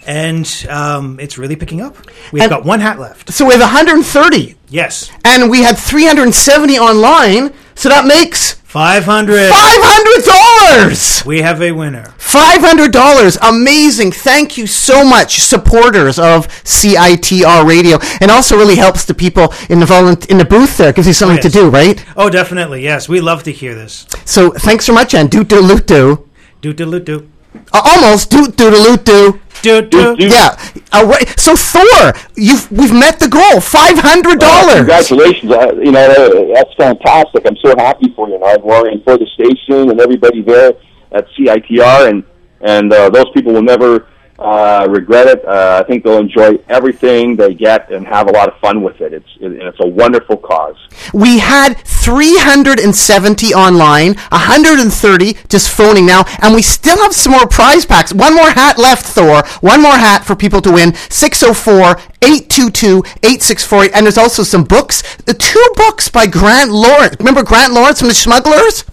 and 0.07 0.46
um, 0.70 1.18
it's 1.18 1.38
really 1.38 1.57
picking 1.57 1.80
up. 1.80 1.96
We've 2.30 2.44
And- 2.44 2.51
got 2.51 2.64
one 2.64 2.78
hat 2.78 3.01
left. 3.01 3.32
So 3.32 3.44
we 3.44 3.53
have 3.55 3.61
130. 3.61 4.55
Yes. 4.68 5.11
And 5.24 5.51
we 5.51 5.64
had 5.64 5.76
370 5.76 6.78
online. 6.78 7.53
So 7.74 7.88
that 7.88 8.07
makes 8.07 8.59
500 8.71 9.51
$500. 9.51 11.27
We 11.27 11.41
have 11.41 11.61
a 11.61 11.73
winner. 11.73 12.14
$500. 12.18 13.39
Amazing. 13.43 14.12
Thank 14.12 14.57
you 14.57 14.68
so 14.68 15.05
much, 15.05 15.41
supporters 15.41 16.21
of 16.21 16.47
CITR 16.62 17.66
Radio. 17.66 17.99
And 18.21 18.31
also 18.31 18.57
really 18.57 18.77
helps 18.77 19.05
the 19.05 19.12
people 19.12 19.53
in 19.68 19.81
the 19.81 19.87
volun- 19.87 20.25
in 20.31 20.39
the 20.39 20.45
booth 20.45 20.79
there. 20.79 20.93
Gives 20.93 21.09
you 21.09 21.14
something 21.14 21.39
yes. 21.39 21.47
to 21.47 21.51
do, 21.51 21.68
right? 21.68 22.05
Oh, 22.16 22.31
definitely. 22.31 22.85
Yes. 22.85 23.09
We 23.09 23.21
love 23.21 23.43
to 23.43 23.51
hear 23.51 23.75
this. 23.75 24.07
So 24.25 24.53
thanks 24.53 24.85
so 24.85 24.93
much, 24.93 25.14
and 25.14 25.29
doot 25.29 25.49
doot 25.49 25.64
loot 25.64 25.89
doo. 25.89 26.29
Do 26.61 26.73
do 26.73 27.01
do. 27.01 27.29
Uh, 27.73 27.83
almost 27.85 28.31
doot 28.31 28.55
doot 28.55 28.73
loot 28.73 29.05
doo. 29.05 29.41
Do 29.62 29.82
do. 29.82 30.16
Yeah. 30.18 30.56
Uh, 30.92 31.04
right. 31.06 31.28
So 31.38 31.54
Thor, 31.56 32.12
you've 32.36 32.70
we've 32.70 32.92
met 32.92 33.18
the 33.18 33.28
goal. 33.28 33.61
Five 33.61 33.98
hundred 33.98 34.40
dollars. 34.40 34.76
Congratulations! 34.76 35.52
Uh, 35.52 35.74
you 35.74 35.92
know 35.92 36.00
uh, 36.00 36.54
that's 36.54 36.74
fantastic. 36.74 37.46
I'm 37.46 37.56
so 37.64 37.74
happy 37.76 38.12
for 38.16 38.28
you, 38.28 38.38
Nardwuar, 38.38 38.90
and 38.90 39.02
for 39.04 39.18
the 39.18 39.26
station 39.34 39.90
and 39.90 40.00
everybody 40.00 40.42
there 40.42 40.72
at 41.12 41.26
CITR, 41.38 42.08
and 42.08 42.24
and 42.62 42.92
uh, 42.92 43.11
those 43.11 43.30
people 43.34 43.52
will 43.52 43.62
never 43.62 44.06
uh, 44.41 44.86
regret 44.88 45.26
it. 45.26 45.45
Uh, 45.45 45.82
I 45.84 45.86
think 45.86 46.03
they'll 46.03 46.18
enjoy 46.18 46.55
everything 46.68 47.36
they 47.36 47.55
get 47.55 47.91
and 47.93 48.07
have 48.07 48.28
a 48.28 48.32
lot 48.32 48.49
of 48.49 48.59
fun 48.59 48.82
with 48.82 49.01
it. 49.01 49.12
It's 49.12 49.28
it, 49.38 49.53
and 49.53 49.62
it's 49.62 49.80
a 49.80 49.86
wonderful 49.86 50.36
cause. 50.38 50.76
We 51.12 51.38
had 51.38 51.74
370 51.84 53.55
online, 53.55 54.14
130 54.14 55.36
just 55.49 55.70
phoning 55.70 56.07
now, 56.07 56.24
and 56.41 56.55
we 56.55 56.62
still 56.62 56.97
have 57.03 57.14
some 57.14 57.32
more 57.32 57.47
prize 57.47 57.84
packs. 57.84 58.14
One 58.14 58.34
more 58.34 58.51
hat 58.51 58.78
left, 58.78 59.05
Thor. 59.07 59.43
One 59.61 59.82
more 59.82 59.97
hat 59.97 60.24
for 60.24 60.34
people 60.34 60.62
to 60.62 60.72
win. 60.72 60.95
604 60.95 62.01
822 62.22 62.99
8648. 63.22 63.93
And 63.95 64.07
there's 64.07 64.18
also 64.18 64.43
some 64.43 64.64
books. 64.64 65.03
The 65.24 65.34
two 65.34 65.64
books 65.76 66.09
by 66.09 66.26
Grant 66.26 66.70
Lawrence. 66.70 67.16
Remember 67.18 67.43
Grant 67.43 67.74
Lawrence 67.74 67.99
from 67.99 68.09
The 68.09 68.14
Smugglers? 68.14 68.84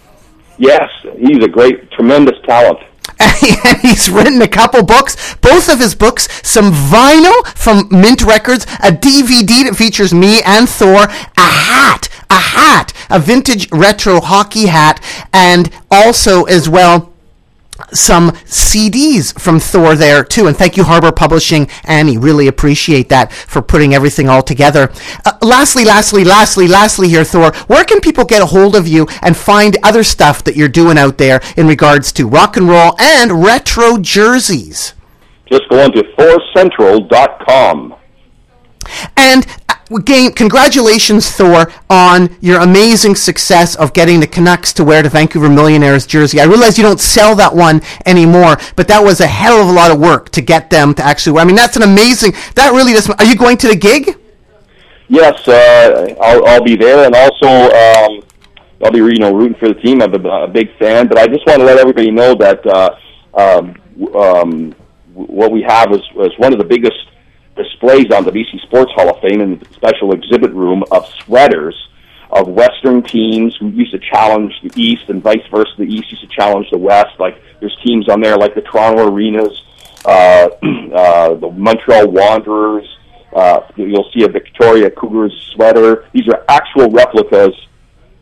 Yes, 0.58 0.90
he's 1.18 1.44
a 1.44 1.48
great, 1.48 1.90
tremendous 1.92 2.36
talent. 2.46 2.80
and 3.66 3.78
he's 3.82 4.10
written 4.10 4.42
a 4.42 4.48
couple 4.48 4.84
books. 4.84 5.36
Both 5.38 5.70
of 5.70 5.80
his 5.80 5.96
books, 5.96 6.28
some 6.48 6.72
vinyl 6.72 7.46
from 7.56 7.88
Mint 7.90 8.22
Records, 8.24 8.66
a 8.84 8.92
DVD 8.92 9.66
that 9.66 9.76
features 9.76 10.14
me 10.14 10.42
and 10.44 10.70
Thor, 10.70 11.04
a 11.04 11.10
hat, 11.38 12.10
a 12.30 12.40
hat, 12.40 12.94
a 13.10 13.20
vintage 13.20 13.72
retro 13.72 14.22
hockey 14.22 14.68
hat, 14.68 15.04
and 15.34 15.72
also 15.90 16.44
as 16.44 16.70
well 16.70 17.14
some 17.94 18.32
CDs 18.46 19.38
from 19.40 19.60
Thor 19.60 19.96
there 19.96 20.24
too. 20.24 20.48
And 20.48 20.56
thank 20.56 20.78
you, 20.78 20.84
Harbour 20.84 21.12
Publishing, 21.12 21.70
Annie. 21.86 22.18
Really 22.18 22.48
appreciate 22.48 23.10
that 23.10 23.32
for 23.32 23.62
putting 23.62 23.94
everything 23.94 24.30
all 24.30 24.42
together. 24.44 24.92
Uh, 25.26 25.38
lastly, 25.42 25.86
lastly, 25.86 26.24
lastly, 26.24 26.68
lastly 26.68 27.10
here, 27.10 27.24
Thor, 27.24 27.52
where 27.68 27.84
can 27.84 28.00
people 28.02 28.26
get 28.26 28.42
a 28.42 28.46
hold 28.46 28.76
of 28.76 28.88
you 28.88 29.08
and 29.22 29.36
find 29.36 29.78
other 29.84 30.04
stuff 30.04 30.44
that 30.44 30.56
you're 30.56 30.68
doing 30.68 30.98
out 30.98 31.18
there 31.18 31.42
in 31.56 31.68
regards 31.68 32.12
to 32.14 32.28
rock 32.28 32.58
and 32.58 32.68
roll 32.68 32.96
and 33.00 33.44
retro 33.44 33.98
jerseys? 33.98 34.94
Just 35.50 35.70
go 35.70 35.84
on 35.84 35.92
to 35.94 36.04
thorcentral.com. 36.18 37.96
And 39.16 39.46
again, 39.92 40.32
congratulations, 40.32 41.30
Thor, 41.32 41.72
on 41.90 42.36
your 42.42 42.62
amazing 42.62 43.16
success 43.16 43.76
of 43.76 43.94
getting 43.94 44.20
the 44.20 44.28
Canucks 44.28 44.74
to 44.74 44.84
wear 44.84 45.02
the 45.02 45.10
Vancouver 45.10 45.50
Millionaires 45.50 46.06
jersey. 46.06 46.40
I 46.40 46.46
realize 46.46 46.78
you 46.78 46.84
don't 46.84 47.00
sell 47.00 47.36
that 47.36 47.56
one 47.56 47.82
anymore, 48.06 48.58
but 48.76 48.88
that 48.88 49.04
was 49.04 49.22
a 49.22 49.28
hell 49.28 49.62
of 49.62 49.68
a 49.68 49.72
lot 49.72 49.92
of 49.92 50.00
work 50.00 50.30
to 50.30 50.42
get 50.42 50.70
them 50.70 50.94
to 50.96 51.04
actually 51.04 51.34
wear. 51.34 51.44
I 51.44 51.46
mean, 51.46 51.56
that's 51.56 51.76
an 51.76 51.84
amazing. 51.84 52.34
That 52.56 52.72
really 52.74 52.94
does. 52.94 53.10
Are 53.10 53.26
you 53.26 53.36
going 53.36 53.58
to 53.58 53.68
the 53.68 53.76
gig? 53.76 54.16
Yes, 55.10 55.48
uh, 55.48 56.16
I'll, 56.20 56.46
I'll 56.48 56.64
be 56.64 56.76
there, 56.76 57.06
and 57.06 57.16
also 57.16 57.48
um, 57.48 58.24
I'll 58.84 58.92
be 58.92 59.00
you 59.00 59.20
know 59.20 59.34
rooting 59.34 59.58
for 59.58 59.70
the 59.70 59.76
team. 59.76 60.02
I'm 60.02 60.14
a, 60.14 60.30
a 60.44 60.48
big 60.48 60.78
fan, 60.78 61.08
but 61.08 61.18
I 61.18 61.28
just 61.28 61.46
want 61.48 61.60
to 61.60 61.66
let 61.66 61.78
everybody 61.78 62.12
know 62.12 62.36
that 62.36 62.66
uh, 62.68 62.96
um, 63.34 63.76
um, 64.14 64.76
what 65.14 65.52
we 65.52 65.62
have 65.62 65.92
is, 65.94 66.02
is 66.18 66.38
one 66.38 66.52
of 66.52 66.60
the 66.60 66.66
biggest 66.66 66.98
displays 67.58 68.12
on 68.12 68.24
the 68.24 68.32
BC 68.32 68.62
Sports 68.62 68.92
Hall 68.96 69.10
of 69.10 69.22
Fame 69.22 69.42
in 69.42 69.60
the 69.60 69.66
special 69.74 70.14
exhibit 70.14 70.54
room 70.54 70.84
of 70.92 71.06
sweaters 71.26 71.76
of 72.32 72.48
Western 72.48 73.02
teams 73.04 73.56
who 73.60 73.70
used 73.70 73.92
to 73.92 74.00
challenge 74.00 74.54
the 74.62 74.72
East 74.76 75.10
and 75.10 75.22
vice 75.22 75.46
versa. 75.50 75.72
The 75.78 75.84
East 75.84 76.12
used 76.12 76.22
to 76.22 76.28
challenge 76.28 76.68
the 76.72 76.78
West. 76.78 77.20
Like 77.20 77.42
there's 77.60 77.76
teams 77.86 78.10
on 78.10 78.22
there 78.22 78.38
like 78.38 78.56
the 78.56 78.62
Toronto 78.62 79.08
Arenas, 79.08 79.64
uh, 80.06 80.50
uh, 80.94 81.34
the 81.36 81.52
Montreal 81.52 82.10
Wanderers. 82.10 82.88
Uh, 83.34 83.62
you'll 83.76 84.10
see 84.14 84.24
a 84.24 84.28
Victoria 84.28 84.90
Cougars 84.90 85.34
sweater. 85.54 86.08
These 86.14 86.28
are 86.28 86.44
actual 86.50 86.90
replicas 86.90 87.54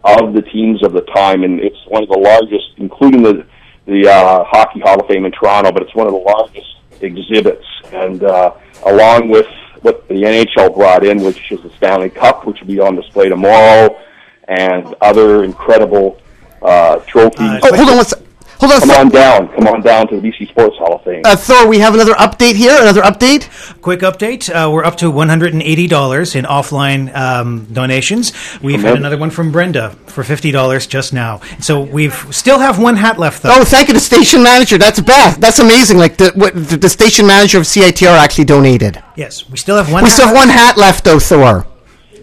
of 0.04 0.34
the 0.34 0.42
teams 0.42 0.84
of 0.84 0.94
the 0.94 1.02
time, 1.02 1.44
and 1.44 1.60
it's 1.60 1.78
one 1.88 2.04
of 2.04 2.10
the 2.10 2.18
largest, 2.18 2.72
including 2.78 3.24
the 3.24 3.46
the 3.86 4.08
uh, 4.08 4.44
Hockey 4.46 4.80
Hall 4.80 5.00
of 5.00 5.08
Fame 5.08 5.26
in 5.26 5.32
Toronto. 5.32 5.72
But 5.72 5.84
it's 5.84 5.96
one 5.96 6.08
of 6.08 6.14
the 6.14 6.20
largest 6.20 6.75
exhibits, 7.02 7.66
and 7.92 8.24
uh, 8.24 8.54
along 8.86 9.30
with 9.30 9.48
what 9.82 10.08
the 10.08 10.16
NHL 10.16 10.76
brought 10.76 11.06
in, 11.06 11.22
which 11.22 11.52
is 11.52 11.62
the 11.62 11.70
Stanley 11.72 12.10
Cup, 12.10 12.46
which 12.46 12.60
will 12.60 12.68
be 12.68 12.80
on 12.80 12.96
display 12.96 13.30
tomorrow, 13.30 14.00
and 14.48 14.96
other 15.02 15.44
incredible 15.44 16.20
uh, 16.62 16.98
trophies. 17.00 17.60
Oh, 17.64 17.76
hold 17.76 17.90
on 17.90 17.96
one 17.98 18.06
sec. 18.06 18.20
Hold 18.60 18.72
on. 18.72 18.80
Come 18.80 18.90
sec. 18.90 19.00
on 19.00 19.10
down. 19.10 19.48
Come 19.56 19.68
on 19.68 19.82
down 19.82 20.08
to 20.08 20.20
the 20.20 20.28
BC 20.30 20.50
Sports 20.50 20.78
Hall 20.78 20.96
of 20.96 21.04
Fame. 21.04 21.22
Uh, 21.26 21.36
Thor, 21.36 21.68
we 21.68 21.80
have 21.80 21.94
another 21.94 22.14
update 22.14 22.56
here. 22.56 22.76
Another 22.80 23.02
update. 23.02 23.50
Quick 23.82 24.00
update: 24.02 24.50
uh, 24.50 24.72
We're 24.72 24.84
up 24.84 24.96
to 24.98 25.12
one 25.12 25.30
hundred 25.30 25.54
and 25.54 25.62
eighty 25.62 25.88
dollars 25.88 26.36
in 26.36 26.46
offline 26.46 27.14
um, 27.16 27.66
donations. 27.72 28.32
We've 28.62 28.76
had 28.76 28.82
Tremendous. 28.82 29.00
another 29.00 29.18
one 29.18 29.30
from 29.30 29.52
Brenda 29.52 29.92
for 30.08 30.24
fifty 30.24 30.52
dollars 30.52 30.88
just 30.88 31.14
now. 31.14 31.42
So 31.60 31.82
we've 31.82 32.16
still 32.34 32.60
have 32.60 32.80
one 32.80 32.96
hat 32.96 33.20
left 33.20 33.44
though. 33.44 33.50
Oh, 33.52 33.64
thank 33.66 33.88
you, 33.90 33.94
the 33.94 34.00
station 34.00 34.42
manager. 34.44 34.78
That's 34.78 35.00
Beth. 35.02 35.38
That's 35.40 35.60
amazing. 35.60 35.98
Like 35.98 36.18
the 36.18 36.32
what, 36.36 36.54
the, 36.54 36.78
the 36.78 36.90
station 36.90 37.28
manager 37.28 37.58
of 37.58 37.66
CITR 37.66 38.18
actually 38.18 38.46
donated. 38.46 39.02
Yes, 39.16 39.50
we 39.50 39.58
still 39.58 39.78
have 39.78 39.92
one. 39.92 40.04
We 40.04 40.10
hat 40.10 40.16
still 40.16 40.28
have 40.28 40.36
left. 40.36 40.48
one 40.48 40.56
hat 40.58 40.78
left, 40.78 41.04
though, 41.04 41.20
Thor. 41.20 41.68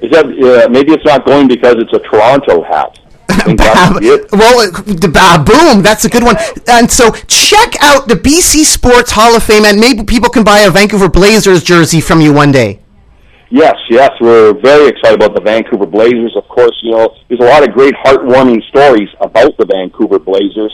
Is 0.03 0.11
that 0.11 0.27
uh, 0.27 0.69
maybe 0.69 0.93
it's 0.93 1.05
not 1.05 1.25
going 1.25 1.47
because 1.47 1.77
it's 1.79 1.93
a 1.93 1.99
Toronto 2.01 2.63
hat? 2.65 2.99
I 3.33 3.45
think 3.45 3.59
that's 3.59 3.93
Bab- 3.93 4.33
well, 4.33 4.71
the 4.71 5.09
ba- 5.09 5.43
boom, 5.45 5.83
that's 5.83 6.05
a 6.05 6.09
good 6.09 6.23
one. 6.23 6.37
And 6.67 6.91
so 6.91 7.11
check 7.27 7.75
out 7.81 8.09
the 8.09 8.15
BC 8.15 8.65
Sports 8.65 9.11
Hall 9.13 9.35
of 9.35 9.43
Fame, 9.43 9.65
and 9.65 9.81
maybe 9.81 10.05
people 10.05 10.31
can 10.31 10.45
buy 10.45 10.61
a 10.61 10.71
Vancouver 10.71 11.09
Blazers 11.09 11.63
jersey 11.63 12.01
from 12.01 12.21
you 12.21 12.33
one 12.33 12.53
day. 12.53 12.81
Yes, 13.51 13.77
yes, 13.91 14.11
we're 14.19 14.55
very 14.55 14.89
excited 14.89 15.21
about 15.21 15.35
the 15.35 15.43
Vancouver 15.43 15.85
Blazers. 15.85 16.35
Of 16.37 16.49
course, 16.49 16.75
you 16.83 16.93
know 16.93 17.15
there's 17.29 17.41
a 17.41 17.45
lot 17.45 17.67
of 17.67 17.75
great 17.75 17.95
heartwarming 17.95 18.63
stories 18.69 19.11
about 19.21 19.57
the 19.59 19.67
Vancouver 19.67 20.19
Blazers, 20.19 20.73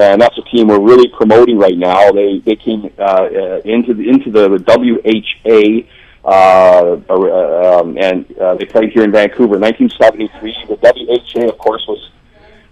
and 0.00 0.20
that's 0.20 0.38
a 0.38 0.42
team 0.42 0.68
we're 0.68 0.80
really 0.80 1.08
promoting 1.08 1.58
right 1.58 1.76
now. 1.76 2.12
They 2.12 2.38
they 2.38 2.54
came 2.54 2.92
uh, 2.96 3.02
uh, 3.02 3.60
into 3.64 3.94
the 3.94 4.08
into 4.08 4.30
the 4.30 4.48
WHA. 4.66 5.88
Uh, 6.24 7.00
uh, 7.10 7.80
um, 7.80 7.98
and 7.98 8.38
uh, 8.38 8.54
they 8.54 8.64
played 8.64 8.92
here 8.92 9.02
in 9.02 9.10
Vancouver 9.10 9.56
in 9.56 9.62
1973. 9.62 10.66
The 10.68 10.76
WHA, 10.76 11.48
of 11.48 11.58
course, 11.58 11.84
was 11.88 12.10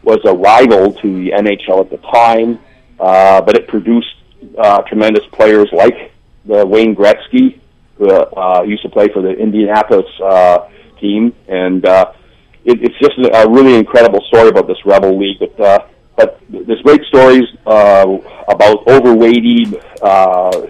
was 0.02 0.18
a 0.24 0.32
rival 0.34 0.92
to 0.92 1.24
the 1.24 1.32
NHL 1.32 1.80
at 1.80 1.90
the 1.90 1.98
time, 1.98 2.58
uh, 2.98 3.40
but 3.42 3.56
it 3.56 3.68
produced 3.68 4.14
uh, 4.56 4.80
tremendous 4.82 5.24
players 5.32 5.68
like 5.72 6.12
the 6.46 6.64
Wayne 6.66 6.94
Gretzky, 6.94 7.60
who 7.96 8.08
uh, 8.10 8.62
used 8.62 8.82
to 8.82 8.88
play 8.88 9.08
for 9.08 9.20
the 9.20 9.30
Indianapolis 9.30 10.06
uh, 10.22 10.68
team, 10.98 11.34
and 11.48 11.84
uh, 11.84 12.12
it, 12.64 12.82
it's 12.82 12.98
just 12.98 13.18
a 13.18 13.48
really 13.50 13.74
incredible 13.74 14.22
story 14.28 14.48
about 14.48 14.66
this 14.66 14.78
Rebel 14.86 15.18
League. 15.18 15.38
But, 15.38 15.60
uh, 15.60 15.86
but 16.16 16.40
there's 16.48 16.80
great 16.82 17.02
stories 17.04 17.44
uh, 17.66 18.06
about 18.48 18.86
overweighty, 18.86 19.82
uh, 20.02 20.66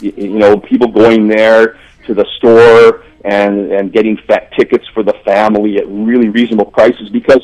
you 0.00 0.38
know, 0.38 0.58
people 0.58 0.88
going 0.88 1.28
there 1.28 1.78
to 2.08 2.14
the 2.14 2.26
store 2.38 3.04
and 3.24 3.72
and 3.72 3.92
getting 3.92 4.16
fat 4.26 4.50
tickets 4.58 4.84
for 4.92 5.02
the 5.02 5.14
family 5.24 5.76
at 5.78 5.86
really 5.86 6.28
reasonable 6.28 6.66
prices 6.66 7.08
because 7.10 7.42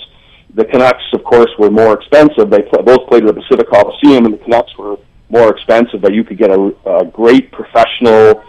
the 0.54 0.64
Canucks, 0.64 1.02
of 1.12 1.24
course, 1.24 1.50
were 1.58 1.70
more 1.70 1.94
expensive. 1.94 2.48
They 2.48 2.62
pl- 2.62 2.82
both 2.82 3.08
played 3.08 3.24
at 3.24 3.34
the 3.34 3.40
Pacific 3.40 3.68
Coliseum, 3.68 4.24
and 4.24 4.34
the 4.34 4.38
Canucks 4.38 4.76
were 4.78 4.96
more 5.28 5.50
expensive, 5.54 6.00
but 6.00 6.14
you 6.14 6.22
could 6.22 6.38
get 6.38 6.50
a, 6.50 6.72
a 6.86 7.04
great 7.04 7.50
professional, 7.50 8.42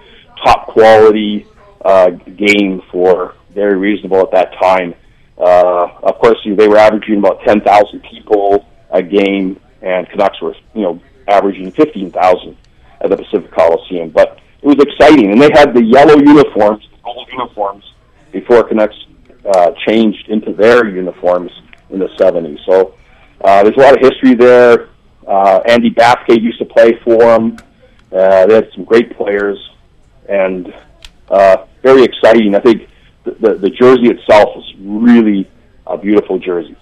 top 0.44 0.68
quality 0.68 1.48
uh, 1.84 2.10
game 2.10 2.82
for 2.92 3.34
very 3.54 3.78
reasonable 3.78 4.20
at 4.20 4.32
that 4.32 4.54
time. 4.62 4.94
Uh, 5.38 5.88
of 6.04 6.20
course, 6.20 6.38
you, 6.44 6.56
they 6.56 6.68
were 6.68 6.78
averaging 6.78 7.18
about 7.18 7.42
10,000 7.44 8.00
people 8.04 8.66
a 8.92 9.02
game, 9.02 9.60
and 9.82 10.08
Canucks 10.10 10.40
were, 10.42 10.56
you 10.76 10.82
know, 10.84 11.02
averaging 11.28 11.72
15,000 11.72 12.58
at 13.02 13.10
the 13.10 13.18
Pacific 13.18 13.52
Coliseum. 13.52 14.10
But 14.10 14.40
it 14.66 14.70
was 14.70 14.80
exciting, 14.80 15.32
and 15.32 15.40
they 15.40 15.52
had 15.54 15.76
the 15.76 15.84
yellow 15.84 16.18
uniforms, 16.18 16.84
the 16.90 16.98
gold 17.04 17.28
uniforms, 17.32 17.84
before 18.32 18.64
Canucks 18.64 18.96
uh, 19.54 19.72
changed 19.86 20.28
into 20.30 20.54
their 20.54 20.88
uniforms 20.88 21.52
in 21.92 22.00
the 22.00 22.08
70s. 22.20 22.58
So 22.66 22.96
uh, 23.42 23.62
there's 23.62 23.76
a 23.76 23.80
lot 23.80 23.94
of 23.94 24.00
history 24.02 24.34
there. 24.34 24.90
Uh, 25.28 25.62
Andy 25.68 25.92
Bathgate 25.92 26.42
used 26.42 26.58
to 26.58 26.66
play 26.66 27.00
for 27.04 27.18
them. 27.18 27.58
Uh, 28.12 28.48
they 28.48 28.56
had 28.56 28.70
some 28.74 28.86
great 28.86 29.16
players, 29.16 29.58
and 30.28 30.74
uh, 31.30 31.58
very 31.84 32.04
exciting. 32.04 32.56
I 32.56 32.60
think 32.60 32.90
the, 33.24 33.32
the, 33.34 33.54
the 33.56 33.70
jersey 33.70 34.08
itself 34.08 34.58
is 34.58 34.74
really 34.80 35.48
a 35.86 35.96
beautiful 35.96 36.40
jersey. 36.40 36.76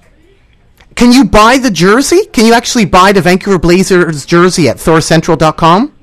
Can 0.95 1.11
you 1.11 1.25
buy 1.25 1.57
the 1.57 1.71
jersey? 1.71 2.27
Can 2.27 2.45
you 2.45 2.53
actually 2.53 2.85
buy 2.85 3.11
the 3.11 3.21
Vancouver 3.21 3.59
Blazers 3.59 4.25
jersey 4.25 4.69
at 4.69 4.77
thorcentral.com? 4.77 5.93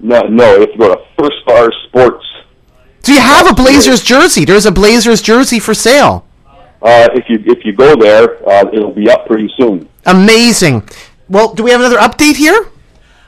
No, 0.00 0.22
no, 0.22 0.54
you 0.54 0.60
have 0.60 0.72
to 0.72 0.78
go 0.78 0.94
to 0.94 1.04
First 1.18 1.36
Star 1.42 1.70
Sports. 1.86 2.26
So 3.02 3.12
you 3.12 3.20
have 3.20 3.50
a 3.50 3.54
Blazers 3.54 4.02
jersey. 4.02 4.44
There's 4.44 4.66
a 4.66 4.72
Blazers 4.72 5.22
jersey 5.22 5.58
for 5.58 5.74
sale. 5.74 6.26
Uh, 6.82 7.08
if 7.12 7.28
you 7.28 7.38
if 7.44 7.64
you 7.64 7.72
go 7.72 7.94
there, 7.96 8.48
uh, 8.48 8.64
it'll 8.72 8.92
be 8.92 9.10
up 9.10 9.26
pretty 9.26 9.50
soon. 9.56 9.88
Amazing. 10.06 10.88
Well, 11.28 11.54
do 11.54 11.62
we 11.62 11.70
have 11.70 11.80
another 11.80 11.98
update 11.98 12.36
here? 12.36 12.66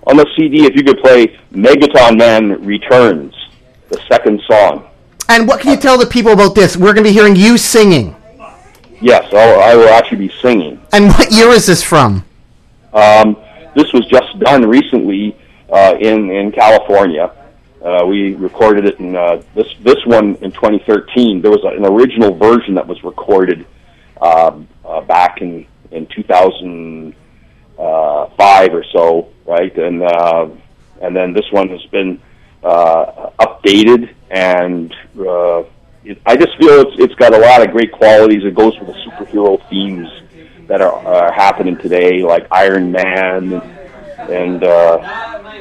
On 0.08 0.16
the 0.16 0.26
CD, 0.36 0.64
if 0.64 0.74
you 0.74 0.82
could 0.82 0.98
play 0.98 1.28
Megaton 1.52 2.18
Man 2.18 2.64
Returns, 2.64 3.35
the 3.88 4.00
second 4.08 4.40
song. 4.46 4.88
And 5.28 5.48
what 5.48 5.60
can 5.60 5.72
you 5.72 5.76
tell 5.76 5.98
the 5.98 6.06
people 6.06 6.32
about 6.32 6.54
this? 6.54 6.76
We're 6.76 6.94
going 6.94 7.04
to 7.04 7.10
be 7.10 7.12
hearing 7.12 7.36
you 7.36 7.58
singing. 7.58 8.16
Yes, 9.00 9.24
I'll, 9.32 9.60
I 9.60 9.74
will 9.74 9.88
actually 9.88 10.28
be 10.28 10.34
singing. 10.40 10.80
And 10.92 11.08
what 11.08 11.32
year 11.32 11.48
is 11.50 11.66
this 11.66 11.82
from? 11.82 12.24
Um, 12.92 13.36
this 13.74 13.92
was 13.92 14.06
just 14.06 14.38
done 14.38 14.64
recently 14.66 15.36
uh, 15.70 15.96
in 16.00 16.30
in 16.30 16.52
California. 16.52 17.32
Uh, 17.84 18.06
we 18.06 18.34
recorded 18.34 18.86
it 18.86 18.98
in 18.98 19.14
uh, 19.14 19.42
this 19.54 19.68
this 19.82 20.02
one 20.06 20.36
in 20.36 20.50
2013. 20.52 21.42
There 21.42 21.50
was 21.50 21.62
a, 21.64 21.68
an 21.68 21.84
original 21.84 22.34
version 22.34 22.72
that 22.74 22.86
was 22.86 23.04
recorded 23.04 23.66
um, 24.22 24.66
uh, 24.84 25.02
back 25.02 25.42
in 25.42 25.66
in 25.90 26.06
2005 26.06 28.74
or 28.74 28.84
so, 28.92 29.28
right? 29.44 29.76
And 29.76 30.02
uh, 30.02 30.48
and 31.02 31.14
then 31.14 31.34
this 31.34 31.52
one 31.52 31.68
has 31.68 31.84
been 31.86 32.22
uh, 32.66 33.30
updated 33.38 34.12
and 34.30 34.92
uh, 35.18 35.62
it, 36.04 36.20
I 36.26 36.36
just 36.36 36.56
feel 36.58 36.80
it's 36.80 36.96
it's 36.98 37.14
got 37.14 37.34
a 37.34 37.38
lot 37.38 37.62
of 37.62 37.70
great 37.70 37.92
qualities. 37.92 38.44
It 38.44 38.54
goes 38.54 38.78
with 38.78 38.88
the 38.88 38.94
superhero 38.94 39.58
themes 39.68 40.08
that 40.66 40.80
are, 40.80 40.94
are 41.06 41.32
happening 41.32 41.76
today, 41.76 42.22
like 42.22 42.46
Iron 42.50 42.90
Man 42.92 43.52
and 43.52 43.62
and, 44.18 44.64
uh, 44.64 44.98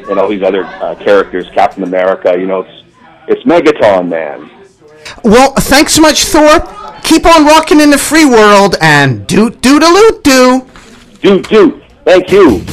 and 0.10 0.20
all 0.20 0.28
these 0.28 0.42
other 0.42 0.64
uh, 0.66 0.96
characters, 0.96 1.48
Captain 1.54 1.84
America. 1.84 2.36
You 2.38 2.48
know, 2.48 2.62
it's 2.62 2.84
it's 3.28 3.44
Megaton 3.44 4.10
Man. 4.10 4.50
Well, 5.24 5.54
thanks 5.54 5.94
so 5.94 6.02
much, 6.02 6.24
Thor. 6.26 6.60
Keep 7.04 7.26
on 7.28 7.46
rocking 7.46 7.80
in 7.80 7.92
the 7.92 7.98
free 7.98 8.26
world 8.26 8.76
and 8.82 9.28
doot 9.28 9.62
doodaloot 9.62 10.24
doo. 10.24 10.68
Doot 11.22 11.50
doot. 11.50 11.84
Thank 12.04 12.32
you. 12.32 12.64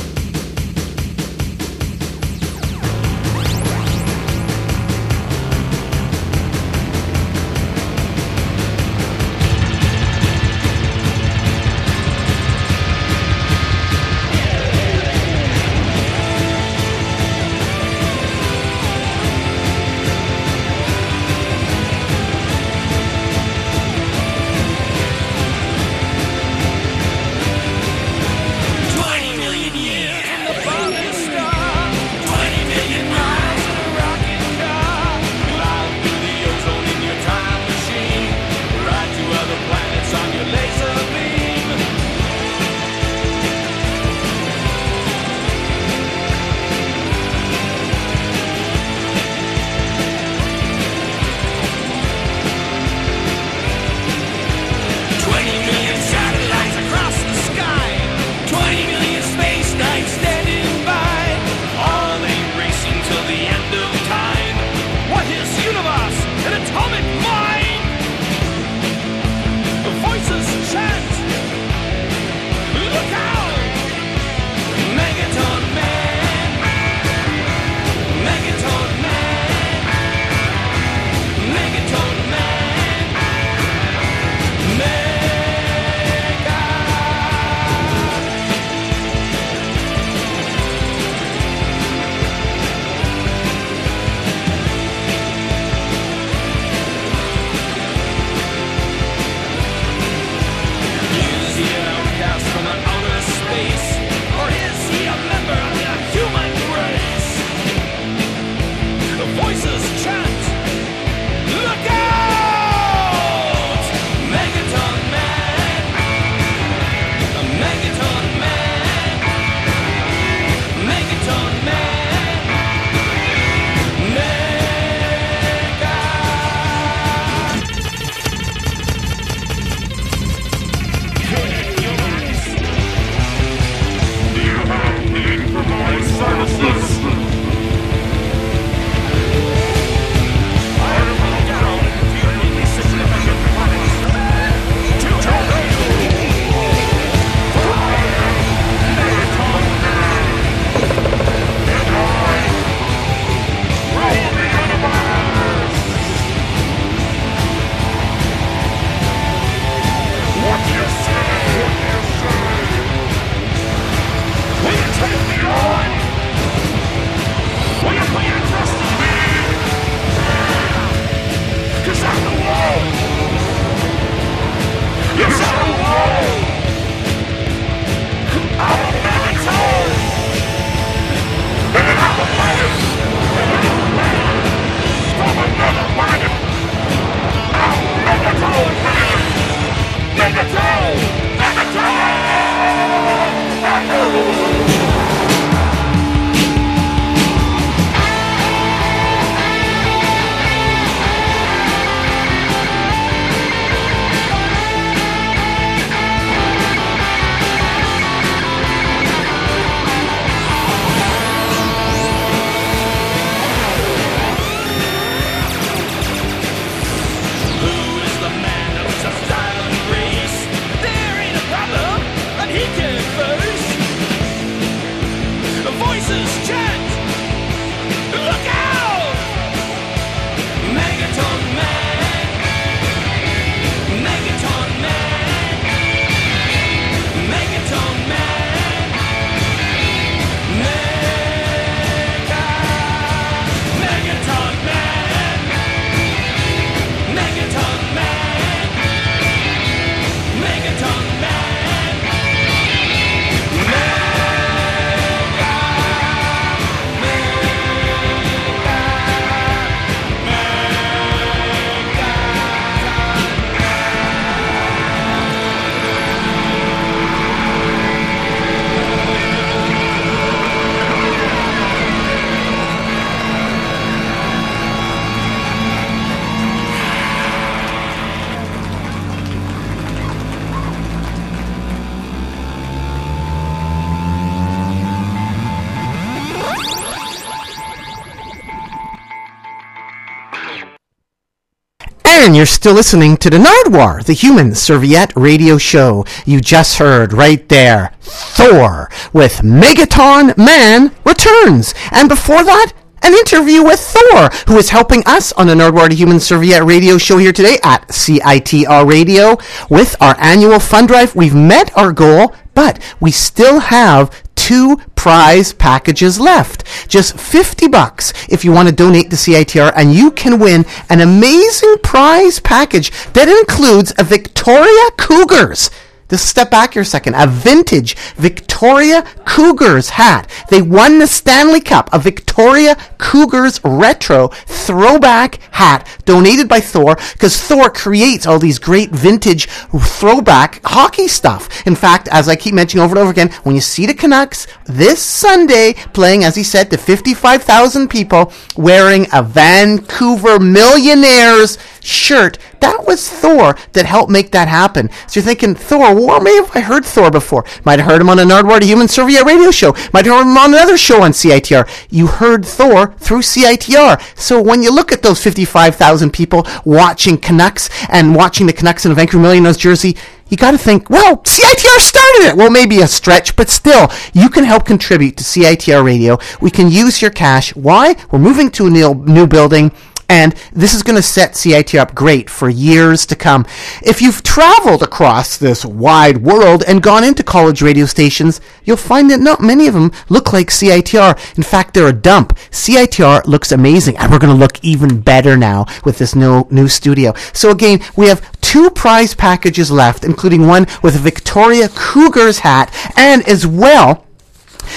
And 292.32 292.36
you're 292.38 292.46
still 292.46 292.72
listening 292.72 293.18
to 293.18 293.28
the 293.28 293.36
Nardwuar, 293.36 294.06
the 294.06 294.14
Human 294.14 294.54
Serviette 294.54 295.12
Radio 295.14 295.58
Show. 295.58 296.06
You 296.24 296.40
just 296.40 296.78
heard 296.78 297.12
right 297.12 297.46
there 297.50 297.92
Thor 298.00 298.88
with 299.12 299.42
Megaton 299.42 300.34
Man 300.38 300.94
returns. 301.04 301.74
And 301.90 302.08
before 302.08 302.42
that, 302.42 302.72
an 303.02 303.12
interview 303.12 303.62
with 303.62 303.80
Thor, 303.80 304.30
who 304.46 304.56
is 304.56 304.70
helping 304.70 305.02
us 305.04 305.32
on 305.32 305.46
the 305.46 305.54
Nardwuar 305.54 305.90
the 305.90 305.94
Human 305.94 306.20
Serviette 306.20 306.64
radio 306.64 306.96
show 306.96 307.18
here 307.18 307.32
today 307.32 307.58
at 307.62 307.86
CITR 307.88 308.88
Radio 308.88 309.36
with 309.68 309.94
our 310.00 310.18
annual 310.18 310.58
fund 310.58 310.88
drive. 310.88 311.14
We've 311.14 311.34
met 311.34 311.76
our 311.76 311.92
goal, 311.92 312.34
but 312.54 312.82
we 312.98 313.10
still 313.10 313.60
have 313.60 314.21
two 314.42 314.76
prize 314.96 315.52
packages 315.52 316.18
left. 316.18 316.64
Just 316.88 317.18
50 317.18 317.68
bucks 317.68 318.12
if 318.28 318.44
you 318.44 318.50
want 318.50 318.68
to 318.68 318.74
donate 318.74 319.08
to 319.10 319.16
CITR 319.16 319.72
and 319.76 319.94
you 319.94 320.10
can 320.10 320.40
win 320.40 320.66
an 320.90 321.00
amazing 321.00 321.76
prize 321.84 322.40
package 322.40 322.90
that 323.12 323.28
includes 323.28 323.92
a 323.98 324.04
Victoria 324.04 324.90
Cougars 324.98 325.70
just 326.12 326.28
step 326.28 326.50
back 326.50 326.74
here 326.74 326.82
a 326.82 326.84
second. 326.84 327.14
A 327.16 327.26
vintage 327.26 327.96
Victoria 328.16 329.02
Cougars 329.24 329.88
hat. 329.88 330.30
They 330.50 330.60
won 330.60 330.98
the 330.98 331.06
Stanley 331.06 331.62
Cup. 331.62 331.88
A 331.90 331.98
Victoria 331.98 332.76
Cougars 332.98 333.58
retro 333.64 334.28
throwback 334.28 335.40
hat 335.52 335.88
donated 336.04 336.50
by 336.50 336.60
Thor 336.60 336.96
because 337.14 337.40
Thor 337.40 337.70
creates 337.70 338.26
all 338.26 338.38
these 338.38 338.58
great 338.58 338.90
vintage 338.90 339.46
throwback 339.46 340.60
hockey 340.64 341.08
stuff. 341.08 341.66
In 341.66 341.74
fact, 341.74 342.08
as 342.08 342.28
I 342.28 342.36
keep 342.36 342.52
mentioning 342.52 342.84
over 342.84 342.92
and 342.92 343.00
over 343.00 343.10
again, 343.10 343.30
when 343.44 343.54
you 343.54 343.62
see 343.62 343.86
the 343.86 343.94
Canucks 343.94 344.46
this 344.66 345.02
Sunday 345.02 345.72
playing, 345.94 346.24
as 346.24 346.36
he 346.36 346.42
said, 346.42 346.70
to 346.72 346.76
55,000 346.76 347.88
people 347.88 348.34
wearing 348.54 349.06
a 349.14 349.22
Vancouver 349.22 350.38
Millionaires 350.38 351.56
shirt, 351.82 352.38
that 352.60 352.86
was 352.86 353.08
Thor 353.08 353.56
that 353.72 353.86
helped 353.86 354.10
make 354.10 354.30
that 354.32 354.48
happen. 354.48 354.90
So 355.08 355.20
you're 355.20 355.24
thinking, 355.24 355.54
Thor, 355.54 355.94
well, 355.94 356.20
maybe 356.20 356.36
have 356.36 356.56
I 356.56 356.60
heard 356.60 356.84
Thor 356.84 357.10
before? 357.10 357.44
Might 357.64 357.78
have 357.80 357.88
heard 357.88 358.00
him 358.00 358.08
on 358.08 358.18
a 358.18 358.22
Nardwuar 358.22 358.60
the 358.60 358.66
Human 358.66 358.88
Serviette 358.88 359.26
radio 359.26 359.50
show. 359.50 359.72
Might 359.92 360.06
have 360.06 360.14
heard 360.14 360.30
him 360.30 360.36
on 360.36 360.54
another 360.54 360.76
show 360.76 361.02
on 361.02 361.12
CITR. 361.12 361.68
You 361.90 362.06
heard 362.06 362.44
Thor 362.44 362.94
through 362.98 363.22
CITR. 363.22 364.00
So 364.18 364.40
when 364.40 364.62
you 364.62 364.72
look 364.72 364.92
at 364.92 365.02
those 365.02 365.22
55,000 365.22 366.12
people 366.12 366.46
watching 366.64 367.18
Canucks 367.18 367.68
and 367.88 368.14
watching 368.14 368.46
the 368.46 368.52
Canucks 368.52 368.86
in 368.86 368.92
a 368.92 368.94
Vancouver 368.94 369.22
Millionaires 369.22 369.56
jersey, 369.56 369.96
you 370.28 370.38
got 370.38 370.52
to 370.52 370.58
think, 370.58 370.88
well, 370.88 371.18
CITR 371.18 371.78
started 371.78 372.28
it. 372.28 372.36
Well, 372.38 372.50
maybe 372.50 372.80
a 372.80 372.86
stretch, 372.86 373.36
but 373.36 373.50
still, 373.50 373.90
you 374.14 374.30
can 374.30 374.44
help 374.44 374.64
contribute 374.64 375.18
to 375.18 375.24
CITR 375.24 375.84
radio. 375.84 376.18
We 376.40 376.50
can 376.50 376.70
use 376.70 377.02
your 377.02 377.10
cash. 377.10 377.54
Why? 377.54 377.96
We're 378.10 378.18
moving 378.18 378.50
to 378.52 378.66
a 378.66 378.70
new, 378.70 378.94
new 378.94 379.26
building. 379.26 379.72
And 380.12 380.34
this 380.52 380.74
is 380.74 380.82
going 380.82 380.96
to 380.96 381.02
set 381.02 381.36
CIT 381.36 381.74
up 381.74 381.94
great 381.94 382.28
for 382.28 382.50
years 382.50 383.06
to 383.06 383.16
come. 383.16 383.46
If 383.80 384.02
you've 384.02 384.22
traveled 384.22 384.82
across 384.82 385.38
this 385.38 385.64
wide 385.64 386.18
world 386.18 386.62
and 386.68 386.82
gone 386.82 387.02
into 387.02 387.22
college 387.22 387.62
radio 387.62 387.86
stations, 387.86 388.38
you'll 388.62 388.76
find 388.76 389.10
that 389.10 389.20
not 389.20 389.40
many 389.40 389.66
of 389.68 389.72
them 389.72 389.90
look 390.10 390.30
like 390.34 390.48
CITR. 390.48 391.38
In 391.38 391.42
fact, 391.42 391.72
they're 391.72 391.88
a 391.88 391.94
dump. 391.94 392.36
CITR 392.50 393.26
looks 393.26 393.52
amazing, 393.52 393.96
and 393.96 394.12
we're 394.12 394.18
going 394.18 394.34
to 394.34 394.38
look 394.38 394.62
even 394.62 395.00
better 395.00 395.34
now 395.34 395.64
with 395.82 395.96
this 395.96 396.14
new, 396.14 396.46
new 396.50 396.68
studio. 396.68 397.14
So 397.32 397.50
again, 397.50 397.80
we 397.96 398.08
have 398.08 398.38
two 398.42 398.68
prize 398.68 399.14
packages 399.14 399.70
left, 399.70 400.04
including 400.04 400.46
one 400.46 400.66
with 400.82 400.94
a 400.94 400.98
Victoria 400.98 401.70
Cougars 401.74 402.40
hat, 402.40 402.70
and 402.98 403.26
as 403.26 403.46
well, 403.46 404.06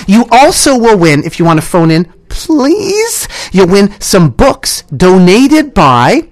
you 0.07 0.25
also 0.31 0.79
will 0.79 0.97
win, 0.97 1.25
if 1.25 1.39
you 1.39 1.45
want 1.45 1.59
to 1.59 1.65
phone 1.65 1.91
in, 1.91 2.13
please, 2.35 3.27
you'll 3.53 3.67
win 3.67 3.99
some 4.01 4.29
books 4.29 4.81
donated 4.95 5.73
by 5.73 6.27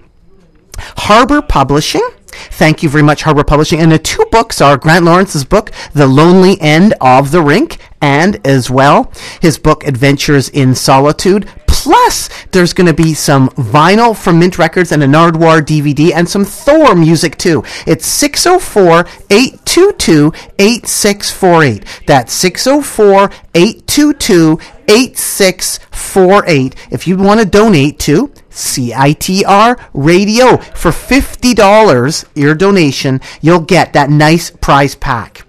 Harbour 0.77 1.41
Publishing. 1.41 2.07
Thank 2.51 2.83
you 2.83 2.89
very 2.89 3.03
much, 3.03 3.23
Harbour 3.23 3.43
Publishing. 3.43 3.79
And 3.79 3.91
the 3.91 3.99
two 3.99 4.25
books 4.31 4.59
are 4.59 4.77
Grant 4.77 5.05
Lawrence's 5.05 5.45
book, 5.45 5.71
The 5.93 6.07
Lonely 6.07 6.59
End 6.59 6.93
of 6.99 7.31
the 7.31 7.41
Rink, 7.41 7.77
and 8.01 8.45
as 8.45 8.69
well 8.69 9.11
his 9.41 9.57
book, 9.57 9.85
Adventures 9.85 10.49
in 10.49 10.75
Solitude. 10.75 11.47
Plus, 11.67 12.29
there's 12.51 12.73
going 12.73 12.87
to 12.87 12.93
be 12.93 13.13
some 13.13 13.49
vinyl 13.49 14.15
from 14.15 14.39
Mint 14.39 14.57
Records 14.57 14.91
and 14.91 15.03
a 15.03 15.07
Nardwuar 15.07 15.61
DVD 15.61 16.11
and 16.13 16.27
some 16.29 16.45
Thor 16.45 16.95
music 16.95 17.37
too. 17.37 17.63
It's 17.85 18.05
604 18.05 18.99
822 19.29 20.33
8648. 20.59 22.03
That's 22.07 22.33
604 22.33 23.29
822 23.53 23.82
8648. 23.97 26.75
If 26.91 27.07
you 27.07 27.17
want 27.17 27.39
to 27.39 27.45
donate 27.45 27.99
to 27.99 28.27
CITR 28.49 29.79
Radio 29.93 30.57
for 30.57 30.91
$50, 30.91 32.25
your 32.35 32.55
donation, 32.55 33.21
you'll 33.41 33.59
get 33.59 33.93
that 33.93 34.09
nice 34.09 34.49
prize 34.49 34.95
pack 34.95 35.45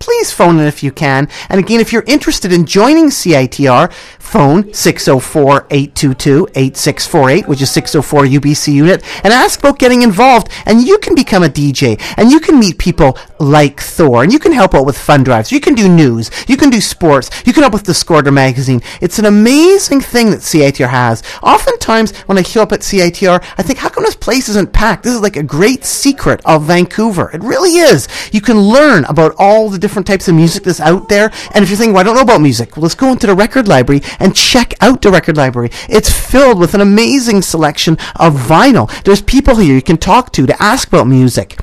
please 0.00 0.32
phone 0.32 0.58
in 0.58 0.66
if 0.66 0.82
you 0.82 0.90
can. 0.90 1.28
And 1.48 1.60
again, 1.60 1.78
if 1.78 1.92
you're 1.92 2.02
interested 2.06 2.52
in 2.52 2.66
joining 2.66 3.10
CITR, 3.10 3.92
phone 4.18 4.64
604-822-8648, 4.64 7.46
which 7.46 7.62
is 7.62 7.70
604 7.70 8.24
UBC 8.24 8.72
unit, 8.72 9.04
and 9.22 9.32
ask 9.32 9.60
about 9.60 9.78
getting 9.78 10.02
involved. 10.02 10.48
And 10.66 10.82
you 10.82 10.98
can 10.98 11.14
become 11.14 11.44
a 11.44 11.48
DJ, 11.48 12.00
and 12.16 12.32
you 12.32 12.40
can 12.40 12.58
meet 12.58 12.78
people 12.78 13.16
like 13.38 13.80
Thor, 13.80 14.24
and 14.24 14.32
you 14.32 14.38
can 14.38 14.52
help 14.52 14.74
out 14.74 14.86
with 14.86 14.96
fund 14.98 15.26
drives. 15.26 15.52
You 15.52 15.60
can 15.60 15.74
do 15.74 15.86
news, 15.88 16.30
you 16.48 16.56
can 16.56 16.70
do 16.70 16.80
sports, 16.80 17.30
you 17.44 17.52
can 17.52 17.62
help 17.62 17.74
with 17.74 17.84
Discorder 17.84 18.32
magazine. 18.32 18.80
It's 19.00 19.18
an 19.18 19.26
amazing 19.26 20.00
thing 20.00 20.30
that 20.30 20.40
CITR 20.40 20.88
has. 20.88 21.22
Oftentimes, 21.42 22.12
when 22.22 22.38
I 22.38 22.42
show 22.42 22.62
up 22.62 22.72
at 22.72 22.80
CITR, 22.80 23.44
I 23.58 23.62
think, 23.62 23.78
how 23.78 23.90
come 23.90 24.04
this 24.04 24.16
place 24.16 24.48
isn't 24.48 24.72
packed? 24.72 25.02
This 25.02 25.14
is 25.14 25.20
like 25.20 25.36
a 25.36 25.42
great 25.42 25.84
secret 25.84 26.40
of 26.46 26.64
Vancouver. 26.64 27.30
It 27.32 27.42
really 27.42 27.76
is. 27.78 28.08
You 28.32 28.40
can 28.40 28.58
learn 28.58 29.04
about 29.04 29.34
all 29.36 29.68
the 29.68 29.78
different 29.78 29.89
types 30.06 30.28
of 30.28 30.34
music 30.34 30.64
that's 30.64 30.80
out 30.80 31.08
there. 31.08 31.30
And 31.54 31.62
if 31.62 31.70
you're 31.70 31.76
thinking, 31.76 31.94
well, 31.94 32.00
I 32.00 32.04
don't 32.04 32.16
know 32.16 32.22
about 32.22 32.40
music, 32.40 32.76
well, 32.76 32.82
let's 32.82 32.94
go 32.94 33.12
into 33.12 33.26
the 33.26 33.34
record 33.34 33.68
library 33.68 34.02
and 34.18 34.34
check 34.34 34.74
out 34.80 35.02
the 35.02 35.10
record 35.10 35.36
library. 35.36 35.70
It's 35.88 36.10
filled 36.10 36.58
with 36.58 36.74
an 36.74 36.80
amazing 36.80 37.42
selection 37.42 37.94
of 38.16 38.34
vinyl. 38.34 38.90
There's 39.04 39.22
people 39.22 39.56
here 39.56 39.74
you 39.74 39.82
can 39.82 39.98
talk 39.98 40.32
to 40.32 40.46
to 40.46 40.62
ask 40.62 40.88
about 40.88 41.06
music 41.06 41.60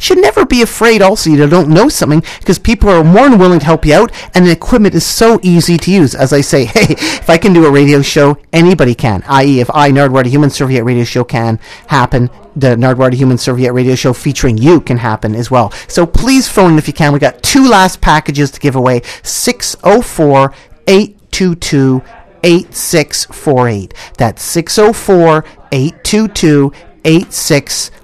should 0.00 0.18
never 0.18 0.44
be 0.44 0.62
afraid 0.62 1.02
also 1.02 1.30
you 1.30 1.46
don't 1.46 1.68
know 1.68 1.88
something 1.88 2.24
because 2.40 2.58
people 2.58 2.88
are 2.88 3.04
more 3.04 3.28
than 3.28 3.38
willing 3.38 3.60
to 3.60 3.66
help 3.66 3.84
you 3.86 3.94
out 3.94 4.10
and 4.34 4.46
the 4.46 4.50
equipment 4.50 4.94
is 4.94 5.06
so 5.06 5.38
easy 5.42 5.76
to 5.76 5.90
use. 5.90 6.14
As 6.14 6.32
I 6.32 6.40
say, 6.40 6.64
hey, 6.74 6.94
if 6.98 7.30
I 7.30 7.36
can 7.38 7.52
do 7.52 7.66
a 7.66 7.70
radio 7.70 8.02
show, 8.02 8.38
anybody 8.52 8.94
can. 8.94 9.22
I.e., 9.26 9.60
if 9.60 9.70
I, 9.70 9.90
Nardwuar, 9.90 10.24
the 10.24 10.30
Human 10.30 10.50
Serviette 10.50 10.84
Radio 10.84 11.04
Show 11.04 11.24
can 11.24 11.58
happen, 11.88 12.30
the 12.56 12.76
Nardwuar, 12.76 13.12
Human 13.12 13.38
Serviette 13.38 13.74
Radio 13.74 13.94
Show 13.94 14.12
featuring 14.12 14.58
you 14.58 14.80
can 14.80 14.96
happen 14.98 15.34
as 15.34 15.50
well. 15.50 15.70
So 15.88 16.06
please 16.06 16.48
phone 16.48 16.72
in 16.72 16.78
if 16.78 16.86
you 16.86 16.94
can. 16.94 17.12
We 17.12 17.18
got 17.18 17.42
two 17.42 17.68
last 17.68 18.00
packages 18.00 18.50
to 18.52 18.60
give 18.60 18.76
away. 18.76 19.02
604 19.22 20.54
822 20.86 22.02
8648. 22.42 23.94
That's 24.16 24.42
604 24.42 25.44
822 25.72 26.72
8648 27.04 27.99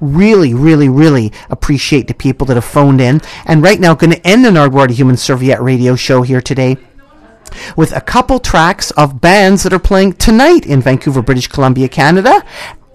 really, 0.00 0.54
really, 0.54 0.88
really 0.88 1.32
appreciate 1.48 2.08
the 2.08 2.14
people 2.14 2.46
that 2.46 2.54
have 2.54 2.64
phoned 2.64 3.00
in. 3.00 3.20
And 3.46 3.62
right 3.62 3.78
now, 3.78 3.94
going 3.94 4.12
to 4.12 4.26
end 4.26 4.44
the 4.44 4.50
Nardwuar 4.50 4.88
the 4.88 4.94
Human 4.94 5.16
Serviette 5.16 5.62
radio 5.62 5.96
show 5.96 6.22
here 6.22 6.40
today 6.40 6.76
with 7.76 7.94
a 7.94 8.00
couple 8.00 8.38
tracks 8.38 8.90
of 8.92 9.20
bands 9.20 9.62
that 9.62 9.72
are 9.72 9.78
playing 9.78 10.14
tonight 10.14 10.66
in 10.66 10.80
Vancouver, 10.80 11.22
British 11.22 11.48
Columbia, 11.48 11.88
Canada 11.88 12.44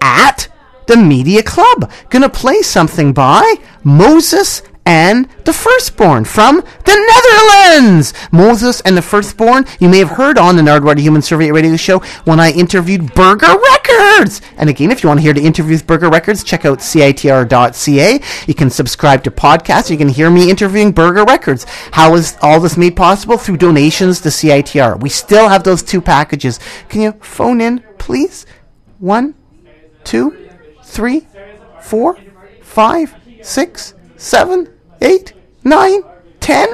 at 0.00 0.48
the 0.86 0.96
Media 0.96 1.42
Club. 1.42 1.90
Gonna 2.10 2.28
play 2.28 2.62
something 2.62 3.12
by 3.12 3.56
Moses 3.84 4.62
and 4.86 5.28
the 5.44 5.52
Firstborn 5.52 6.24
from 6.24 6.62
the 6.84 7.74
Netherlands. 7.74 8.14
Moses 8.30 8.80
and 8.82 8.96
the 8.96 9.02
Firstborn, 9.02 9.66
you 9.80 9.88
may 9.88 9.98
have 9.98 10.10
heard 10.10 10.38
on 10.38 10.56
the 10.56 10.62
Nardwuar 10.62 10.98
Human 10.98 11.20
Serviette 11.20 11.52
radio 11.52 11.76
show 11.76 11.98
when 12.24 12.38
I 12.38 12.52
interviewed 12.52 13.12
Burger 13.14 13.54
Records. 13.72 14.40
And 14.56 14.70
again, 14.70 14.92
if 14.92 15.02
you 15.02 15.08
want 15.08 15.18
to 15.18 15.22
hear 15.22 15.34
the 15.34 15.44
interview 15.44 15.72
with 15.74 15.86
Burger 15.86 16.08
Records, 16.08 16.44
check 16.44 16.64
out 16.64 16.78
CITR.ca. 16.78 18.20
You 18.46 18.54
can 18.54 18.70
subscribe 18.70 19.24
to 19.24 19.30
podcasts. 19.30 19.90
You 19.90 19.98
can 19.98 20.08
hear 20.08 20.30
me 20.30 20.48
interviewing 20.48 20.92
Burger 20.92 21.24
Records. 21.24 21.64
How 21.92 22.14
is 22.14 22.36
all 22.40 22.60
this 22.60 22.76
made 22.76 22.96
possible? 22.96 23.36
Through 23.36 23.56
donations 23.58 24.20
to 24.20 24.28
CITR. 24.28 25.00
We 25.00 25.08
still 25.08 25.48
have 25.48 25.64
those 25.64 25.82
two 25.82 26.00
packages. 26.00 26.60
Can 26.88 27.02
you 27.02 27.12
phone 27.20 27.60
in, 27.60 27.82
please? 27.98 28.46
One, 28.98 29.34
two, 30.04 30.48
three, 30.84 31.26
four, 31.82 32.16
five, 32.62 33.14
six, 33.42 33.94
seven, 34.16 34.68
eight, 35.00 35.32
nine, 35.64 36.02
ten. 36.40 36.68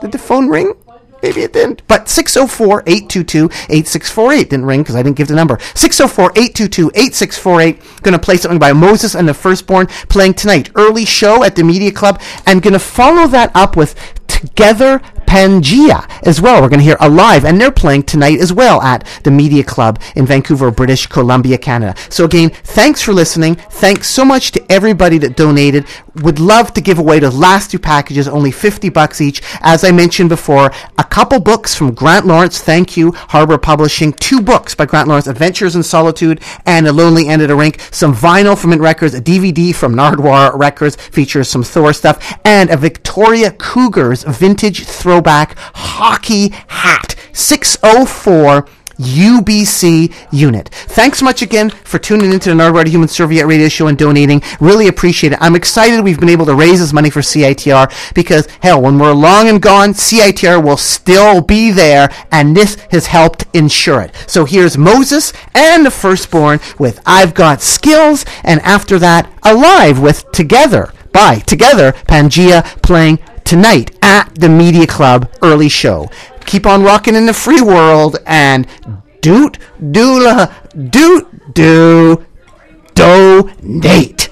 Did 0.00 0.12
the 0.12 0.18
phone 0.18 0.48
ring? 0.48 0.74
Maybe 1.22 1.40
it 1.40 1.52
didn't. 1.52 1.82
But 1.88 2.06
604-822-8648 2.06 4.48
didn't 4.48 4.66
ring 4.66 4.82
because 4.82 4.94
I 4.94 5.02
didn't 5.02 5.16
give 5.16 5.26
the 5.28 5.34
number. 5.34 5.56
604-822-8648. 5.56 8.02
Going 8.02 8.12
to 8.12 8.18
play 8.18 8.36
something 8.36 8.58
by 8.58 8.72
Moses 8.72 9.16
and 9.16 9.28
the 9.28 9.34
Firstborn 9.34 9.86
playing 10.08 10.34
tonight. 10.34 10.70
Early 10.74 11.04
show 11.04 11.42
at 11.42 11.56
the 11.56 11.64
Media 11.64 11.90
Club. 11.90 12.20
And 12.44 12.62
going 12.62 12.74
to 12.74 12.78
follow 12.78 13.26
that 13.28 13.50
up 13.54 13.76
with 13.76 13.94
Together 14.26 15.00
Pangea 15.26 16.08
as 16.26 16.40
well. 16.40 16.62
We're 16.62 16.68
going 16.68 16.80
to 16.80 16.84
hear 16.84 16.96
alive, 17.00 17.44
and 17.44 17.60
they're 17.60 17.70
playing 17.70 18.04
tonight 18.04 18.40
as 18.40 18.52
well 18.52 18.80
at 18.82 19.06
the 19.24 19.30
Media 19.30 19.64
Club 19.64 20.00
in 20.14 20.26
Vancouver, 20.26 20.70
British 20.70 21.06
Columbia, 21.06 21.58
Canada. 21.58 21.94
So 22.08 22.24
again, 22.24 22.50
thanks 22.50 23.02
for 23.02 23.12
listening. 23.12 23.56
Thanks 23.56 24.08
so 24.08 24.24
much 24.24 24.52
everybody 24.68 25.18
that 25.18 25.36
donated. 25.36 25.86
Would 26.22 26.38
love 26.38 26.72
to 26.74 26.80
give 26.80 26.98
away 26.98 27.18
the 27.18 27.30
last 27.30 27.70
two 27.70 27.78
packages, 27.78 28.28
only 28.28 28.50
50 28.50 28.88
bucks 28.88 29.20
each. 29.20 29.42
As 29.60 29.84
I 29.84 29.92
mentioned 29.92 30.28
before, 30.28 30.72
a 30.98 31.04
couple 31.04 31.40
books 31.40 31.74
from 31.74 31.94
Grant 31.94 32.26
Lawrence. 32.26 32.60
Thank 32.60 32.96
you, 32.96 33.12
Harbour 33.12 33.58
Publishing. 33.58 34.12
Two 34.12 34.40
books 34.40 34.74
by 34.74 34.86
Grant 34.86 35.08
Lawrence, 35.08 35.26
Adventures 35.26 35.76
in 35.76 35.82
Solitude 35.82 36.42
and 36.64 36.86
A 36.86 36.92
Lonely 36.92 37.28
End 37.28 37.42
of 37.42 37.50
a 37.50 37.56
Rink. 37.56 37.80
Some 37.90 38.14
vinyl 38.14 38.58
from 38.58 38.70
Mint 38.70 38.82
Records, 38.82 39.14
a 39.14 39.20
DVD 39.20 39.74
from 39.74 39.94
Nardwuar 39.94 40.58
Records, 40.58 40.96
features 40.96 41.48
some 41.48 41.62
Thor 41.62 41.92
stuff, 41.92 42.38
and 42.44 42.70
a 42.70 42.76
Victoria 42.76 43.50
Cougars 43.52 44.24
vintage 44.24 44.84
throwback 44.84 45.56
hockey 45.58 46.48
hat. 46.68 47.14
604 47.32 48.66
UBC 48.98 50.14
unit. 50.32 50.68
Thanks 50.68 51.22
much 51.22 51.42
again 51.42 51.70
for 51.70 51.98
tuning 51.98 52.32
into 52.32 52.50
the 52.50 52.54
Nardwuar 52.54 52.86
Human 52.86 53.08
Serviette 53.08 53.46
Radio 53.46 53.68
Show 53.68 53.88
and 53.88 53.98
donating. 53.98 54.42
Really 54.60 54.88
appreciate 54.88 55.32
it. 55.32 55.38
I'm 55.40 55.54
excited 55.54 56.02
we've 56.02 56.20
been 56.20 56.28
able 56.28 56.46
to 56.46 56.54
raise 56.54 56.80
this 56.80 56.92
money 56.92 57.10
for 57.10 57.20
CITR 57.20 58.14
because, 58.14 58.46
hell, 58.60 58.80
when 58.82 58.98
we're 58.98 59.12
long 59.12 59.48
and 59.48 59.60
gone, 59.60 59.90
CITR 59.92 60.62
will 60.64 60.76
still 60.76 61.40
be 61.40 61.70
there, 61.70 62.08
and 62.32 62.56
this 62.56 62.76
has 62.90 63.06
helped 63.06 63.44
ensure 63.54 64.00
it. 64.00 64.14
So 64.26 64.44
here's 64.44 64.78
Moses 64.78 65.32
and 65.54 65.84
the 65.84 65.90
firstborn 65.90 66.60
with 66.78 67.00
I've 67.06 67.34
Got 67.34 67.62
Skills, 67.62 68.24
and 68.44 68.60
after 68.60 68.98
that, 68.98 69.30
Alive 69.42 70.00
with 70.00 70.30
Together 70.32 70.92
by 71.12 71.36
Together 71.40 71.92
Pangea 71.92 72.62
playing 72.82 73.18
tonight 73.44 73.96
at 74.02 74.34
the 74.34 74.48
Media 74.48 74.86
Club 74.86 75.30
early 75.42 75.68
show. 75.68 76.10
Keep 76.46 76.66
on 76.66 76.82
rocking 76.82 77.14
in 77.14 77.26
the 77.26 77.34
free 77.34 77.60
world 77.60 78.18
and 78.26 78.66
doot 79.20 79.58
doula 79.80 80.52
doot 80.90 81.54
do 81.54 82.24
donate. 82.94 84.30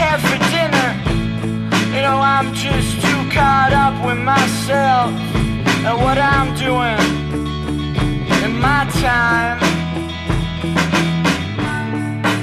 Had 0.00 0.18
for 0.28 0.38
dinner. 0.56 0.88
You 1.94 2.00
know, 2.06 2.18
I'm 2.34 2.48
just 2.54 2.90
too 3.04 3.20
caught 3.36 3.72
up 3.84 3.94
with 4.06 4.20
myself 4.34 5.10
and 5.86 5.96
what 6.04 6.18
I'm 6.18 6.48
doing 6.66 7.02
in 8.44 8.52
my 8.68 8.82
time. 9.06 9.58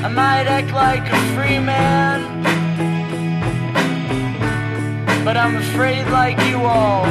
I 0.06 0.10
might 0.22 0.46
act 0.58 0.72
like 0.86 1.06
a 1.18 1.22
free 1.34 1.60
man, 1.74 2.18
but 5.26 5.36
I'm 5.36 5.56
afraid, 5.56 6.06
like 6.20 6.40
you 6.50 6.58
all. 6.74 7.06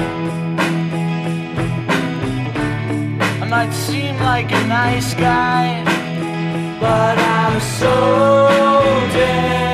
I 3.42 3.46
might 3.54 3.72
seem 3.72 4.14
like 4.32 4.50
a 4.60 4.62
nice 4.66 5.14
guy, 5.14 5.82
but 6.80 7.16
I'm 7.18 7.60
so 7.80 7.94
damn 9.16 9.65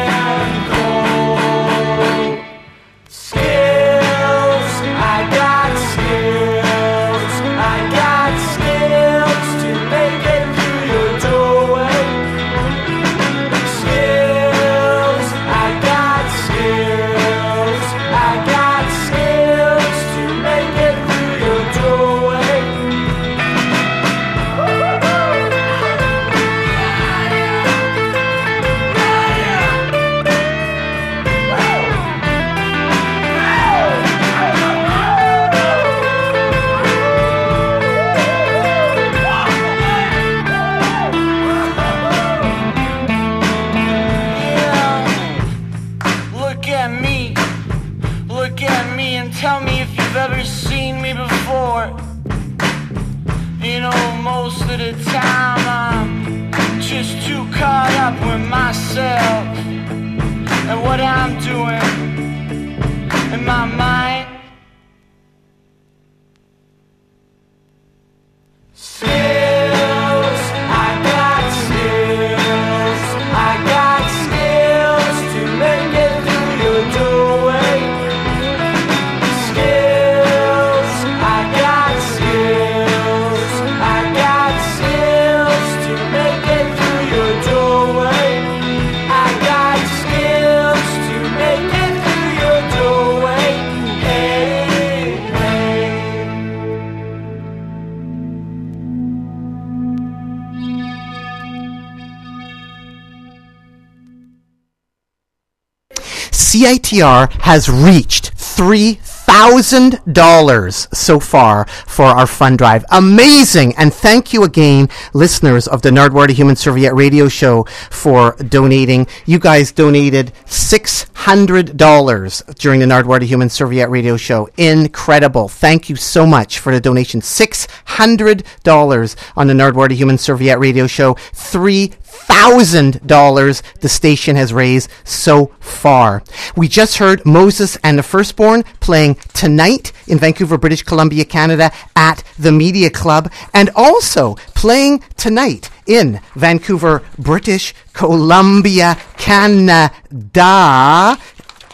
CITR 106.63 107.29
has 107.43 107.69
reached 107.69 108.31
three 108.37 108.95
thousand 109.03 110.01
dollars 110.13 110.87
so 110.93 111.19
far 111.19 111.67
for 111.67 112.05
our 112.05 112.27
fund 112.27 112.59
drive. 112.59 112.85
Amazing! 112.93 113.75
And 113.77 113.93
thank 113.93 114.33
you 114.33 114.45
again, 114.45 114.89
listeners 115.13 115.67
of 115.67 115.83
the 115.83 115.91
Nardwuar 115.91 116.29
to 116.29 116.33
Human 116.33 116.55
Serviette 116.55 116.95
radio 116.95 117.27
show 117.29 117.65
for 117.91 118.37
donating. 118.37 119.09
You 119.27 119.41
guys 119.41 119.73
donated 119.73 120.31
six 120.47 121.07
hundred 121.15 121.77
dollars 121.77 122.43
during 122.61 122.79
the 122.79 122.87
Nardwuar 122.87 123.19
to 123.19 123.27
Human 123.27 123.49
Serviette 123.49 123.91
radio 123.91 124.17
show. 124.17 124.49
Incredible. 124.57 125.49
Thank 125.49 125.89
you 125.89 125.97
so 125.97 126.25
much 126.27 126.61
for 126.61 126.73
the 126.73 126.81
donation. 126.81 127.23
Six 127.23 127.67
hundred 127.87 128.45
dollars 128.63 129.17
on 129.37 129.49
the 129.49 129.55
Nardwuar 129.55 129.89
to 129.89 129.97
Human 129.97 130.17
Serviette 130.17 130.61
radio 130.61 130.87
show. 130.87 131.15
Three 131.33 131.93
thousand 132.13 133.07
dollars 133.07 133.63
the 133.81 133.89
station 133.89 134.37
has 134.37 134.53
raised 134.53 134.91
so 135.05 135.47
far. 135.61 136.23
We 136.57 136.69
just 136.69 136.99
heard 136.99 137.25
Moses 137.25 137.79
and 137.83 137.99
the 137.99 138.03
Firstborn 138.03 138.63
playing 138.81 139.17
tonight 139.33 139.93
in 140.07 140.19
Vancouver, 140.19 140.59
British 140.59 140.83
Columbia, 140.83 141.25
Canada 141.25 141.73
at 141.97 142.23
the 142.39 142.53
Media 142.53 142.91
Club, 142.91 143.33
and 143.55 143.71
also 143.75 144.35
playing 144.55 145.03
tonight 145.17 145.71
in 145.87 146.21
Vancouver, 146.35 147.03
British 147.19 147.75
Columbia, 147.93 148.97
Canada. 149.17 149.91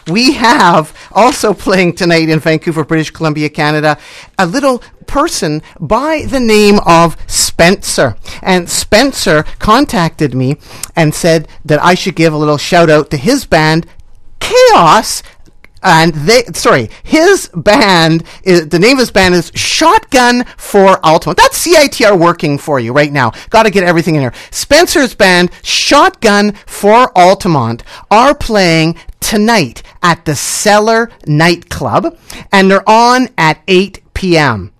We 0.09 0.33
have 0.33 0.95
also 1.11 1.53
playing 1.53 1.93
tonight 1.93 2.29
in 2.29 2.39
Vancouver, 2.39 2.83
British 2.83 3.11
Columbia, 3.11 3.49
Canada, 3.49 3.97
a 4.37 4.45
little 4.45 4.81
person 5.05 5.61
by 5.79 6.25
the 6.27 6.39
name 6.39 6.79
of 6.85 7.17
Spencer. 7.27 8.15
And 8.41 8.69
Spencer 8.69 9.43
contacted 9.59 10.33
me 10.33 10.57
and 10.95 11.13
said 11.13 11.47
that 11.65 11.83
I 11.83 11.95
should 11.95 12.15
give 12.15 12.33
a 12.33 12.37
little 12.37 12.57
shout 12.57 12.89
out 12.89 13.09
to 13.11 13.17
his 13.17 13.45
band, 13.45 13.85
Chaos. 14.39 15.21
And 15.81 16.13
they, 16.13 16.43
sorry, 16.53 16.89
his 17.03 17.49
band 17.55 18.23
is, 18.43 18.67
the 18.67 18.79
name 18.79 18.93
of 18.93 18.99
his 18.99 19.11
band 19.11 19.33
is 19.33 19.51
Shotgun 19.55 20.43
for 20.57 21.03
Altamont. 21.05 21.37
That's 21.37 21.65
CITR 21.65 22.19
working 22.19 22.57
for 22.57 22.79
you 22.79 22.91
right 22.91 23.11
now. 23.11 23.31
Gotta 23.49 23.69
get 23.71 23.85
everything 23.85 24.15
in 24.15 24.21
here. 24.21 24.33
Spencer's 24.51 25.15
band, 25.15 25.51
Shotgun 25.63 26.51
for 26.65 27.17
Altamont, 27.17 27.83
are 28.11 28.35
playing 28.35 28.97
tonight 29.21 29.83
at 30.01 30.25
the 30.25 30.35
Cellar 30.35 31.09
Nightclub, 31.25 32.17
and 32.51 32.69
they're 32.69 32.87
on 32.87 33.29
at 33.37 33.61
8 33.67 34.01
p.m. 34.13 34.71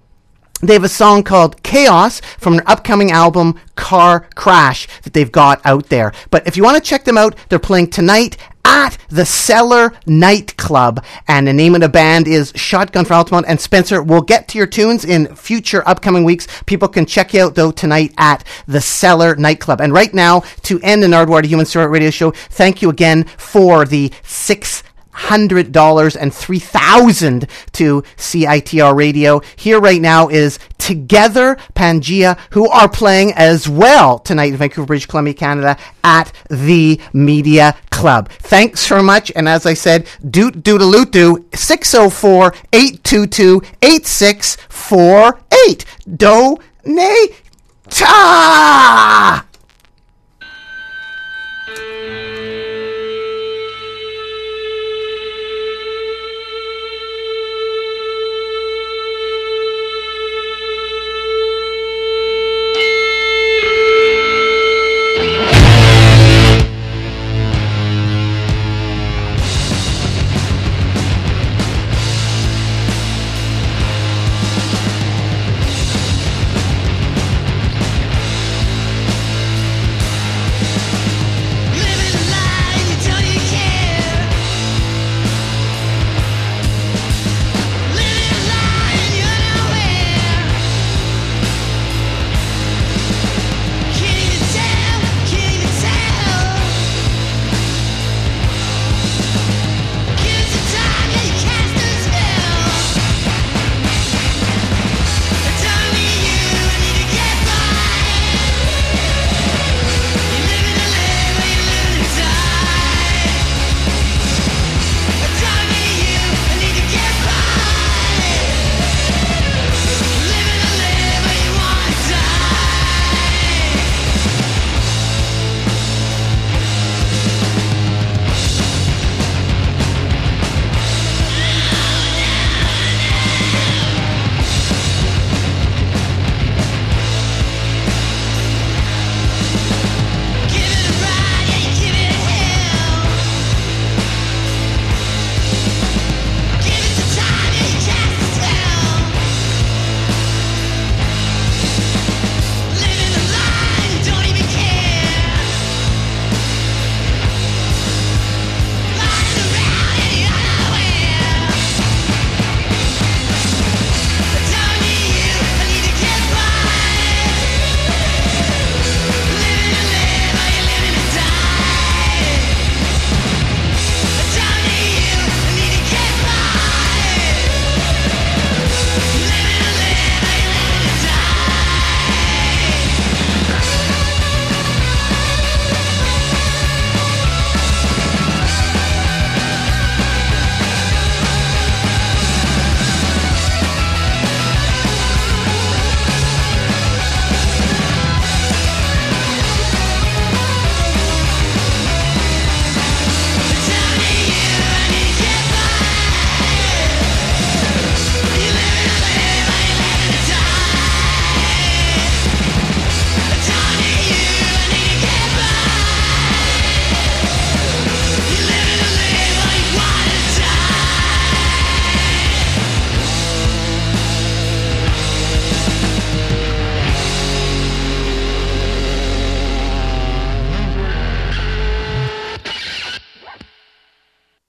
They 0.62 0.74
have 0.74 0.84
a 0.84 0.90
song 0.90 1.24
called 1.24 1.64
Chaos 1.64 2.20
from 2.38 2.58
their 2.58 2.70
upcoming 2.70 3.12
album 3.12 3.58
Car 3.76 4.28
Crash 4.36 4.88
that 5.04 5.14
they've 5.14 5.32
got 5.32 5.62
out 5.64 5.88
there. 5.88 6.12
But 6.32 6.46
if 6.48 6.58
you 6.58 6.64
want 6.64 6.84
to 6.84 6.88
check 6.88 7.06
them 7.06 7.18
out, 7.18 7.36
they're 7.48 7.60
playing 7.60 7.92
tonight 7.92 8.36
at 8.66 8.98
the 9.08 9.26
Cellar 9.26 9.94
Nightclub. 10.06 11.04
And 11.30 11.48
the 11.48 11.54
name 11.54 11.76
of 11.76 11.82
the 11.82 11.90
band 11.90 12.28
is 12.28 12.52
Shotgun 12.56 13.06
for 13.06 13.14
Altamont. 13.14 13.48
And 13.48 13.60
Spencer, 13.60 14.04
we'll 14.04 14.22
get 14.22 14.50
to 14.50 14.58
your 14.58 14.68
tunes 14.68 15.06
in 15.06 15.34
future 15.34 15.88
upcoming 15.88 16.26
weeks. 16.26 16.46
People 16.66 16.90
can 16.90 17.06
check 17.06 17.34
you 17.34 17.44
out 17.44 17.56
though 17.56 17.72
tonight 17.72 18.14
at 18.18 18.44
the 18.68 18.82
Cellar 18.82 19.36
Nightclub. 19.38 19.80
And 19.80 19.94
right 19.94 20.14
now, 20.14 20.42
to 20.64 20.80
end 20.82 21.02
the 21.02 21.08
Nardwuar 21.08 21.42
to 21.42 21.48
Human 21.48 21.66
Serviette 21.66 21.92
Radio 21.92 22.10
Show, 22.10 22.32
thank 22.32 22.82
you 22.82 22.90
again 22.90 23.24
for 23.38 23.86
the 23.86 24.12
six 24.24 24.84
hundred 25.12 25.72
dollars 25.72 26.16
and 26.16 26.34
three 26.34 26.60
thousand 26.60 27.48
to 27.74 28.02
CITR 28.18 28.96
Radio. 28.96 29.42
Here 29.56 29.80
right 29.80 30.02
now 30.02 30.28
is 30.28 30.60
Together 30.78 31.56
Pangea, 31.76 32.38
who 32.52 32.68
are 32.70 32.90
playing 32.90 33.34
as 33.34 33.70
well 33.70 34.20
tonight 34.20 34.52
in 34.52 34.58
Vancouver, 34.58 34.88
British 34.88 35.06
Columbia, 35.06 35.34
Canada, 35.34 35.78
at 36.04 36.32
the 36.50 37.00
Media 37.14 37.76
Club. 37.92 38.30
Thanks 38.30 38.82
so 38.82 39.02
much, 39.04 39.32
and 39.36 39.48
as 39.48 39.66
I 39.66 39.74
said, 39.74 40.08
doot 40.30 40.64
doodaloot 40.64 41.12
doo 41.12 41.46
604 41.54 42.54
822 42.74 43.62
8648. 43.82 45.86
Donate. 46.18 47.36